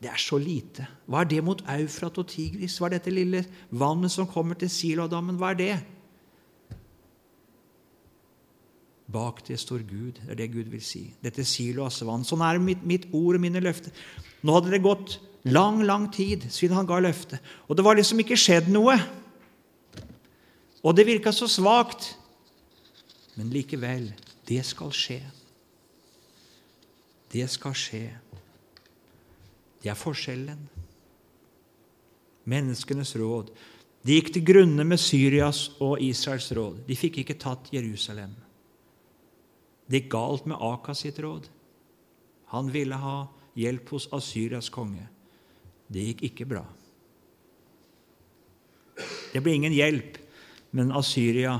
Det 0.00 0.08
er 0.08 0.20
så 0.20 0.38
lite. 0.40 0.86
Hva 1.06 1.20
er 1.22 1.28
det 1.28 1.42
mot 1.44 1.60
Eufrat 1.74 2.18
og 2.22 2.28
Tigris? 2.30 2.78
Hva 2.80 2.88
er 2.88 2.96
dette 2.96 3.12
lille 3.12 3.44
vannet 3.68 4.12
som 4.12 4.28
kommer 4.30 4.56
til 4.56 4.70
Siloadammen? 4.72 5.36
Hva 5.36 5.52
er 5.52 5.58
det? 5.60 5.74
Bak 9.10 9.42
det 9.46 9.58
står 9.60 9.84
Gud. 9.84 10.22
Det 10.22 10.30
er 10.32 10.38
det 10.40 10.52
Gud 10.54 10.70
vil 10.72 10.82
si. 10.82 11.04
Dette 11.20 11.44
Siloas 11.44 12.00
vann. 12.06 12.24
Sånn 12.24 12.42
er 12.46 12.62
mitt, 12.62 12.86
mitt 12.86 13.10
ord 13.12 13.36
og 13.36 13.44
mine 13.44 13.60
løfter. 13.62 13.92
Nå 14.40 14.56
hadde 14.56 14.72
det 14.72 14.82
gått 14.86 15.18
lang, 15.44 15.82
lang 15.86 16.08
tid 16.12 16.46
siden 16.52 16.76
han 16.76 16.88
ga 16.88 17.00
løftet, 17.00 17.40
og 17.68 17.76
det 17.76 17.84
var 17.84 17.96
liksom 17.96 18.20
ikke 18.22 18.38
skjedd 18.38 18.68
noe. 18.72 18.96
Og 20.80 20.96
det 20.96 21.06
virka 21.08 21.32
så 21.32 21.48
svakt. 21.48 22.14
Men 23.36 23.52
likevel 23.52 24.10
det 24.48 24.62
skal 24.66 24.92
skje. 24.92 25.20
Det 27.30 27.46
skal 27.52 27.76
skje. 27.78 28.04
Det 29.80 29.92
er 29.92 29.98
forskjellen. 29.98 30.64
Menneskenes 32.50 33.14
råd. 33.20 33.52
De 34.02 34.16
gikk 34.16 34.32
til 34.34 34.44
grunne 34.48 34.84
med 34.84 35.00
Syrias 35.00 35.68
og 35.78 36.00
Israels 36.02 36.48
råd. 36.56 36.82
De 36.88 36.96
fikk 36.96 37.20
ikke 37.22 37.38
tatt 37.40 37.70
Jerusalem. 37.72 38.32
Det 39.86 40.02
gikk 40.02 40.12
galt 40.16 40.48
med 40.48 40.58
Akas 40.58 41.04
sitt 41.04 41.20
råd. 41.22 41.46
Han 42.50 42.72
ville 42.72 42.98
ha 42.98 43.28
hjelp 43.54 43.92
hos 43.94 44.08
Asyrias 44.16 44.70
konge. 44.72 45.06
Det 45.90 46.06
gikk 46.10 46.24
ikke 46.30 46.46
bra. 46.52 46.64
Det 49.30 49.42
ble 49.42 49.54
ingen 49.56 49.74
hjelp, 49.74 50.18
men 50.76 50.92
Assyria 50.94 51.58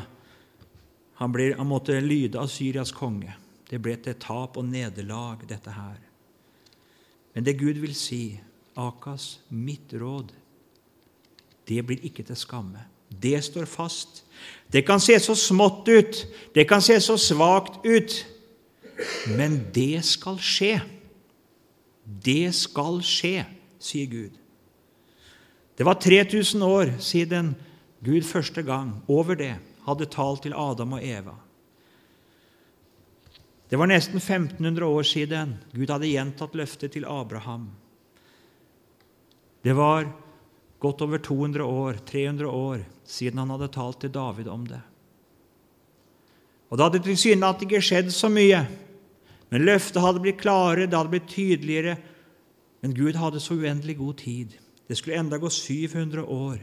han, 1.21 1.33
ble, 1.35 1.51
han 1.53 1.69
måtte 1.69 1.99
lyde 2.01 2.41
Assyrias 2.41 2.95
konge. 2.97 3.35
Det 3.69 3.79
ble 3.83 3.93
til 4.01 4.17
tap 4.19 4.57
og 4.57 4.65
nederlag, 4.67 5.43
dette 5.49 5.75
her. 5.75 5.99
Men 7.35 7.45
det 7.47 7.59
Gud 7.61 7.83
vil 7.83 7.93
si, 7.95 8.41
Akas, 8.79 9.43
mitt 9.53 9.93
råd, 9.93 10.33
det 11.69 11.83
blir 11.87 12.07
ikke 12.07 12.25
til 12.27 12.39
skamme. 12.39 12.87
Det 13.11 13.37
står 13.45 13.69
fast. 13.69 14.23
Det 14.73 14.83
kan 14.87 15.03
se 15.03 15.19
så 15.21 15.37
smått 15.37 15.91
ut, 15.91 16.23
det 16.55 16.65
kan 16.71 16.83
se 16.83 16.97
så 17.03 17.19
svakt 17.21 17.85
ut, 17.85 18.17
men 19.37 19.61
det 19.75 20.01
skal 20.07 20.39
skje. 20.41 20.79
Det 22.25 22.55
skal 22.57 23.03
skje, 23.07 23.45
sier 23.81 24.07
Gud. 24.11 24.39
Det 25.77 25.87
var 25.89 25.99
3000 26.01 26.63
år 26.63 26.95
siden 27.01 27.55
Gud 28.05 28.25
første 28.29 28.63
gang 28.63 28.99
over 29.09 29.39
det 29.41 29.55
hadde 29.87 30.11
talt 30.13 30.45
til 30.45 30.57
Adam 30.57 30.97
og 30.99 31.05
Eva. 31.05 31.37
Det 33.71 33.79
var 33.79 33.89
nesten 33.89 34.19
1500 34.19 34.87
år 34.87 35.07
siden 35.07 35.55
Gud 35.73 35.91
hadde 35.91 36.11
gjentatt 36.11 36.57
løftet 36.59 36.93
til 36.97 37.07
Abraham. 37.09 37.71
Det 39.63 39.77
var 39.77 40.09
Godt 40.81 41.03
over 41.05 41.19
200 41.19 41.65
år, 41.65 41.99
300 42.09 42.49
år 42.49 42.85
siden 43.05 43.39
han 43.39 43.51
hadde 43.53 43.69
talt 43.69 43.99
til 44.01 44.13
David 44.13 44.49
om 44.49 44.63
det. 44.65 44.81
Og 46.71 46.79
Det 46.79 46.87
hadde 46.87 47.03
tilsynelatende 47.05 47.67
ikke 47.69 47.85
skjedd 47.85 48.09
så 48.15 48.31
mye, 48.33 48.63
men 49.51 49.67
løftet 49.67 50.01
hadde 50.01 50.23
blitt 50.25 50.41
klarere, 50.41 50.87
det 50.87 50.97
hadde 50.97 51.13
blitt 51.13 51.29
tydeligere. 51.29 51.99
Men 52.81 52.95
Gud 52.95 53.15
hadde 53.21 53.41
så 53.41 53.55
uendelig 53.55 53.97
god 53.97 54.15
tid. 54.15 54.57
Det 54.89 54.97
skulle 54.97 55.19
enda 55.21 55.37
gå 55.37 55.51
700 55.51 56.25
år 56.25 56.59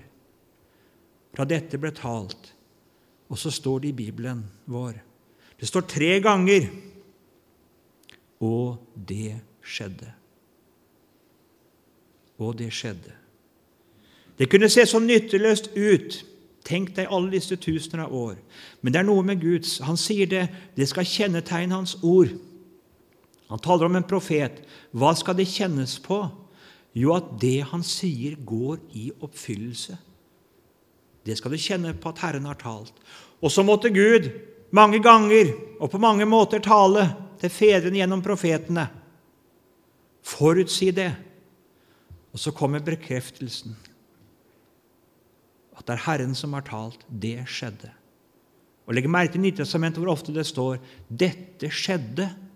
fra 1.36 1.46
dette 1.46 1.78
ble 1.78 1.92
talt. 1.96 2.54
Og 3.30 3.38
så 3.38 3.52
står 3.52 3.80
det 3.80 3.92
i 3.92 3.98
Bibelen 4.06 4.46
vår 4.66 5.04
Det 5.60 5.68
står 5.68 5.82
tre 5.82 6.20
ganger 6.22 6.68
og 8.40 8.78
det 9.08 9.40
skjedde. 9.66 10.12
Og 12.38 12.58
det 12.58 12.74
skjedde. 12.74 13.14
Det 14.38 14.50
kunne 14.50 14.70
se 14.70 14.86
så 14.86 15.00
nytteløst 15.00 15.72
ut. 15.74 16.26
Tenk 16.68 16.92
deg 16.96 17.08
alle 17.10 17.32
disse 17.32 17.56
tusener 17.56 18.04
av 18.04 18.14
år. 18.14 18.36
Men 18.82 18.94
det 18.94 19.00
er 19.00 19.08
noe 19.08 19.24
med 19.26 19.42
Guds. 19.42 19.80
Han 19.88 19.98
sier 19.98 20.30
det. 20.30 20.48
Det 20.76 20.88
skal 20.90 21.08
kjennetegne 21.08 21.74
Hans 21.74 21.96
ord. 22.04 22.36
Han 23.48 23.62
taler 23.64 23.88
om 23.88 23.96
en 23.96 24.08
profet. 24.08 24.60
Hva 24.92 25.14
skal 25.16 25.38
det 25.38 25.48
kjennes 25.50 25.96
på? 26.04 26.20
Jo, 26.98 27.14
at 27.16 27.30
det 27.42 27.62
han 27.70 27.84
sier, 27.86 28.36
går 28.42 28.80
i 28.98 29.10
oppfyllelse. 29.24 29.98
Det 31.28 31.36
skal 31.38 31.54
du 31.54 31.60
kjenne 31.60 31.94
på 32.00 32.12
at 32.12 32.22
Herren 32.24 32.48
har 32.48 32.60
talt. 32.60 32.96
Og 33.44 33.52
så 33.54 33.64
måtte 33.64 33.94
Gud 33.94 34.30
mange 34.76 35.00
ganger 35.04 35.54
og 35.80 35.92
på 35.92 36.02
mange 36.02 36.26
måter 36.28 36.64
tale 36.64 37.06
til 37.42 37.54
fedrene 37.54 38.00
gjennom 38.02 38.24
profetene. 38.26 38.88
Forutsi 40.28 40.90
det. 40.96 41.12
Og 42.34 42.42
så 42.42 42.52
kommer 42.52 42.84
bekreftelsen. 42.84 43.76
at 45.78 45.86
det 45.86 45.94
er 45.94 46.06
Herren 46.08 46.34
som 46.36 46.54
har 46.54 46.66
talt. 46.66 47.06
Det 47.08 47.46
skjedde. 47.46 47.92
Og 48.88 48.96
Legg 48.96 49.06
merke 49.10 49.36
til 49.36 49.44
Nytestamentet 49.44 50.02
hvor 50.02 50.10
ofte 50.16 50.34
det 50.34 50.46
står 50.48 50.80
'dette 51.08 51.70
skjedde' 51.70 52.47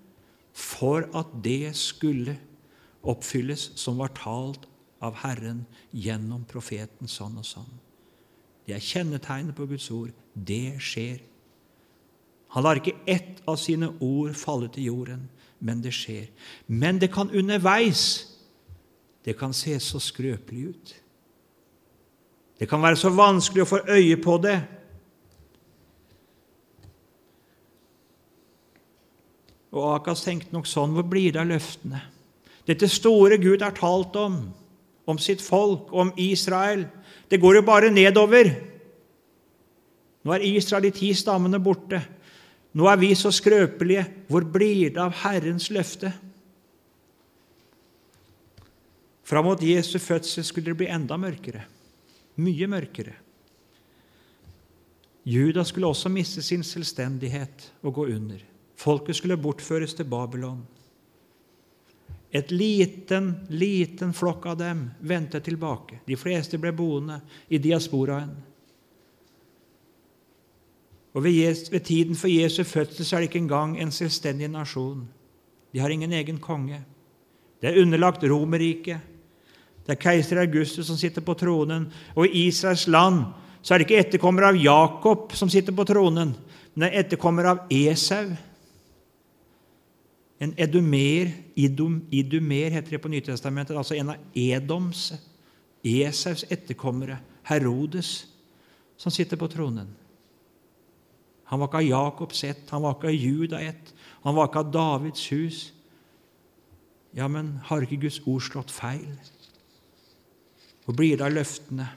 for 0.54 1.08
at 1.18 1.32
det 1.44 1.76
skulle 1.80 2.38
oppfylles 3.02 3.72
som 3.80 4.00
var 4.02 4.14
talt 4.18 4.68
av 5.02 5.18
Herren 5.24 5.66
gjennom 5.92 6.44
profeten 6.50 7.10
sånn 7.10 7.40
og 7.42 7.48
sånn. 7.48 7.72
Det 8.68 8.76
er 8.78 8.84
kjennetegnet 8.84 9.58
på 9.58 9.66
Guds 9.70 9.90
ord. 9.92 10.12
Det 10.34 10.78
skjer. 10.84 11.22
Han 12.54 12.66
lar 12.66 12.80
ikke 12.80 13.00
ett 13.10 13.42
av 13.50 13.58
sine 13.60 13.90
ord 14.04 14.36
falle 14.38 14.70
til 14.72 14.92
jorden, 14.92 15.26
men 15.60 15.82
det 15.82 15.94
skjer. 15.96 16.28
Men 16.68 17.00
det 17.02 17.12
kan 17.14 17.32
underveis 17.32 18.28
Det 19.22 19.36
kan 19.38 19.54
se 19.54 19.76
så 19.78 20.00
skrøpelig 20.02 20.64
ut. 20.70 20.92
Det 22.58 22.66
kan 22.70 22.82
være 22.82 22.98
så 22.98 23.12
vanskelig 23.14 23.62
å 23.62 23.68
få 23.70 23.80
øye 23.94 24.16
på 24.18 24.40
det. 24.42 24.56
Og 29.72 29.86
Akas 29.96 30.26
tenkte 30.26 30.56
nok 30.56 30.68
sånn 30.70 30.96
Hvor 30.96 31.08
blir 31.08 31.34
det 31.34 31.42
av 31.44 31.52
løftene? 31.52 32.02
Dette 32.68 32.90
store 32.92 33.40
Gud 33.42 33.64
har 33.64 33.74
talt 33.76 34.16
om, 34.20 34.36
om 35.10 35.20
sitt 35.20 35.42
folk, 35.42 35.90
om 35.92 36.12
Israel. 36.20 36.86
Det 37.28 37.40
går 37.42 37.58
jo 37.58 37.64
bare 37.66 37.90
nedover. 37.92 38.52
Nå 40.22 40.36
er 40.36 40.46
Israel 40.46 40.86
de 40.86 40.92
ti 40.94 41.10
stammene 41.18 41.60
borte. 41.64 42.00
Nå 42.78 42.86
er 42.88 43.00
vi 43.02 43.10
så 43.18 43.32
skrøpelige. 43.34 44.06
Hvor 44.30 44.46
blir 44.46 44.94
det 44.94 45.02
av 45.02 45.16
Herrens 45.24 45.72
løfte? 45.74 46.14
Fram 49.26 49.48
mot 49.48 49.64
Jesu 49.64 49.98
fødsel 50.00 50.46
skulle 50.46 50.72
det 50.72 50.80
bli 50.84 50.92
enda 50.92 51.18
mørkere. 51.20 51.66
Mye 52.44 52.68
mørkere. 52.70 53.18
Juda 55.28 55.64
skulle 55.68 55.90
også 55.90 56.10
miste 56.10 56.42
sin 56.46 56.64
selvstendighet 56.66 57.68
og 57.82 57.94
gå 58.00 58.08
under. 58.14 58.51
Folket 58.82 59.16
skulle 59.16 59.38
bortføres 59.38 59.94
til 59.94 60.08
Babylon. 60.10 60.62
Et 62.32 62.52
liten, 62.52 63.34
liten 63.52 64.14
flokk 64.16 64.48
av 64.54 64.58
dem 64.62 64.86
vendte 65.04 65.42
tilbake. 65.44 66.00
De 66.08 66.16
fleste 66.18 66.58
ble 66.58 66.72
boende 66.74 67.20
i 67.52 67.60
diasporaen. 67.62 68.32
Og 71.12 71.26
ved, 71.26 71.82
tiden 71.84 72.16
for 72.16 72.32
Jesu 72.32 72.64
fødsel 72.64 73.06
så 73.06 73.18
er 73.18 73.22
det 73.22 73.30
ikke 73.30 73.44
engang 73.44 73.76
en 73.76 73.92
selvstendig 73.92 74.48
nasjon. 74.48 75.04
De 75.74 75.80
har 75.84 75.92
ingen 75.92 76.14
egen 76.16 76.40
konge. 76.40 76.80
Det 77.62 77.70
er 77.70 77.82
underlagt 77.82 78.24
Romerriket. 78.24 79.10
Det 79.86 79.98
er 79.98 80.00
keiser 80.00 80.40
Augustus 80.40 80.88
som 80.88 80.98
sitter 80.98 81.22
på 81.22 81.36
tronen. 81.36 81.90
Og 82.16 82.32
i 82.32 82.48
Israels 82.48 82.88
land 82.88 83.26
så 83.62 83.74
er 83.74 83.82
det 83.82 83.90
ikke 83.90 84.00
etterkommer 84.06 84.48
av 84.48 84.58
Jakob 84.58 85.36
som 85.38 85.52
sitter 85.52 85.76
på 85.76 85.86
tronen, 85.86 86.32
men 86.74 86.86
det 86.86 86.88
er 86.88 87.04
etterkommer 87.04 87.50
av 87.52 87.68
Esau 87.70 88.32
en 90.42 90.54
edomer, 90.58 91.30
idom, 91.56 92.00
idumer 92.10 92.74
heter 92.74 92.96
det 92.96 93.02
på 93.02 93.10
Nytestamentet, 93.14 93.78
altså 93.78 93.94
en 93.94 94.16
av 94.16 94.38
Edoms, 94.38 95.12
Esaus 95.86 96.48
etterkommere, 96.50 97.20
Herodes, 97.46 98.26
som 98.98 99.14
sitter 99.14 99.38
på 99.38 99.50
tronen. 99.54 99.92
Han 101.46 101.62
var 101.62 101.70
ikke 101.70 101.82
av 101.84 101.90
Jakobs 101.90 102.44
ett, 102.48 102.66
han 102.74 102.82
var 102.82 102.98
ikke 102.98 103.12
av 103.12 103.22
Juda 103.22 103.62
ett, 103.62 103.94
han 104.24 104.38
var 104.38 104.50
ikke 104.50 104.66
av 104.66 104.74
Davids 104.74 105.30
hus. 105.32 105.62
Ja, 107.14 107.28
men 107.28 107.60
har 107.68 107.86
ikke 107.86 108.02
Guds 108.08 108.22
ord 108.26 108.42
slått 108.46 108.74
feil? 108.74 109.14
Hvor 110.86 110.98
blir 110.98 111.20
det 111.20 111.28
av 111.28 111.36
løftene? 111.36 111.90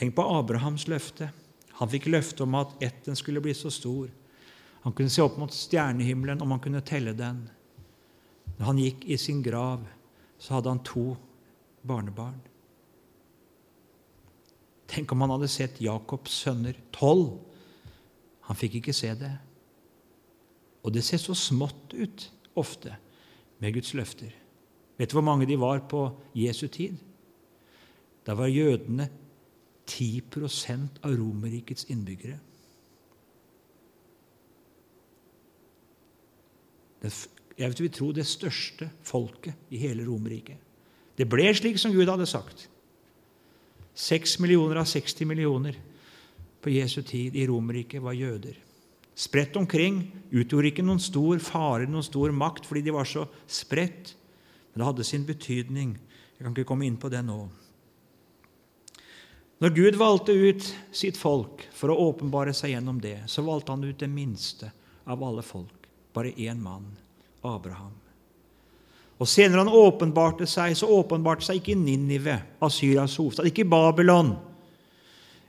Tenk 0.00 0.16
på 0.16 0.24
Abrahams 0.24 0.88
løfte. 0.90 1.30
Han 1.78 1.90
fikk 1.92 2.08
løfte 2.10 2.42
om 2.42 2.56
at 2.58 2.72
ætten 2.82 3.18
skulle 3.18 3.42
bli 3.44 3.54
så 3.54 3.70
stor 3.70 4.08
han 4.80 4.92
kunne 4.96 5.12
se 5.12 5.22
opp 5.22 5.36
mot 5.40 5.52
stjernehimmelen 5.52 6.40
om 6.42 6.54
han 6.54 6.62
kunne 6.64 6.80
telle 6.86 7.12
den. 7.16 7.42
Når 8.56 8.66
han 8.66 8.80
gikk 8.80 9.04
i 9.08 9.18
sin 9.20 9.42
grav, 9.44 9.84
så 10.40 10.56
hadde 10.56 10.72
han 10.72 10.82
to 10.84 11.04
barnebarn. 11.84 12.40
Tenk 14.90 15.12
om 15.12 15.22
han 15.22 15.34
hadde 15.36 15.50
sett 15.52 15.80
Jakobs 15.84 16.32
sønner, 16.42 16.76
tolv. 16.96 17.36
Han 18.48 18.58
fikk 18.58 18.80
ikke 18.80 18.96
se 18.96 19.12
det. 19.14 19.34
Og 20.80 20.92
det 20.96 21.04
ser 21.06 21.20
så 21.22 21.36
smått 21.36 21.94
ut 21.94 22.26
ofte 22.58 22.96
med 23.60 23.76
Guds 23.76 23.92
løfter. 23.94 24.32
Vet 24.98 25.12
du 25.12 25.16
hvor 25.16 25.24
mange 25.24 25.46
de 25.48 25.60
var 25.60 25.84
på 25.88 26.08
Jesu 26.36 26.66
tid? 26.72 26.96
Da 28.24 28.34
var 28.36 28.50
jødene 28.52 29.08
10% 29.88 31.00
av 31.04 31.14
Romerrikets 31.16 31.86
innbyggere. 31.92 32.40
Jeg 37.02 37.76
vil 37.76 37.92
tro 37.92 38.10
det 38.12 38.26
største 38.28 38.88
folket 39.04 39.72
i 39.72 39.80
hele 39.80 40.04
Romerriket. 40.06 40.56
Det 41.16 41.26
ble 41.28 41.50
slik 41.52 41.78
som 41.80 41.92
Gud 41.92 42.08
hadde 42.08 42.28
sagt. 42.28 42.66
Seks 43.96 44.38
millioner 44.40 44.80
av 44.80 44.88
60 44.88 45.28
millioner 45.28 45.76
på 46.64 46.72
Jesu 46.72 47.02
tid 47.04 47.36
i 47.36 47.46
Romerriket 47.48 48.00
var 48.02 48.16
jøder. 48.16 48.56
Spredt 49.16 49.56
omkring, 49.60 50.06
utgjorde 50.32 50.70
ikke 50.70 50.84
noen 50.86 51.02
stor 51.02 51.40
fare, 51.44 51.88
noen 51.90 52.06
stor 52.06 52.32
makt, 52.32 52.64
fordi 52.68 52.86
de 52.86 52.94
var 52.94 53.08
så 53.08 53.26
spredt. 53.50 54.14
Men 54.70 54.80
det 54.80 54.86
hadde 54.86 55.08
sin 55.08 55.26
betydning. 55.28 55.96
Jeg 56.38 56.46
kan 56.46 56.54
ikke 56.54 56.70
komme 56.70 56.86
inn 56.88 56.96
på 57.00 57.10
det 57.12 57.20
nå. 57.26 57.42
Når 59.60 59.74
Gud 59.76 59.98
valgte 60.00 60.32
ut 60.32 60.70
sitt 60.96 61.20
folk 61.20 61.66
for 61.76 61.92
å 61.92 61.98
åpenbare 62.06 62.54
seg 62.56 62.72
gjennom 62.72 63.02
det, 63.02 63.18
så 63.28 63.44
valgte 63.44 63.74
han 63.74 63.84
ut 63.84 64.00
det 64.00 64.08
minste 64.08 64.70
av 65.04 65.20
alle 65.26 65.44
folk 65.44 65.79
bare 66.14 66.32
én 66.36 66.60
mann 66.62 66.86
Abraham. 67.42 67.92
Og 69.20 69.28
Senere 69.28 69.60
han 69.60 69.68
åpenbarte 69.68 70.46
seg, 70.48 70.72
så 70.76 70.88
åpenbarte 70.88 71.44
seg 71.44 71.60
ikke 71.60 71.74
i 71.74 71.80
Ninive, 71.80 72.38
Asyrias 72.64 73.18
hovedstad, 73.20 73.50
ikke 73.50 73.66
i 73.66 73.68
Babylon, 73.68 74.32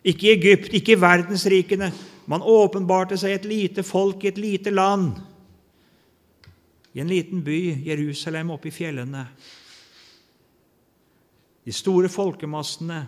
ikke 0.04 0.28
i 0.28 0.34
Egypt, 0.34 0.74
ikke 0.76 0.98
i 0.98 1.00
verdensrikene. 1.00 1.92
Man 2.28 2.44
åpenbarte 2.44 3.18
seg 3.20 3.32
i 3.32 3.38
et 3.40 3.48
lite 3.48 3.86
folk 3.88 4.26
i 4.26 4.32
et 4.32 4.42
lite 4.42 4.74
land, 4.74 5.14
i 6.92 7.00
en 7.00 7.08
liten 7.08 7.40
by, 7.46 7.60
Jerusalem, 7.88 8.52
oppe 8.52 8.68
i 8.68 8.76
fjellene. 8.76 9.24
De 11.64 11.72
store 11.72 12.10
folkemassene 12.12 13.06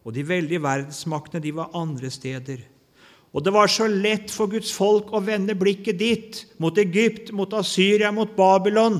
og 0.00 0.14
de 0.16 0.24
veldige 0.24 0.62
verdensmaktene 0.64 1.42
de 1.44 1.52
var 1.52 1.74
andre 1.76 2.08
steder. 2.10 2.62
Og 3.30 3.44
det 3.46 3.52
var 3.54 3.70
så 3.70 3.86
lett 3.86 4.30
for 4.34 4.50
Guds 4.50 4.72
folk 4.74 5.12
å 5.14 5.22
vende 5.22 5.54
blikket 5.58 5.98
dit, 6.00 6.40
mot 6.58 6.76
Egypt, 6.82 7.30
mot 7.36 7.52
Asyria, 7.54 8.10
mot 8.14 8.32
Babylon, 8.36 8.98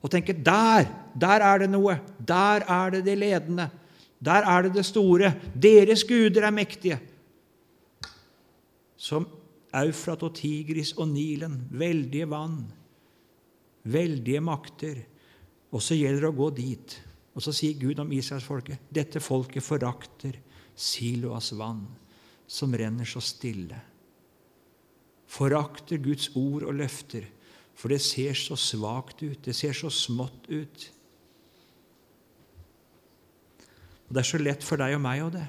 og 0.00 0.12
tenke 0.12 0.32
der, 0.32 0.88
der 1.12 1.44
er 1.44 1.60
det 1.60 1.68
noe. 1.68 1.98
Der 2.16 2.64
er 2.64 2.94
det 2.94 3.02
det 3.04 3.18
ledende. 3.20 3.68
Der 4.20 4.46
er 4.48 4.64
det 4.64 4.72
det 4.78 4.86
store. 4.88 5.34
Deres 5.52 6.06
guder 6.08 6.46
er 6.48 6.56
mektige. 6.56 6.96
Som 8.96 9.28
Eufrat 9.76 10.24
og 10.24 10.34
Tigris 10.40 10.94
og 10.96 11.10
Nilen, 11.12 11.60
veldige 11.70 12.30
vann, 12.30 12.64
veldige 13.84 14.40
makter. 14.40 15.04
Og 15.70 15.84
så 15.84 16.00
gjelder 16.00 16.24
det 16.24 16.32
å 16.32 16.40
gå 16.40 16.50
dit. 16.56 16.98
Og 17.36 17.44
så 17.44 17.52
sier 17.54 17.76
Gud 17.80 18.00
om 18.00 18.12
Israelsfolket 18.16 18.88
dette 18.88 19.20
folket 19.20 19.64
forakter 19.64 20.40
Siloas 20.80 21.52
vann 21.60 21.84
som 22.50 22.74
renner 22.74 23.06
så 23.06 23.22
stille. 23.22 23.78
Forakter 25.30 26.00
Guds 26.02 26.32
ord 26.34 26.66
og 26.66 26.74
løfter, 26.80 27.28
for 27.78 27.94
det 27.94 28.00
ser 28.02 28.34
så 28.34 28.58
svakt 28.58 29.22
ut, 29.22 29.38
det 29.44 29.54
ser 29.54 29.76
så 29.76 29.90
smått 29.94 30.50
ut. 30.50 30.88
Og 34.08 34.16
Det 34.16 34.24
er 34.24 34.26
så 34.32 34.42
lett 34.42 34.66
for 34.66 34.82
deg 34.82 34.96
og 34.98 35.04
meg 35.04 35.22
og 35.22 35.32
det. 35.36 35.46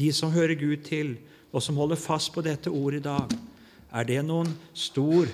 De 0.00 0.08
som 0.16 0.32
hører 0.32 0.56
Gud 0.58 0.80
til, 0.88 1.18
og 1.52 1.62
som 1.62 1.76
holder 1.78 2.00
fast 2.00 2.32
på 2.34 2.42
dette 2.42 2.72
ordet 2.72 3.04
i 3.04 3.04
dag, 3.04 3.36
er 3.94 4.08
det 4.08 4.22
noen 4.24 4.48
stor 4.72 5.28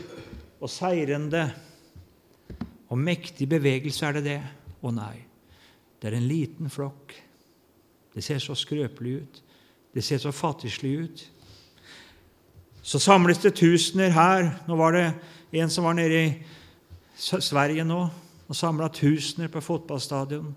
og 0.58 0.68
seirende 0.68 1.46
og 2.90 2.98
mektig 2.98 3.46
bevegelse? 3.48 4.04
Er 4.04 4.18
det 4.18 4.26
det? 4.26 4.40
Å 4.82 4.90
nei. 4.92 5.14
Det 6.02 6.10
er 6.10 6.18
en 6.18 6.28
liten 6.28 6.68
flokk 6.72 7.14
det 8.20 8.24
ser 8.24 8.38
så 8.38 8.54
skrøpelig 8.54 9.12
ut. 9.22 9.42
Det 9.94 10.02
ser 10.04 10.18
så 10.20 10.30
fattigslig 10.30 10.90
ut. 10.98 11.20
Så 12.82 12.98
samles 13.00 13.38
det 13.38 13.54
tusener 13.56 14.10
her. 14.12 14.50
Nå 14.68 14.76
var 14.76 14.92
det 14.92 15.06
en 15.56 15.70
som 15.70 15.86
var 15.88 15.96
nede 15.96 16.18
i 16.26 16.34
Sverige 17.16 17.84
nå 17.84 18.02
og 18.48 18.56
samla 18.56 18.90
tusener 18.92 19.48
på 19.48 19.60
fotballstadion. 19.64 20.52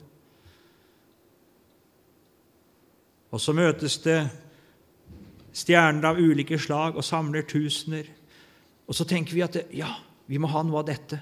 Og 3.31 3.41
så 3.41 3.55
møtes 3.55 3.95
det 4.03 4.19
stjerner 5.55 6.09
av 6.09 6.19
ulike 6.19 6.59
slag 6.59 6.97
og 6.99 7.07
samler 7.07 7.47
tusener. 7.47 8.09
Og 8.87 8.95
så 8.95 9.07
tenker 9.07 9.39
vi 9.39 9.45
at 9.47 9.55
det, 9.55 9.69
ja, 9.71 9.93
vi 10.27 10.35
må 10.37 10.51
ha 10.51 10.65
noe 10.67 10.83
av 10.83 10.89
dette. 10.91 11.21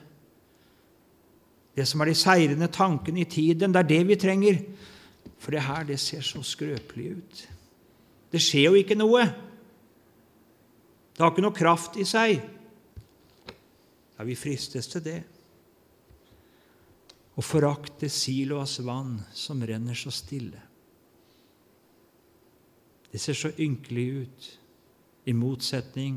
Det 1.78 1.86
som 1.86 2.02
er 2.02 2.10
de 2.10 2.18
seirende 2.18 2.72
tankene 2.74 3.22
i 3.22 3.30
tiden. 3.30 3.78
Det 3.78 3.86
er 3.86 3.94
det 3.94 4.08
vi 4.08 4.18
trenger. 4.26 4.66
For 5.42 5.56
det 5.56 5.64
her, 5.66 5.86
det 5.90 5.98
ser 6.00 6.22
så 6.22 6.44
skrøpelig 6.46 7.12
ut. 7.18 7.44
Det 8.32 8.42
skjer 8.42 8.70
jo 8.70 8.80
ikke 8.80 8.98
noe. 9.00 9.26
Det 11.12 11.24
har 11.24 11.34
ikke 11.34 11.44
noe 11.44 11.58
kraft 11.58 11.98
i 12.00 12.06
seg. 12.08 12.38
Ja, 14.16 14.26
vi 14.28 14.38
fristes 14.38 14.88
til 14.92 15.04
det. 15.06 15.20
Og 17.40 17.46
forakte 17.46 18.10
Siloas 18.12 18.78
vann 18.86 19.18
som 19.34 19.64
renner 19.66 19.98
så 19.98 20.14
stille. 20.14 20.62
Det 23.12 23.20
ser 23.20 23.36
så 23.36 23.52
ynkelig 23.60 24.08
ut, 24.22 24.50
i 25.30 25.34
motsetning 25.38 26.16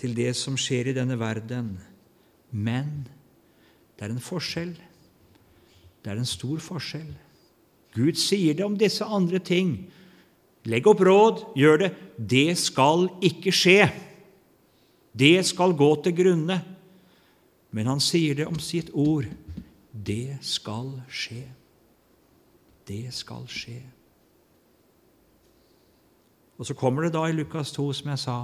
til 0.00 0.16
det 0.16 0.32
som 0.34 0.56
skjer 0.58 0.88
i 0.90 0.94
denne 0.96 1.14
verden. 1.20 1.76
Men 2.50 3.04
det 3.94 4.06
er 4.06 4.14
en 4.14 4.22
forskjell. 4.22 4.72
Det 6.02 6.10
er 6.10 6.18
en 6.18 6.28
stor 6.28 6.58
forskjell. 6.62 7.12
Gud 7.94 8.18
sier 8.18 8.56
det 8.58 8.66
om 8.66 8.76
disse 8.78 9.06
andre 9.06 9.38
ting. 9.38 9.76
Legg 10.66 10.86
opp 10.90 11.02
råd, 11.04 11.42
gjør 11.58 11.84
det. 11.84 11.90
Det 12.16 12.56
skal 12.58 13.08
ikke 13.24 13.52
skje. 13.54 13.88
Det 15.14 15.38
skal 15.46 15.76
gå 15.78 15.90
til 16.02 16.16
grunne. 16.16 16.58
Men 17.74 17.90
han 17.90 18.02
sier 18.02 18.38
det 18.38 18.48
om 18.50 18.58
sitt 18.62 18.90
ord. 18.94 19.28
Det 19.94 20.38
skal 20.42 20.90
skje. 21.10 21.44
Det 22.88 23.06
skal 23.14 23.46
skje. 23.50 23.80
Og 26.58 26.66
så 26.68 26.76
kommer 26.78 27.06
det 27.06 27.14
da 27.16 27.24
i 27.28 27.34
Lukas 27.34 27.72
2, 27.74 27.88
som 27.98 28.10
jeg 28.12 28.22
sa, 28.22 28.38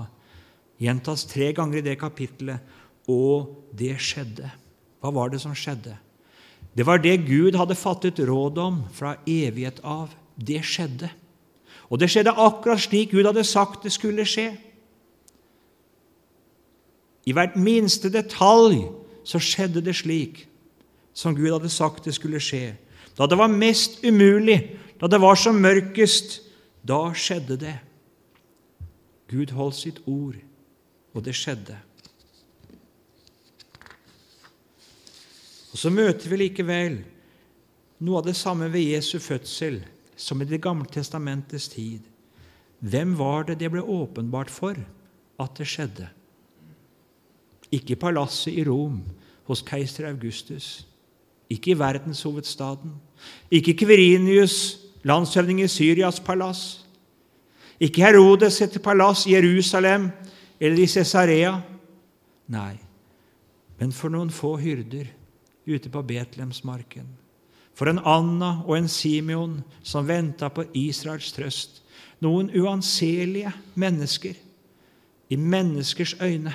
gjentas 0.83 1.27
tre 1.31 1.53
ganger 1.55 1.79
i 1.79 1.87
det 1.87 1.99
kapittelet, 2.01 2.63
og 3.11 3.71
det 3.77 3.95
skjedde. 4.03 4.51
Hva 5.01 5.13
var 5.15 5.31
det 5.33 5.41
som 5.43 5.55
skjedde? 5.57 5.95
Det 6.77 6.87
var 6.87 7.03
det 7.03 7.27
Gud 7.27 7.57
hadde 7.59 7.75
fattet 7.75 8.21
råd 8.23 8.59
om 8.59 8.83
fra 8.95 9.17
evighet 9.27 9.81
av. 9.83 10.13
Det 10.37 10.63
skjedde. 10.65 11.11
Og 11.91 11.99
det 11.99 12.11
skjedde 12.11 12.37
akkurat 12.39 12.81
slik 12.81 13.11
Gud 13.11 13.27
hadde 13.27 13.45
sagt 13.45 13.85
det 13.85 13.93
skulle 13.93 14.27
skje. 14.29 14.53
I 17.27 17.35
hvert 17.37 17.59
minste 17.59 18.11
detalj 18.11 18.85
så 19.27 19.41
skjedde 19.43 19.83
det 19.85 19.97
slik 19.99 20.47
som 21.15 21.35
Gud 21.37 21.51
hadde 21.53 21.73
sagt 21.73 22.07
det 22.07 22.15
skulle 22.17 22.41
skje. 22.43 22.77
Da 23.19 23.27
det 23.27 23.39
var 23.39 23.51
mest 23.53 24.05
umulig, 24.07 24.79
da 25.01 25.11
det 25.11 25.21
var 25.21 25.37
som 25.37 25.59
mørkest, 25.61 26.41
da 26.87 27.11
skjedde 27.13 27.59
det. 27.61 27.77
Gud 29.31 29.53
holdt 29.55 29.77
sitt 29.77 30.01
ord, 30.07 30.39
og 31.15 31.25
det 31.27 31.35
skjedde. 31.37 31.77
Og 35.73 35.79
Så 35.79 35.91
møter 35.91 36.31
vi 36.31 36.37
likevel 36.45 37.01
noe 38.01 38.21
av 38.21 38.27
det 38.27 38.37
samme 38.39 38.71
ved 38.73 38.89
Jesu 38.91 39.19
fødsel 39.23 39.81
som 40.17 40.43
i 40.43 40.45
Det 40.45 40.61
gamle 40.63 40.89
testamentets 40.91 41.69
tid. 41.69 42.01
Hvem 42.81 43.19
var 43.19 43.45
det 43.45 43.61
det 43.61 43.71
ble 43.71 43.83
åpenbart 43.83 44.51
for 44.51 44.77
at 45.41 45.57
det 45.59 45.67
skjedde? 45.69 46.09
Ikke 47.71 47.95
i 47.95 48.01
palasset 48.01 48.57
i 48.57 48.65
Rom 48.65 49.03
hos 49.47 49.63
keiser 49.63 50.09
Augustus, 50.09 50.87
ikke 51.51 51.71
i 51.71 51.79
verdenshovedstaden, 51.79 52.93
ikke 53.51 53.75
Kverinius, 53.75 54.79
landshøvding 55.03 55.61
i 55.61 55.69
Syrias 55.69 56.21
palass, 56.21 56.85
ikke 57.81 58.05
Herodes 58.05 58.61
etter 58.61 58.81
palass 58.81 59.27
i 59.27 59.35
Jerusalem 59.35 60.11
eller 60.61 60.83
i 60.83 60.87
Cesarea. 60.87 61.55
Nei, 62.49 62.77
men 63.79 63.93
for 63.93 64.13
noen 64.13 64.31
få 64.31 64.57
hyrder 64.61 65.09
ute 65.67 65.91
på 65.91 66.03
Betlehemsmarken. 66.03 67.09
For 67.75 67.89
en 67.89 68.03
Anna 68.05 68.61
og 68.67 68.77
en 68.77 68.89
Simeon 68.89 69.61
som 69.83 70.09
venta 70.09 70.51
på 70.53 70.67
Israels 70.75 71.33
trøst. 71.33 71.83
Noen 72.21 72.51
uanselige 72.53 73.53
mennesker 73.75 74.37
i 75.31 75.37
menneskers 75.37 76.17
øyne, 76.21 76.55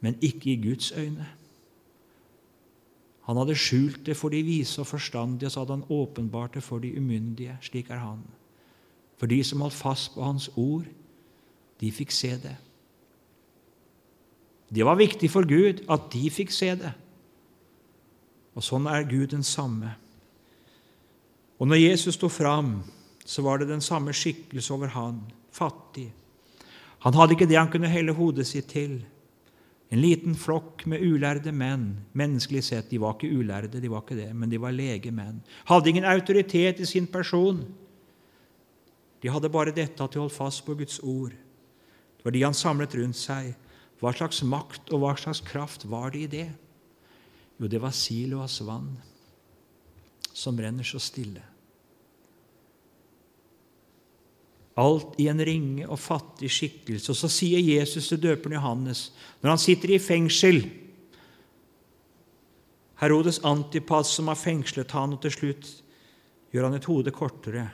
men 0.00 0.18
ikke 0.20 0.52
i 0.52 0.60
Guds 0.62 0.92
øyne. 0.92 1.26
Han 3.22 3.36
hadde 3.36 3.56
skjult 3.56 4.06
det 4.06 4.16
for 4.18 4.28
de 4.28 4.42
vise 4.42 4.80
og 4.82 4.86
forstandige, 4.86 5.50
så 5.50 5.62
hadde 5.62 5.72
han 5.78 5.84
åpenbart 5.88 6.54
det 6.54 6.62
for 6.62 6.78
de 6.78 6.96
umyndige. 6.98 7.58
Slik 7.60 7.90
er 7.90 8.02
han. 8.02 8.20
For 9.16 9.26
de 9.26 9.44
som 9.44 9.60
holdt 9.60 9.74
fast 9.74 10.14
på 10.14 10.22
hans 10.22 10.50
ord, 10.56 10.84
de 11.80 11.92
fikk 11.92 12.10
se 12.10 12.30
det. 12.42 12.56
Det 14.74 14.84
var 14.84 14.98
viktig 14.98 15.30
for 15.30 15.46
Gud 15.48 15.84
at 15.90 16.10
de 16.12 16.30
fikk 16.30 16.50
se 16.50 16.70
det. 16.80 16.92
Og 18.56 18.64
sånn 18.64 18.88
er 18.90 19.08
Gud 19.08 19.32
den 19.32 19.44
samme. 19.46 19.94
Og 21.62 21.68
når 21.70 21.80
Jesus 21.80 22.18
sto 22.18 22.28
fram, 22.32 22.80
så 23.24 23.44
var 23.46 23.60
det 23.60 23.70
den 23.70 23.84
samme 23.84 24.12
skikkelse 24.16 24.74
over 24.74 24.92
han, 24.96 25.20
fattig. 25.54 26.08
Han 27.06 27.14
hadde 27.14 27.36
ikke 27.36 27.48
det 27.50 27.58
han 27.58 27.70
kunne 27.70 27.90
helle 27.90 28.14
hodet 28.16 28.46
sitt 28.48 28.68
til. 28.72 29.00
En 29.92 30.00
liten 30.00 30.34
flokk 30.38 30.86
med 30.88 31.04
ulærde 31.04 31.52
menn. 31.52 31.90
Menneskelig 32.16 32.64
sett, 32.64 32.88
de 32.90 33.00
var 33.02 33.16
ikke 33.16 33.30
ulærde, 33.30 33.80
de 33.80 33.90
var 33.92 34.04
ikke 34.04 34.18
det, 34.18 34.30
men 34.34 34.50
de 34.50 34.60
var 34.60 34.74
legemenn. 34.74 35.42
Hadde 35.68 35.92
ingen 35.92 36.08
autoritet 36.08 36.80
i 36.80 36.88
sin 36.88 37.06
person. 37.06 37.60
De 39.22 39.30
hadde 39.30 39.52
bare 39.52 39.74
dette 39.74 40.02
at 40.02 40.14
de 40.14 40.22
holdt 40.22 40.34
fast 40.34 40.64
på 40.66 40.74
Guds 40.78 40.98
ord. 41.02 41.34
Det 42.16 42.24
var 42.26 42.34
de 42.34 42.42
han 42.46 42.56
samlet 42.56 42.96
rundt 42.98 43.18
seg. 43.18 43.52
Hva 44.02 44.14
slags 44.16 44.40
makt 44.42 44.90
og 44.90 45.04
hva 45.04 45.12
slags 45.18 45.42
kraft 45.46 45.84
var 45.90 46.10
det 46.14 46.24
i 46.24 46.30
det? 46.30 46.48
Jo, 47.58 47.68
det 47.68 47.80
var 47.82 47.94
Siloas 47.94 48.60
vann 48.66 48.94
som 50.32 50.60
renner 50.60 50.84
så 50.84 50.98
stille. 51.02 51.42
Alt 54.80 55.18
i 55.20 55.28
en 55.28 55.42
ringe 55.44 55.84
og 55.84 56.00
fattig 56.00 56.48
skikkelse. 56.50 57.10
Og 57.12 57.18
så 57.18 57.28
sier 57.28 57.60
Jesus 57.60 58.08
til 58.08 58.22
døperen 58.22 58.56
Johannes, 58.56 59.10
når 59.42 59.52
han 59.52 59.60
sitter 59.60 59.92
i 59.92 60.00
fengsel 60.00 60.62
Herodes 63.02 63.42
Antipas, 63.44 64.14
som 64.14 64.30
har 64.30 64.38
fengslet 64.38 64.94
han, 64.94 65.12
og 65.12 65.20
til 65.24 65.34
slutt 65.34 65.68
gjør 66.54 66.68
han 66.68 66.76
et 66.78 66.88
hode 66.88 67.12
kortere. 67.12 67.66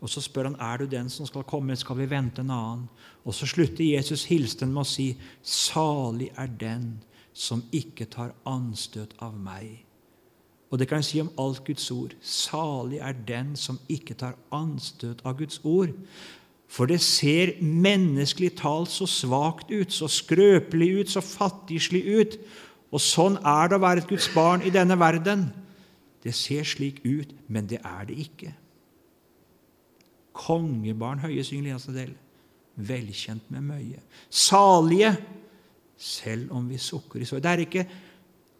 Og 0.00 0.10
Så 0.12 0.20
spør 0.22 0.52
han 0.52 0.60
er 0.60 0.78
du 0.78 0.86
den 0.86 1.08
som 1.10 1.26
skal 1.26 1.44
komme, 1.48 1.76
skal 1.76 1.96
vi 1.98 2.06
vente 2.06 2.40
en 2.40 2.52
annen. 2.54 2.88
Og 3.24 3.34
Så 3.34 3.48
slutter 3.50 3.84
Jesus 3.84 4.24
hilsen 4.30 4.72
med 4.72 4.84
å 4.84 4.88
si, 4.88 5.16
salig 5.42 6.30
er 6.36 6.46
den 6.46 7.02
som 7.36 7.60
ikke 7.74 8.08
tar 8.08 8.32
anstøt 8.48 9.12
av 9.20 9.36
meg. 9.36 9.82
Og 10.72 10.80
det 10.80 10.88
kan 10.88 11.02
jeg 11.02 11.08
si 11.10 11.20
om 11.22 11.30
alt 11.38 11.62
Guds 11.66 11.84
ord. 11.94 12.16
Salig 12.24 12.98
er 13.04 13.14
den 13.28 13.52
som 13.60 13.78
ikke 13.92 14.16
tar 14.18 14.38
anstøt 14.54 15.20
av 15.24 15.36
Guds 15.38 15.60
ord. 15.64 15.92
For 16.66 16.90
det 16.90 16.98
ser 17.04 17.54
menneskelig 17.62 18.56
talt 18.58 18.90
så 18.90 19.06
svakt 19.06 19.70
ut, 19.70 19.92
så 19.92 20.08
skrøpelig 20.10 20.90
ut, 21.00 21.12
så 21.12 21.22
fattigslig 21.22 22.02
ut. 22.08 22.38
Og 22.90 23.02
sånn 23.02 23.38
er 23.44 23.70
det 23.70 23.78
å 23.78 23.84
være 23.84 24.02
et 24.02 24.10
Guds 24.10 24.28
barn 24.34 24.64
i 24.66 24.72
denne 24.74 24.98
verden. 24.98 25.50
Det 26.24 26.34
ser 26.34 26.66
slik 26.66 27.04
ut, 27.04 27.30
men 27.46 27.68
det 27.70 27.78
er 27.84 28.08
det 28.08 28.16
ikke. 28.24 28.50
Kongebarn 30.36 31.22
høye 31.22 31.44
synger 31.46 31.70
Linas. 31.70 32.16
Velkjent 32.76 33.46
med 33.54 33.64
møye. 33.70 34.02
Salige 34.28 35.14
selv 35.96 36.52
om 36.52 36.68
vi 36.68 36.78
sukker 36.80 37.22
i 37.22 37.28
sorg. 37.28 37.42
Det 37.44 37.52
er 37.52 37.64
ikke 37.64 37.86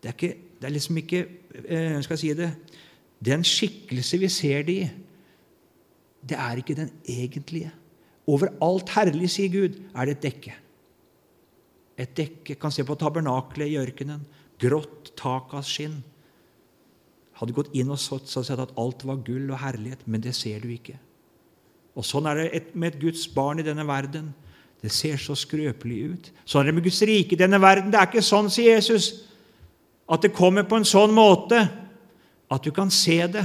det 0.02 0.10
er, 0.10 0.14
ikke, 0.14 0.36
det 0.60 0.68
er 0.68 0.74
liksom 0.74 0.96
ikke 1.00 1.20
Hvordan 1.56 2.02
skal 2.04 2.14
jeg 2.14 2.20
si 2.20 2.32
det, 2.36 2.50
Den 3.24 3.44
skikkelse 3.44 4.18
vi 4.20 4.28
ser 4.28 4.62
det 4.62 4.74
i, 4.76 4.88
det 6.28 6.36
er 6.36 6.60
ikke 6.60 6.74
den 6.76 6.90
egentlige. 7.08 7.70
Over 8.26 8.50
alt 8.62 8.90
herlig, 8.92 9.30
sier 9.30 9.48
Gud, 9.48 9.78
er 9.94 10.04
det 10.04 10.16
et 10.16 10.22
dekke. 10.26 10.54
Et 11.96 12.12
dekke 12.18 12.58
kan 12.60 12.74
se 12.74 12.84
på 12.84 12.96
tabernakelet 12.98 13.72
i 13.72 13.78
ørkenen. 13.80 14.26
Grått 14.60 15.14
tak 15.16 15.54
av 15.56 15.64
skinn. 15.64 16.02
Hadde 17.40 17.56
gått 17.56 17.72
inn 17.76 17.92
og 17.92 18.00
sett, 18.00 18.28
så 18.28 18.42
sett 18.44 18.60
at 18.60 18.74
alt 18.76 19.04
var 19.08 19.22
gull 19.24 19.48
og 19.48 19.62
herlighet, 19.62 20.04
men 20.04 20.24
det 20.24 20.34
ser 20.36 20.60
du 20.60 20.68
ikke. 20.74 20.98
Og 21.96 22.04
Sånn 22.04 22.28
er 22.28 22.42
det 22.42 22.74
med 22.74 22.94
et 22.94 23.00
Guds 23.00 23.24
barn 23.32 23.62
i 23.62 23.66
denne 23.66 23.86
verden. 23.88 24.34
Det 24.86 24.92
ser 24.94 25.18
så 25.18 25.34
skrøpelig 25.34 25.96
ut. 26.06 26.26
Sånn 26.46 26.62
er 26.62 26.70
det 26.70 26.76
med 26.76 26.84
Guds 26.86 27.00
rike 27.08 27.34
i 27.34 27.38
denne 27.40 27.58
verden. 27.58 27.88
Det 27.90 27.98
er 27.98 28.06
ikke 28.06 28.22
sånn, 28.22 28.46
sier 28.54 28.76
Jesus, 28.76 29.08
at 30.06 30.22
det 30.22 30.30
kommer 30.30 30.62
på 30.62 30.78
en 30.78 30.86
sånn 30.86 31.10
måte 31.10 31.58
at 32.46 32.62
du 32.62 32.70
kan 32.70 32.92
se 32.94 33.16
det. 33.34 33.42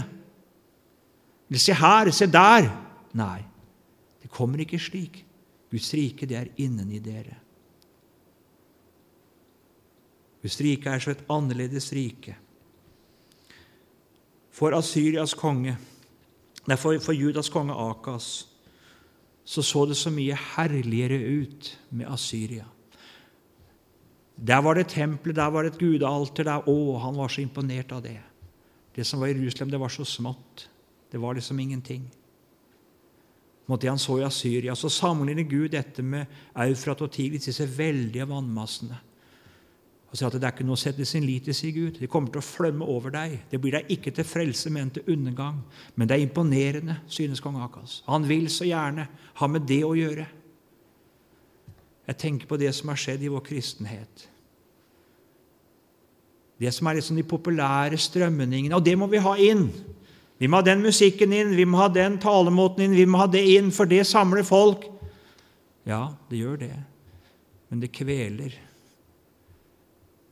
Se 1.58 1.74
her, 1.74 2.12
se 2.14 2.28
der. 2.30 2.70
Nei, 3.18 3.40
det 4.22 4.30
kommer 4.30 4.62
ikke 4.62 4.78
slik. 4.78 5.24
Guds 5.74 5.90
rike, 5.98 6.30
det 6.30 6.38
er 6.38 6.54
inneni 6.62 7.02
dere. 7.02 7.40
Guds 10.46 10.60
rike 10.62 10.94
er 10.94 11.02
så 11.02 11.16
et 11.16 11.26
annerledes 11.26 11.90
rike. 11.98 12.36
For 14.54 14.78
Asyrias 14.78 15.34
konge, 15.34 15.74
nei, 16.70 16.78
for, 16.78 17.02
for 17.02 17.18
Judas 17.18 17.50
konge 17.50 17.74
Akas 17.74 18.51
så 19.46 19.64
så 19.66 19.86
det 19.90 19.98
så 19.98 20.12
mye 20.14 20.38
herligere 20.56 21.18
ut 21.18 21.78
med 21.90 22.08
Asyria. 22.12 22.66
Der 24.36 24.62
var 24.62 24.74
det 24.76 24.88
tempelet, 24.90 25.36
der 25.36 25.50
var 25.50 25.64
det 25.64 25.74
et 25.74 25.80
gudealter. 25.80 26.44
Der, 26.44 26.70
å, 26.70 26.98
han 26.98 27.18
var 27.18 27.30
så 27.30 27.42
imponert 27.42 27.92
av 27.92 28.02
det. 28.06 28.20
Det 28.96 29.06
som 29.08 29.22
var 29.22 29.30
i 29.30 29.36
Jerusalem, 29.38 29.72
det 29.72 29.80
var 29.80 29.90
så 29.94 30.06
smått. 30.06 30.68
Det 31.12 31.20
var 31.22 31.36
liksom 31.38 31.60
ingenting. 31.60 32.08
Måtte 33.70 33.88
han 33.88 34.00
så 34.00 34.18
i 34.20 34.26
Asyria, 34.26 34.76
så 34.76 34.90
sammenligner 34.90 35.44
Gud 35.48 35.72
dette 35.72 36.04
med 36.04 36.26
Eufrat 36.58 37.04
og 37.06 37.12
Tigris, 37.14 37.46
disse 37.46 37.68
veldige 37.78 38.26
vannmassene. 38.28 38.98
Og 40.12 40.20
sier 40.20 40.28
at 40.28 40.36
det 40.36 40.44
er 40.44 40.52
ikke 40.52 40.66
noe 40.68 40.76
å 40.76 40.82
sette 40.82 41.06
sin 41.08 41.24
lit 41.24 41.46
til, 41.48 41.56
sier 41.56 41.72
Gud. 41.72 42.00
Det 42.02 42.10
kommer 42.12 42.34
til 42.34 42.42
å 42.42 42.44
flømme 42.44 42.88
over 42.92 43.14
deg. 43.16 43.38
Det 43.48 43.60
blir 43.64 43.78
deg 43.78 43.94
ikke 43.96 44.12
til 44.16 44.26
frelse, 44.28 44.68
men 44.74 44.90
til 44.92 45.08
undergang. 45.14 45.62
Men 45.96 46.10
det 46.10 46.18
er 46.18 46.26
imponerende, 46.26 46.98
synes 47.08 47.40
kong 47.44 47.62
Akas. 47.64 48.02
Han 48.12 48.28
vil 48.28 48.50
så 48.52 48.68
gjerne 48.68 49.06
ha 49.40 49.48
med 49.48 49.64
det 49.70 49.80
å 49.88 49.94
gjøre. 49.96 50.26
Jeg 52.12 52.20
tenker 52.20 52.50
på 52.50 52.60
det 52.60 52.74
som 52.76 52.92
har 52.92 53.00
skjedd 53.00 53.24
i 53.24 53.32
vår 53.32 53.46
kristenhet. 53.46 54.26
Det 56.60 56.74
som 56.76 56.90
er 56.92 57.00
liksom 57.00 57.16
de 57.16 57.24
populære 57.26 57.98
strømningene. 57.98 58.76
Og 58.76 58.84
det 58.84 58.98
må 59.00 59.08
vi 59.10 59.22
ha 59.24 59.38
inn. 59.40 59.70
Vi 60.42 60.50
må 60.50 60.60
ha 60.60 60.66
den 60.66 60.84
musikken 60.84 61.32
inn, 61.38 61.54
vi 61.56 61.68
må 61.70 61.80
ha 61.80 61.88
den 61.94 62.18
talemåten 62.20 62.84
inn, 62.84 62.98
vi 62.98 63.06
må 63.08 63.22
ha 63.22 63.30
det 63.32 63.46
inn, 63.54 63.70
for 63.72 63.88
det 63.88 64.02
samler 64.10 64.44
folk. 64.44 64.90
Ja, 65.88 66.18
det 66.30 66.42
gjør 66.42 66.60
det, 66.66 66.74
men 67.70 67.82
det 67.82 67.92
kveler 67.94 68.58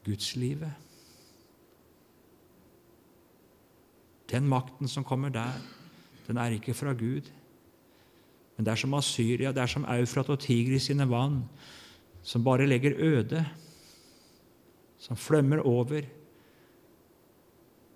gudslivet. 0.10 0.74
Den 4.30 4.50
makten 4.50 4.90
som 4.90 5.06
kommer 5.06 5.34
der, 5.34 5.54
den 6.28 6.38
er 6.38 6.54
ikke 6.54 6.74
fra 6.78 6.94
Gud. 6.94 7.30
Men 8.58 8.66
det 8.66 8.72
er 8.72 8.82
som 8.82 8.94
Asyria, 8.94 9.54
det 9.56 9.62
er 9.64 9.72
som 9.72 9.88
Eufrat 9.88 10.30
og 10.30 10.42
Tigris 10.44 10.90
sine 10.90 11.08
vann, 11.10 11.44
som 12.24 12.44
bare 12.44 12.68
legger 12.68 12.98
øde, 12.98 13.46
som 15.00 15.18
flømmer 15.18 15.64
over 15.64 16.02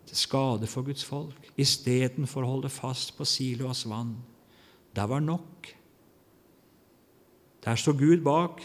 til 0.07 0.17
skade 0.17 0.67
for 0.67 0.81
Guds 0.87 1.03
folk, 1.05 1.51
istedenfor 1.57 2.45
å 2.45 2.53
holde 2.55 2.71
fast 2.71 3.15
på 3.17 3.27
Siloas 3.27 3.83
vann. 3.89 4.15
Der 4.95 5.09
var 5.09 5.19
nok. 5.19 5.67
Der 7.65 7.75
står 7.75 7.97
Gud 7.99 8.23
bak. 8.23 8.63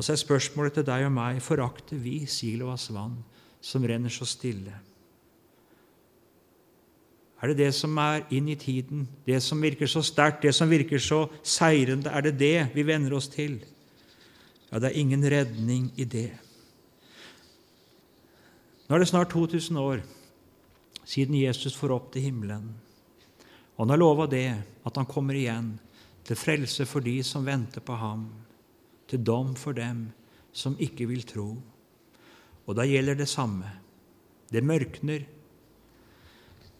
Og 0.00 0.04
så 0.06 0.14
er 0.14 0.22
spørsmålet 0.22 0.78
til 0.78 0.84
deg 0.88 1.02
og 1.04 1.10
meg 1.12 1.42
forakter 1.44 1.98
vi 2.00 2.22
Silovas 2.24 2.86
vann, 2.88 3.18
som 3.60 3.84
renner 3.84 4.08
så 4.08 4.24
stille? 4.24 4.72
Er 7.36 7.52
det 7.52 7.58
det 7.58 7.74
som 7.76 8.00
er 8.00 8.24
inn 8.32 8.48
i 8.48 8.56
tiden, 8.56 9.04
det 9.28 9.42
som 9.44 9.60
virker 9.60 9.92
så 9.92 10.00
sterkt, 10.00 10.40
det 10.40 10.54
som 10.56 10.72
virker 10.72 11.04
så 11.04 11.26
seirende? 11.44 12.08
Er 12.08 12.24
det 12.24 12.38
det 12.40 12.70
vi 12.72 12.86
venner 12.88 13.12
oss 13.12 13.28
til? 13.28 13.58
Ja, 14.70 14.80
det 14.80 14.88
er 14.88 14.98
ingen 15.04 15.20
redning 15.20 15.92
i 16.00 16.08
det. 16.08 16.32
Nå 18.88 18.96
er 18.96 19.04
det 19.04 19.12
snart 19.12 19.36
2000 19.36 19.84
år 19.84 20.00
siden 21.04 21.36
Jesus 21.36 21.76
får 21.76 21.92
opp 21.92 22.12
til 22.14 22.30
himmelen. 22.30 22.70
Og 23.76 23.84
han 23.84 23.98
har 23.98 24.00
lova 24.00 24.24
det, 24.32 24.48
at 24.80 24.96
han 24.96 25.04
kommer 25.04 25.36
igjen, 25.36 25.74
til 26.24 26.40
frelse 26.40 26.88
for 26.88 27.04
de 27.04 27.18
som 27.20 27.44
venter 27.44 27.84
på 27.84 28.00
ham, 28.00 28.30
til 29.10 29.22
dom 29.26 29.52
for 29.58 29.76
dem 29.76 30.08
som 30.52 30.78
ikke 30.78 31.08
vil 31.10 31.26
tro. 31.26 31.50
Og 32.66 32.78
da 32.78 32.86
gjelder 32.86 33.18
det 33.18 33.28
samme. 33.30 33.68
Det 34.50 34.62
mørkner. 34.66 35.26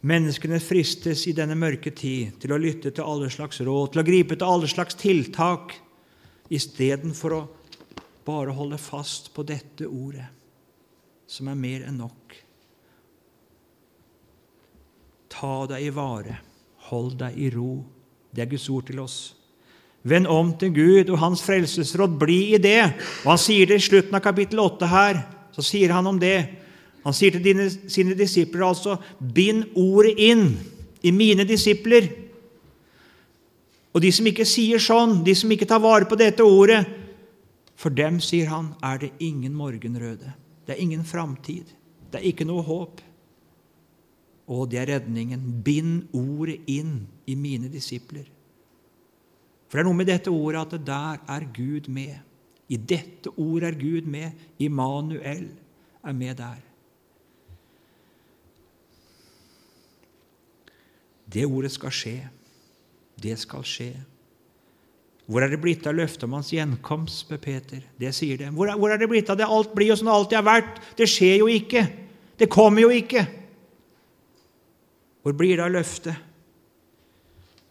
Menneskene 0.06 0.60
fristes 0.62 1.26
i 1.28 1.36
denne 1.36 1.58
mørke 1.58 1.92
tid 1.92 2.38
til 2.40 2.54
å 2.54 2.60
lytte 2.60 2.92
til 2.94 3.04
alle 3.04 3.28
slags 3.32 3.60
råd, 3.60 3.92
til 3.92 4.02
å 4.02 4.06
gripe 4.06 4.38
til 4.38 4.48
alle 4.48 4.70
slags 4.70 4.96
tiltak, 4.98 5.74
istedenfor 6.50 7.36
å 7.36 7.46
bare 8.26 8.54
holde 8.56 8.78
fast 8.80 9.30
på 9.34 9.44
dette 9.46 9.86
ordet 9.86 10.26
som 11.30 11.50
er 11.50 11.58
mer 11.58 11.84
enn 11.86 12.00
nok. 12.00 12.34
Ta 15.30 15.52
deg 15.70 15.86
i 15.86 15.92
vare, 15.94 16.40
hold 16.90 17.20
deg 17.20 17.36
i 17.38 17.50
ro. 17.54 17.76
Det 18.30 18.42
er 18.42 18.50
Guds 18.50 18.66
ord 18.72 18.88
til 18.88 18.98
oss. 19.02 19.18
Vend 20.02 20.28
om 20.32 20.54
til 20.56 20.72
Gud 20.72 21.10
og 21.12 21.20
Hans 21.20 21.42
frelsesråd. 21.44 22.16
Bli 22.20 22.54
i 22.54 22.62
det. 22.62 22.94
Og 23.24 23.34
Han 23.34 23.42
sier 23.42 23.68
det 23.68 23.80
i 23.80 23.86
slutten 23.88 24.16
av 24.16 24.24
kapittel 24.24 24.62
8 24.62 24.88
her. 24.88 25.20
Så 25.52 25.64
sier 25.66 25.92
han 25.92 26.06
om 26.06 26.18
det. 26.20 26.48
Han 27.04 27.16
sier 27.16 27.34
til 27.34 27.44
dine, 27.44 27.66
sine 27.68 28.14
disipler 28.16 28.66
altså 28.66 28.98
bind 29.20 29.72
ordet 29.76 30.14
inn 30.20 30.44
i 31.02 31.12
mine 31.12 31.46
disipler. 31.48 32.08
Og 33.90 34.04
de 34.04 34.12
som 34.14 34.28
ikke 34.28 34.46
sier 34.46 34.80
sånn, 34.82 35.20
de 35.26 35.34
som 35.34 35.50
ikke 35.50 35.68
tar 35.68 35.82
vare 35.82 36.08
på 36.08 36.18
dette 36.20 36.44
ordet, 36.46 36.84
for 37.80 37.92
dem, 37.96 38.18
sier 38.20 38.50
han, 38.52 38.74
er 38.84 39.00
det 39.00 39.14
ingen 39.24 39.54
morgenrøde. 39.56 40.34
Det 40.68 40.76
er 40.76 40.82
ingen 40.84 41.04
framtid. 41.08 41.72
Det 42.12 42.20
er 42.20 42.28
ikke 42.28 42.44
noe 42.44 42.62
håp. 42.66 43.00
Og 44.52 44.66
det 44.68 44.82
er 44.82 44.92
redningen. 44.98 45.62
Bind 45.64 46.12
ordet 46.12 46.60
inn 46.68 47.06
i 47.24 47.38
mine 47.40 47.72
disipler. 47.72 48.28
For 49.70 49.78
det 49.78 49.84
er 49.84 49.86
noe 49.86 49.98
med 50.00 50.08
dette 50.10 50.32
ordet 50.34 50.64
at 50.64 50.72
det 50.74 50.86
der 50.88 51.20
er 51.30 51.46
Gud 51.54 51.86
med. 51.94 52.16
I 52.70 52.76
dette 52.76 53.30
ordet 53.38 53.68
er 53.68 53.78
Gud 53.78 54.08
med. 54.10 54.34
Immanuel 54.58 55.46
er 56.02 56.16
med 56.16 56.40
der. 56.42 56.58
Det 61.30 61.46
ordet 61.46 61.70
skal 61.70 61.94
skje. 61.94 62.16
Det 63.22 63.36
skal 63.38 63.62
skje. 63.62 63.92
Hvor 65.30 65.44
er 65.46 65.52
det 65.52 65.60
blitt 65.62 65.86
av 65.86 65.94
løftet 65.94 66.26
om 66.26 66.32
hans 66.34 66.50
gjenkomst? 66.50 67.22
spør 67.22 67.38
Peter. 67.38 67.84
Det 67.94 68.10
sier 68.16 68.40
det. 68.40 68.48
Hvor 68.50 68.72
er, 68.72 68.78
hvor 68.78 68.90
er 68.90 68.98
det 68.98 69.06
blitt 69.12 69.30
av 69.30 69.38
det? 69.38 69.46
Alt 69.46 69.70
blir 69.76 69.92
jo 69.92 69.98
som 70.00 70.10
det 70.10 70.16
alltid 70.16 70.38
har 70.40 70.48
vært. 70.48 70.80
Det 70.98 71.06
skjer 71.06 71.36
jo 71.44 71.46
ikke. 71.46 71.84
Det 72.42 72.50
kommer 72.50 72.82
jo 72.82 72.90
ikke. 72.90 73.22
Hvor 75.22 75.36
blir 75.38 75.54
det 75.60 75.68
av 75.68 75.70
løftet? 75.76 76.26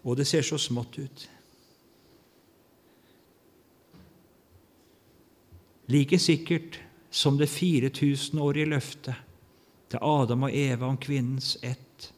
Og 0.08 0.16
det 0.16 0.30
ser 0.30 0.48
så 0.48 0.56
smått 0.62 0.96
ut. 1.02 1.28
Like 5.90 6.20
sikkert 6.22 6.80
som 7.10 7.38
det 7.38 7.50
4000-årige 7.50 8.70
løftet 8.70 9.16
til 9.90 10.00
Adam 10.02 10.46
og 10.46 10.54
Eva 10.54 10.86
om 10.86 10.98
kvinnens 11.02 11.56
ett 11.66 12.12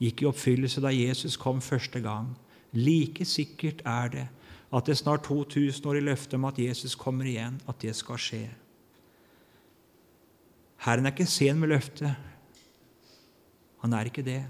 gikk 0.00 0.22
i 0.22 0.28
oppfyllelse 0.28 0.82
da 0.84 0.92
Jesus 0.92 1.36
kom 1.40 1.60
første 1.64 2.00
gang, 2.04 2.34
Like 2.72 3.24
sikkert 3.24 3.82
er 3.84 4.12
det 4.12 4.26
at 4.70 4.86
det 4.86 4.98
snart 4.98 5.24
2000 5.26 5.86
år 5.90 5.98
i 5.98 6.04
løftet 6.04 6.36
om 6.38 6.44
at 6.46 6.58
Jesus 6.58 6.94
kommer 6.94 7.26
igjen, 7.26 7.56
at 7.68 7.80
det 7.82 7.96
skal 7.98 8.20
skje. 8.22 8.44
Herren 10.84 11.06
er 11.06 11.10
ikke 11.10 11.26
sen 11.26 11.58
med 11.58 11.72
løftet. 11.72 12.14
Han 13.82 13.92
er 13.92 14.06
ikke 14.06 14.22
det. 14.22 14.44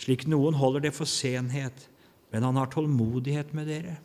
Slik 0.00 0.26
noen 0.28 0.54
holder 0.54 0.84
det 0.84 0.92
for 0.94 1.08
senhet, 1.08 1.88
men 2.30 2.44
han 2.44 2.60
har 2.60 2.68
tålmodighet 2.70 3.54
med 3.56 3.72
dere. 3.72 3.96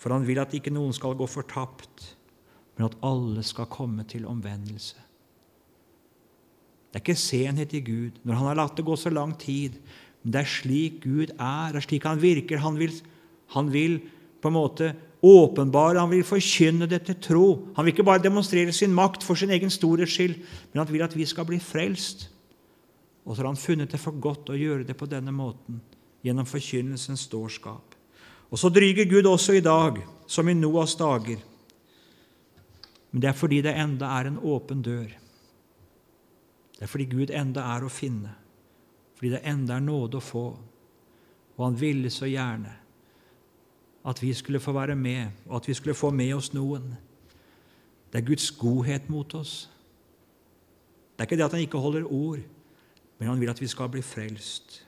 For 0.00 0.14
han 0.14 0.24
vil 0.24 0.40
at 0.40 0.54
ikke 0.56 0.72
noen 0.72 0.94
skal 0.96 1.16
gå 1.18 1.26
fortapt, 1.28 2.14
men 2.76 2.88
at 2.88 2.96
alle 3.04 3.44
skal 3.44 3.68
komme 3.68 4.06
til 4.08 4.24
omvendelse. 4.28 4.96
Det 6.90 6.98
er 6.98 7.04
ikke 7.04 7.20
senhet 7.20 7.74
i 7.76 7.82
Gud 7.86 8.16
når 8.26 8.38
han 8.38 8.48
har 8.50 8.58
latt 8.62 8.78
det 8.80 8.86
gå 8.88 8.96
så 8.98 9.12
lang 9.12 9.36
tid, 9.38 9.76
men 10.22 10.32
det 10.34 10.40
er 10.40 10.48
slik 10.48 11.04
Gud 11.04 11.34
er, 11.36 11.70
det 11.70 11.82
er 11.82 11.86
slik 11.86 12.08
han 12.08 12.22
virker. 12.22 12.62
Han 12.64 12.80
vil, 12.80 12.96
han 13.54 13.70
vil 13.72 14.00
på 14.40 14.50
en 14.50 14.56
måte 14.56 14.90
åpenbare, 15.22 16.00
han 16.00 16.10
vil 16.10 16.24
forkynne 16.24 16.88
det 16.88 17.02
til 17.06 17.20
tro. 17.20 17.46
Han 17.76 17.84
vil 17.84 17.94
ikke 17.94 18.08
bare 18.08 18.24
demonstrere 18.24 18.72
sin 18.72 18.94
makt 18.96 19.24
for 19.24 19.38
sin 19.38 19.52
egen 19.52 19.70
storhets 19.70 20.16
skyld, 20.16 20.40
men 20.72 20.82
han 20.82 20.90
vil 20.90 21.04
at 21.04 21.16
vi 21.16 21.28
skal 21.28 21.46
bli 21.48 21.60
frelst. 21.60 22.30
Og 23.24 23.36
så 23.36 23.42
har 23.42 23.52
han 23.52 23.60
funnet 23.60 23.92
det 23.92 24.00
for 24.00 24.16
godt 24.16 24.50
å 24.50 24.58
gjøre 24.58 24.88
det 24.88 24.96
på 24.96 25.08
denne 25.08 25.32
måten, 25.32 25.82
gjennom 26.24 26.48
forkynnelsens 26.48 27.28
dårskap. 27.30 27.89
Og 28.50 28.58
så 28.58 28.68
dryger 28.68 29.06
Gud 29.10 29.28
også 29.30 29.52
i 29.58 29.64
dag, 29.64 30.02
som 30.26 30.48
i 30.48 30.54
Noas 30.54 30.96
dager. 30.98 31.38
Men 33.10 33.22
det 33.22 33.30
er 33.30 33.38
fordi 33.38 33.60
det 33.62 33.74
enda 33.74 34.10
er 34.18 34.30
en 34.30 34.38
åpen 34.42 34.82
dør. 34.82 35.10
Det 36.74 36.86
er 36.86 36.90
fordi 36.90 37.08
Gud 37.10 37.30
enda 37.30 37.66
er 37.76 37.84
å 37.84 37.92
finne 37.92 38.36
fordi 39.20 39.34
det 39.34 39.42
enda 39.44 39.74
er 39.76 39.82
nåde 39.84 40.16
å 40.16 40.24
få. 40.24 40.46
Og 41.58 41.64
han 41.66 41.74
ville 41.76 42.08
så 42.08 42.24
gjerne 42.24 42.70
at 44.08 44.22
vi 44.22 44.30
skulle 44.32 44.62
få 44.64 44.72
være 44.72 44.94
med, 44.96 45.42
og 45.44 45.58
at 45.58 45.66
vi 45.68 45.74
skulle 45.76 45.94
få 45.94 46.08
med 46.08 46.32
oss 46.32 46.54
noen. 46.56 46.86
Det 48.08 48.22
er 48.22 48.24
Guds 48.24 48.46
godhet 48.56 49.10
mot 49.12 49.34
oss. 49.36 49.68
Det 51.12 51.20
er 51.20 51.28
ikke 51.28 51.36
det 51.36 51.44
at 51.44 51.52
han 51.58 51.66
ikke 51.66 51.82
holder 51.84 52.08
ord, 52.08 52.40
men 53.18 53.28
han 53.28 53.42
vil 53.42 53.52
at 53.52 53.60
vi 53.60 53.68
skal 53.68 53.92
bli 53.92 54.00
frelst. 54.00 54.80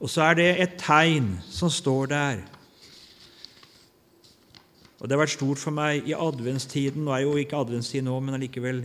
Og 0.00 0.10
så 0.10 0.30
er 0.30 0.38
det 0.38 0.48
et 0.62 0.78
tegn 0.80 1.34
som 1.50 1.70
står 1.70 2.06
der. 2.06 2.42
Og 5.00 5.08
Det 5.08 5.16
har 5.16 5.22
vært 5.22 5.36
stort 5.36 5.58
for 5.58 5.72
meg 5.72 6.08
i 6.08 6.12
adventstiden. 6.12 7.04
Nå 7.04 7.12
er 7.12 7.24
jo 7.24 7.36
ikke 7.40 7.56
adventstid 7.56 8.04
nå, 8.04 8.18
men 8.20 8.36
allikevel. 8.36 8.82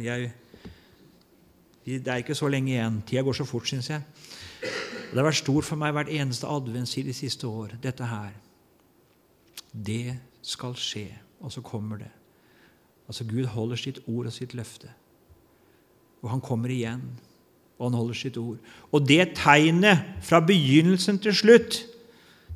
Det 1.86 2.07
er 2.07 2.24
ikke 2.24 2.36
så 2.36 2.47
lenge 2.47 2.72
igjen. 2.72 3.01
Tida 3.07 3.22
går 3.22 3.34
så 3.34 3.45
fort, 3.47 3.68
syns 3.68 3.89
jeg. 3.89 4.01
Og 4.61 5.11
Det 5.11 5.20
har 5.20 5.28
vært 5.28 5.43
stort 5.43 5.68
for 5.68 5.80
meg 5.80 5.93
hvert 5.95 6.11
eneste 6.11 6.47
adventstid 6.47 7.03
de 7.03 7.13
siste 7.13 7.47
år, 7.47 7.76
dette 7.84 8.07
her. 8.07 8.32
Det 9.72 10.18
skal 10.41 10.76
skje 10.80 11.09
og 11.41 11.51
så 11.51 11.61
kommer 11.61 11.97
det. 11.97 12.11
Altså 13.07 13.24
Gud 13.24 13.45
holder 13.45 13.76
sitt 13.76 13.99
ord 14.07 14.26
og 14.26 14.34
sitt 14.34 14.53
løfte. 14.53 14.89
Og 16.22 16.30
han 16.32 16.41
kommer 16.41 16.70
igjen, 16.70 17.03
og 17.78 17.89
han 17.89 17.97
holder 17.97 18.17
sitt 18.17 18.38
ord. 18.39 18.57
Og 18.91 19.03
det 19.07 19.36
tegnet 19.39 20.05
fra 20.23 20.39
begynnelsen 20.43 21.19
til 21.23 21.36
slutt, 21.36 21.82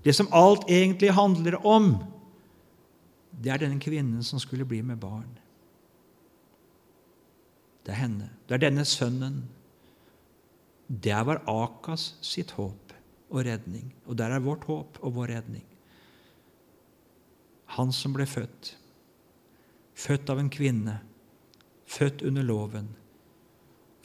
det 0.06 0.16
som 0.16 0.32
alt 0.32 0.70
egentlig 0.72 1.12
handler 1.16 1.60
om, 1.68 1.92
det 3.40 3.52
er 3.52 3.62
denne 3.62 3.80
kvinnen 3.84 4.24
som 4.24 4.40
skulle 4.40 4.68
bli 4.68 4.82
med 4.84 5.00
barn. 5.00 5.30
Det 7.86 7.96
er 7.96 8.04
henne. 8.04 8.30
Det 8.48 8.58
er 8.58 8.64
denne 8.68 8.86
sønnen. 8.88 9.42
Det 10.88 11.16
var 11.26 11.44
Akas 11.50 12.14
sitt 12.26 12.52
håp 12.58 12.94
og 13.30 13.44
redning. 13.46 13.92
Og 14.08 14.18
der 14.18 14.34
er 14.34 14.44
vårt 14.44 14.66
håp 14.70 15.00
og 15.02 15.16
vår 15.16 15.36
redning. 15.36 15.66
Han 17.78 17.92
som 17.94 18.16
ble 18.16 18.26
født, 18.26 18.74
født 19.94 20.32
av 20.34 20.40
en 20.42 20.50
kvinne, 20.50 20.96
født 21.90 22.24
under 22.26 22.46
loven, 22.46 22.88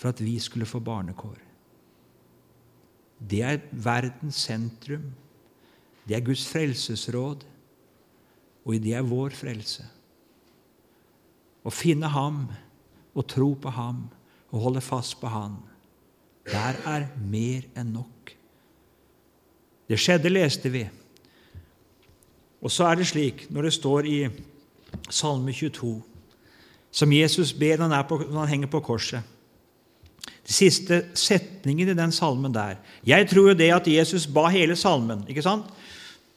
for 0.05 0.13
at 0.13 0.21
vi 0.21 0.35
skulle 0.39 0.67
få 0.69 0.83
barnekår. 0.85 1.39
Det 3.31 3.41
er 3.41 3.63
verdens 3.73 4.37
sentrum. 4.37 5.07
Det 6.05 6.17
er 6.17 6.21
Guds 6.21 6.43
frelsesråd, 6.45 7.47
og 8.65 8.75
det 8.85 8.93
er 8.93 9.07
vår 9.09 9.33
frelse. 9.33 9.87
Å 11.65 11.73
finne 11.73 12.13
ham 12.13 12.43
og 13.17 13.25
tro 13.33 13.55
på 13.57 13.73
ham 13.73 14.05
og 14.53 14.61
holde 14.67 14.85
fast 14.85 15.17
på 15.23 15.33
han, 15.33 15.57
der 16.53 16.77
er 16.85 17.09
mer 17.17 17.65
enn 17.73 17.97
nok. 17.97 18.37
Det 19.89 19.97
skjedde, 19.97 20.29
leste 20.29 20.69
vi. 20.69 20.85
Og 22.61 22.69
så 22.69 22.91
er 22.91 23.01
det 23.01 23.09
slik, 23.09 23.49
når 23.49 23.71
det 23.71 23.79
står 23.81 24.11
i 24.13 24.19
Salme 25.09 25.53
22, 25.53 25.97
som 26.93 27.21
Jesus 27.23 27.57
ber 27.57 27.81
når 27.81 27.95
han, 27.97 28.05
på, 28.11 28.21
når 28.29 28.43
han 28.43 28.53
henger 28.59 28.77
på 28.77 28.85
korset 28.85 29.31
siste 30.45 31.01
setningen 31.17 31.89
i 31.89 31.97
den 31.97 32.13
salmen 32.13 32.53
der 32.53 32.77
Jeg 33.07 33.29
tror 33.31 33.49
jo 33.51 33.57
det 33.57 33.71
at 33.73 33.87
Jesus 33.89 34.27
ba 34.27 34.49
hele 34.53 34.77
salmen. 34.77 35.25
ikke 35.29 35.43
sant? 35.43 35.65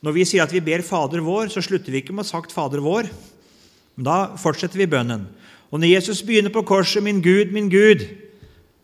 Når 0.02 0.14
vi 0.14 0.26
sier 0.26 0.44
at 0.44 0.54
vi 0.54 0.62
ber 0.62 0.86
Fader 0.86 1.20
vår, 1.26 1.50
så 1.50 1.62
slutter 1.62 1.92
vi 1.92 2.02
ikke 2.02 2.14
med 2.14 2.24
å 2.24 2.30
sagt 2.30 2.54
Fader 2.54 2.80
vår. 2.80 3.10
Men 3.98 4.06
da 4.06 4.18
fortsetter 4.38 4.78
vi 4.78 4.88
bønnen. 4.88 5.26
Og 5.72 5.82
når 5.82 5.98
Jesus 5.98 6.22
begynner 6.22 6.54
på 6.54 6.64
korset, 6.64 7.04
'Min 7.04 7.22
Gud, 7.22 7.52
min 7.52 7.70
Gud, 7.70 8.08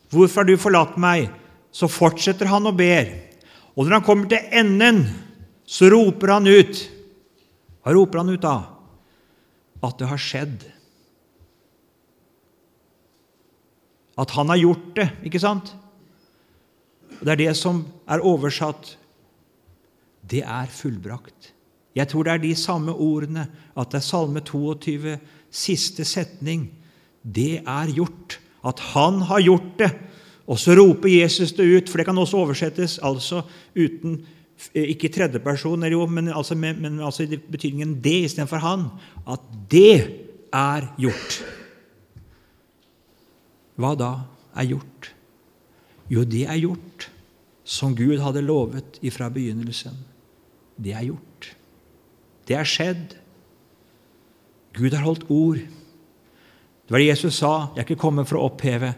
hvorfor 0.10 0.42
har 0.42 0.44
du 0.44 0.58
forlatt 0.58 0.98
meg?' 0.98 1.30
så 1.74 1.90
fortsetter 1.90 2.46
han 2.46 2.70
å 2.70 2.76
ber. 2.76 3.10
Og 3.74 3.86
når 3.86 3.98
han 3.98 4.06
kommer 4.06 4.30
til 4.30 4.46
enden, 4.54 5.08
så 5.66 5.90
roper 5.90 6.36
han 6.36 6.48
ut. 6.48 6.84
Hva 7.82 7.96
roper 7.98 8.22
han 8.22 8.30
ut 8.30 8.44
da? 8.44 8.58
At 9.84 9.98
det 9.98 10.08
har 10.08 10.22
skjedd. 10.22 10.73
At 14.20 14.34
han 14.38 14.52
har 14.52 14.62
gjort 14.62 14.92
det, 14.98 15.08
ikke 15.26 15.42
sant? 15.42 15.74
Det 17.24 17.34
er 17.34 17.40
det 17.40 17.56
som 17.58 17.84
er 18.10 18.24
oversatt. 18.26 18.98
Det 20.30 20.44
er 20.44 20.70
fullbrakt. 20.72 21.54
Jeg 21.96 22.10
tror 22.10 22.26
det 22.26 22.34
er 22.34 22.42
de 22.42 22.56
samme 22.58 22.94
ordene, 22.94 23.48
at 23.78 23.92
det 23.92 24.00
er 24.02 24.06
Salme 24.06 24.42
22 24.42 25.18
siste 25.54 26.06
setning, 26.06 26.72
det 27.24 27.62
er 27.62 27.94
gjort. 27.94 28.40
At 28.66 28.80
han 28.94 29.22
har 29.30 29.44
gjort 29.44 29.74
det. 29.80 29.92
Og 30.48 30.60
så 30.60 30.76
roper 30.76 31.10
Jesus 31.10 31.54
det 31.56 31.68
ut, 31.68 31.90
for 31.90 32.00
det 32.00 32.08
kan 32.08 32.18
også 32.18 32.38
oversettes 32.38 33.00
altså 33.04 33.44
uten 33.76 34.24
ikke 34.74 35.08
i 35.10 35.12
tredjeperson, 35.12 35.80
men, 36.10 36.28
altså, 36.30 36.56
men 36.56 37.00
altså 37.00 37.24
i 37.24 37.38
betydningen 37.38 37.98
det 38.04 38.24
istedenfor 38.30 38.58
han. 38.64 38.86
At 39.28 39.40
det 39.72 40.08
er 40.54 40.88
gjort. 41.00 41.44
Hva 43.80 43.94
da 43.98 44.12
er 44.60 44.70
gjort? 44.74 45.10
Jo, 46.12 46.24
det 46.28 46.46
er 46.46 46.60
gjort 46.62 47.08
som 47.64 47.96
Gud 47.96 48.20
hadde 48.22 48.44
lovet 48.44 49.00
ifra 49.06 49.30
begynnelsen. 49.34 49.96
Det 50.76 50.94
er 50.94 51.08
gjort. 51.08 51.54
Det 52.48 52.58
er 52.60 52.68
skjedd. 52.68 53.16
Gud 54.76 54.94
har 54.94 55.06
holdt 55.06 55.30
ord. 55.32 55.62
Det 55.64 56.92
var 56.92 57.00
det 57.00 57.08
Jesus 57.08 57.40
sa. 57.40 57.72
'Jeg 57.74 57.80
er 57.80 57.88
ikke 57.88 58.02
kommet 58.02 58.28
for 58.28 58.38
å 58.38 58.50
oppheve, 58.50 58.94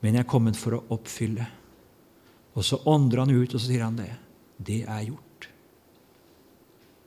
men 0.00 0.14
jeg 0.14 0.24
er 0.24 0.30
kommet 0.30 0.56
for 0.56 0.78
å 0.78 0.84
oppfylle.' 0.96 1.46
Og 2.56 2.64
så 2.64 2.80
ånder 2.88 3.18
han 3.18 3.30
ut, 3.30 3.54
og 3.54 3.60
så 3.60 3.66
sier 3.66 3.84
han 3.84 3.98
det. 3.98 4.14
Det 4.56 4.82
er 4.88 5.02
gjort. 5.10 5.48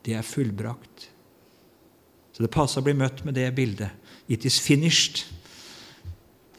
Det 0.06 0.14
er 0.14 0.22
fullbrakt. 0.22 1.10
Så 2.34 2.44
det 2.46 2.52
passer 2.54 2.82
å 2.82 2.86
bli 2.86 2.94
møtt 2.94 3.26
med 3.26 3.34
det 3.34 3.50
bildet. 3.56 3.90
It 4.30 4.46
is 4.46 4.60
finished. 4.60 5.26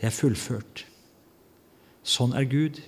Det 0.01 0.09
er 0.09 0.17
fullført. 0.17 0.87
Sånn 2.03 2.33
er 2.33 2.47
Gud. 2.49 2.81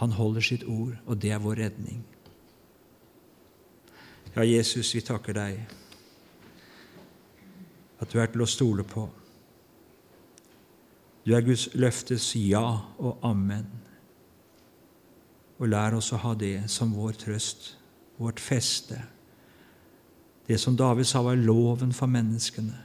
Han 0.00 0.16
holder 0.16 0.42
sitt 0.42 0.64
ord, 0.66 0.96
og 1.06 1.20
det 1.22 1.30
er 1.30 1.42
vår 1.42 1.60
redning. 1.62 2.02
Ja, 4.34 4.42
Jesus, 4.42 4.90
vi 4.96 5.02
takker 5.04 5.36
deg 5.36 5.60
at 8.02 8.10
du 8.10 8.18
er 8.18 8.30
til 8.32 8.42
å 8.42 8.48
stole 8.50 8.82
på. 8.82 9.04
Du 11.22 11.36
er 11.36 11.44
Guds 11.46 11.68
løftes 11.78 12.32
ja 12.34 12.64
og 12.98 13.22
amen. 13.22 13.68
Og 15.60 15.68
lær 15.70 15.94
oss 15.94 16.10
å 16.10 16.18
ha 16.24 16.32
det 16.34 16.64
som 16.72 16.96
vår 16.96 17.14
trøst, 17.20 17.76
vårt 18.18 18.42
feste. 18.42 18.98
Det 20.48 20.58
som 20.58 20.74
David 20.74 21.06
sa 21.06 21.22
var 21.22 21.38
loven 21.38 21.94
for 21.94 22.10
menneskene, 22.10 22.80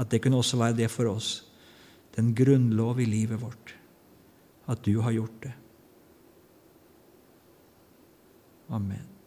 at 0.00 0.08
det 0.08 0.22
kunne 0.24 0.40
også 0.40 0.62
være 0.62 0.78
det 0.78 0.88
for 0.94 1.10
oss. 1.10 1.47
Den 2.18 2.34
grunnlov 2.34 2.98
i 3.00 3.06
livet 3.06 3.38
vårt. 3.42 3.76
At 4.66 4.82
du 4.84 4.98
har 4.98 5.14
gjort 5.14 5.42
det. 5.42 5.52
Amen. 8.68 9.17